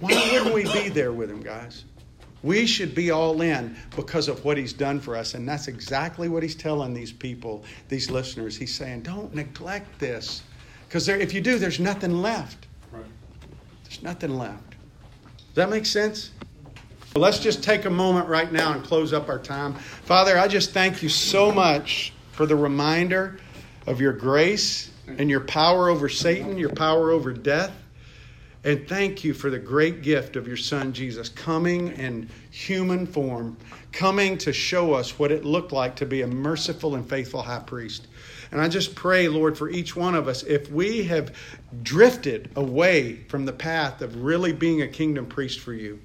Why 0.01 0.31
wouldn't 0.33 0.55
we 0.55 0.65
be 0.73 0.89
there 0.89 1.13
with 1.13 1.31
Him, 1.31 1.43
guys? 1.43 1.85
We 2.43 2.67
should 2.67 2.95
be 2.95 3.11
all 3.11 3.41
in 3.41 3.77
because 3.97 4.29
of 4.29 4.45
what 4.45 4.57
he's 4.57 4.73
done 4.73 5.01
for 5.01 5.17
us. 5.17 5.35
And 5.35 5.49
that's 5.49 5.67
exactly 5.69 6.29
what 6.29 6.43
he's 6.43 6.55
telling 6.55 6.95
these 6.95 7.13
people, 7.13 7.65
these 7.89 8.11
listeners. 8.11 8.57
He's 8.57 8.75
saying, 8.75 9.03
don't 9.03 9.35
neglect 9.35 9.99
this. 9.99 10.43
Because 10.87 11.09
if 11.09 11.35
you 11.35 11.41
do, 11.41 11.59
there's 11.59 11.81
nothing 11.81 12.23
left. 12.23 12.67
Right. 12.93 13.05
There's 13.85 14.03
nothing 14.03 14.39
left. 14.39 14.66
Does 15.57 15.65
that 15.65 15.71
make 15.71 15.87
sense? 15.87 16.33
Well, 17.15 17.23
let's 17.23 17.39
just 17.39 17.65
take 17.65 17.87
a 17.87 17.91
moment 17.91 18.29
right 18.29 18.53
now 18.53 18.75
and 18.75 18.85
close 18.85 19.15
up 19.15 19.31
our 19.31 19.39
time. 19.39 19.73
Father, 19.73 20.37
I 20.37 20.49
just 20.49 20.73
thank 20.73 21.03
you 21.03 21.09
so 21.09 21.51
much 21.51 22.13
for 22.33 22.45
the 22.45 22.55
reminder 22.55 23.39
of 23.87 23.99
your 23.99 24.13
grace 24.13 24.91
and 25.07 25.31
your 25.31 25.41
power 25.41 25.89
over 25.89 26.11
Satan, 26.11 26.59
your 26.59 26.75
power 26.75 27.11
over 27.11 27.33
death. 27.33 27.73
And 28.65 28.87
thank 28.87 29.25
you 29.25 29.33
for 29.33 29.49
the 29.49 29.59
great 29.59 30.03
gift 30.03 30.37
of 30.37 30.47
your 30.47 30.59
Son, 30.59 30.93
Jesus, 30.93 31.31
coming 31.31 31.89
in 31.93 32.29
human 32.51 33.07
form, 33.07 33.57
coming 33.93 34.37
to 34.37 34.53
show 34.53 34.93
us 34.93 35.19
what 35.19 35.33
it 35.33 35.47
looked 35.47 35.73
like 35.73 35.97
to 35.97 36.05
be 36.05 36.21
a 36.21 36.27
merciful 36.27 36.97
and 36.97 37.09
faithful 37.09 37.41
high 37.41 37.61
priest. 37.61 38.09
And 38.51 38.61
I 38.61 38.69
just 38.69 38.95
pray, 38.95 39.29
Lord, 39.29 39.57
for 39.57 39.69
each 39.69 39.97
one 39.97 40.15
of 40.15 40.29
us, 40.29 40.43
if 40.43 40.71
we 40.71 41.05
have 41.05 41.35
drifted 41.83 42.51
away 42.57 43.25
from 43.29 43.45
the 43.45 43.53
path 43.53 44.03
of 44.03 44.23
really 44.23 44.53
being 44.53 44.83
a 44.83 44.89
kingdom 44.89 45.27
priest 45.27 45.61
for 45.61 45.73
you, 45.73 46.01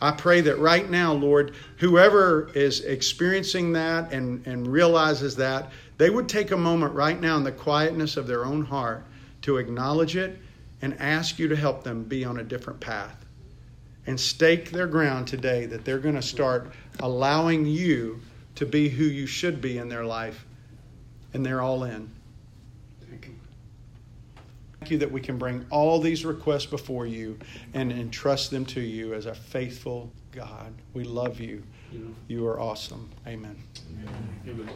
I 0.00 0.10
pray 0.10 0.42
that 0.42 0.58
right 0.58 0.88
now, 0.90 1.12
Lord, 1.12 1.54
whoever 1.78 2.50
is 2.54 2.80
experiencing 2.80 3.72
that 3.72 4.12
and, 4.12 4.46
and 4.46 4.66
realizes 4.66 5.36
that, 5.36 5.70
they 5.96 6.10
would 6.10 6.28
take 6.28 6.50
a 6.50 6.56
moment 6.56 6.94
right 6.94 7.18
now 7.18 7.36
in 7.36 7.44
the 7.44 7.52
quietness 7.52 8.16
of 8.16 8.26
their 8.26 8.44
own 8.44 8.64
heart 8.64 9.06
to 9.42 9.56
acknowledge 9.56 10.16
it 10.16 10.38
and 10.82 11.00
ask 11.00 11.38
you 11.38 11.48
to 11.48 11.56
help 11.56 11.84
them 11.84 12.04
be 12.04 12.24
on 12.24 12.38
a 12.38 12.44
different 12.44 12.80
path. 12.80 13.24
And 14.06 14.20
stake 14.20 14.70
their 14.70 14.86
ground 14.86 15.26
today 15.26 15.64
that 15.66 15.84
they're 15.84 15.98
going 15.98 16.16
to 16.16 16.22
start 16.22 16.72
allowing 17.00 17.64
you 17.64 18.20
to 18.56 18.66
be 18.66 18.90
who 18.90 19.04
you 19.04 19.26
should 19.26 19.60
be 19.60 19.78
in 19.78 19.88
their 19.88 20.04
life. 20.04 20.44
And 21.34 21.44
they're 21.44 21.60
all 21.60 21.84
in. 21.84 22.10
Thank 23.10 23.26
you. 23.26 23.34
Thank 24.80 24.90
you 24.92 24.98
that 24.98 25.10
we 25.10 25.20
can 25.20 25.36
bring 25.36 25.66
all 25.70 26.00
these 26.00 26.24
requests 26.24 26.66
before 26.66 27.06
you 27.06 27.38
and 27.74 27.92
entrust 27.92 28.50
them 28.50 28.64
to 28.66 28.80
you 28.80 29.14
as 29.14 29.26
a 29.26 29.34
faithful 29.34 30.10
God. 30.32 30.72
We 30.94 31.04
love 31.04 31.40
you. 31.40 31.62
You 31.92 32.14
You 32.28 32.46
are 32.46 32.60
awesome. 32.60 33.10
Amen. 33.26 33.56
amen. 34.48 34.70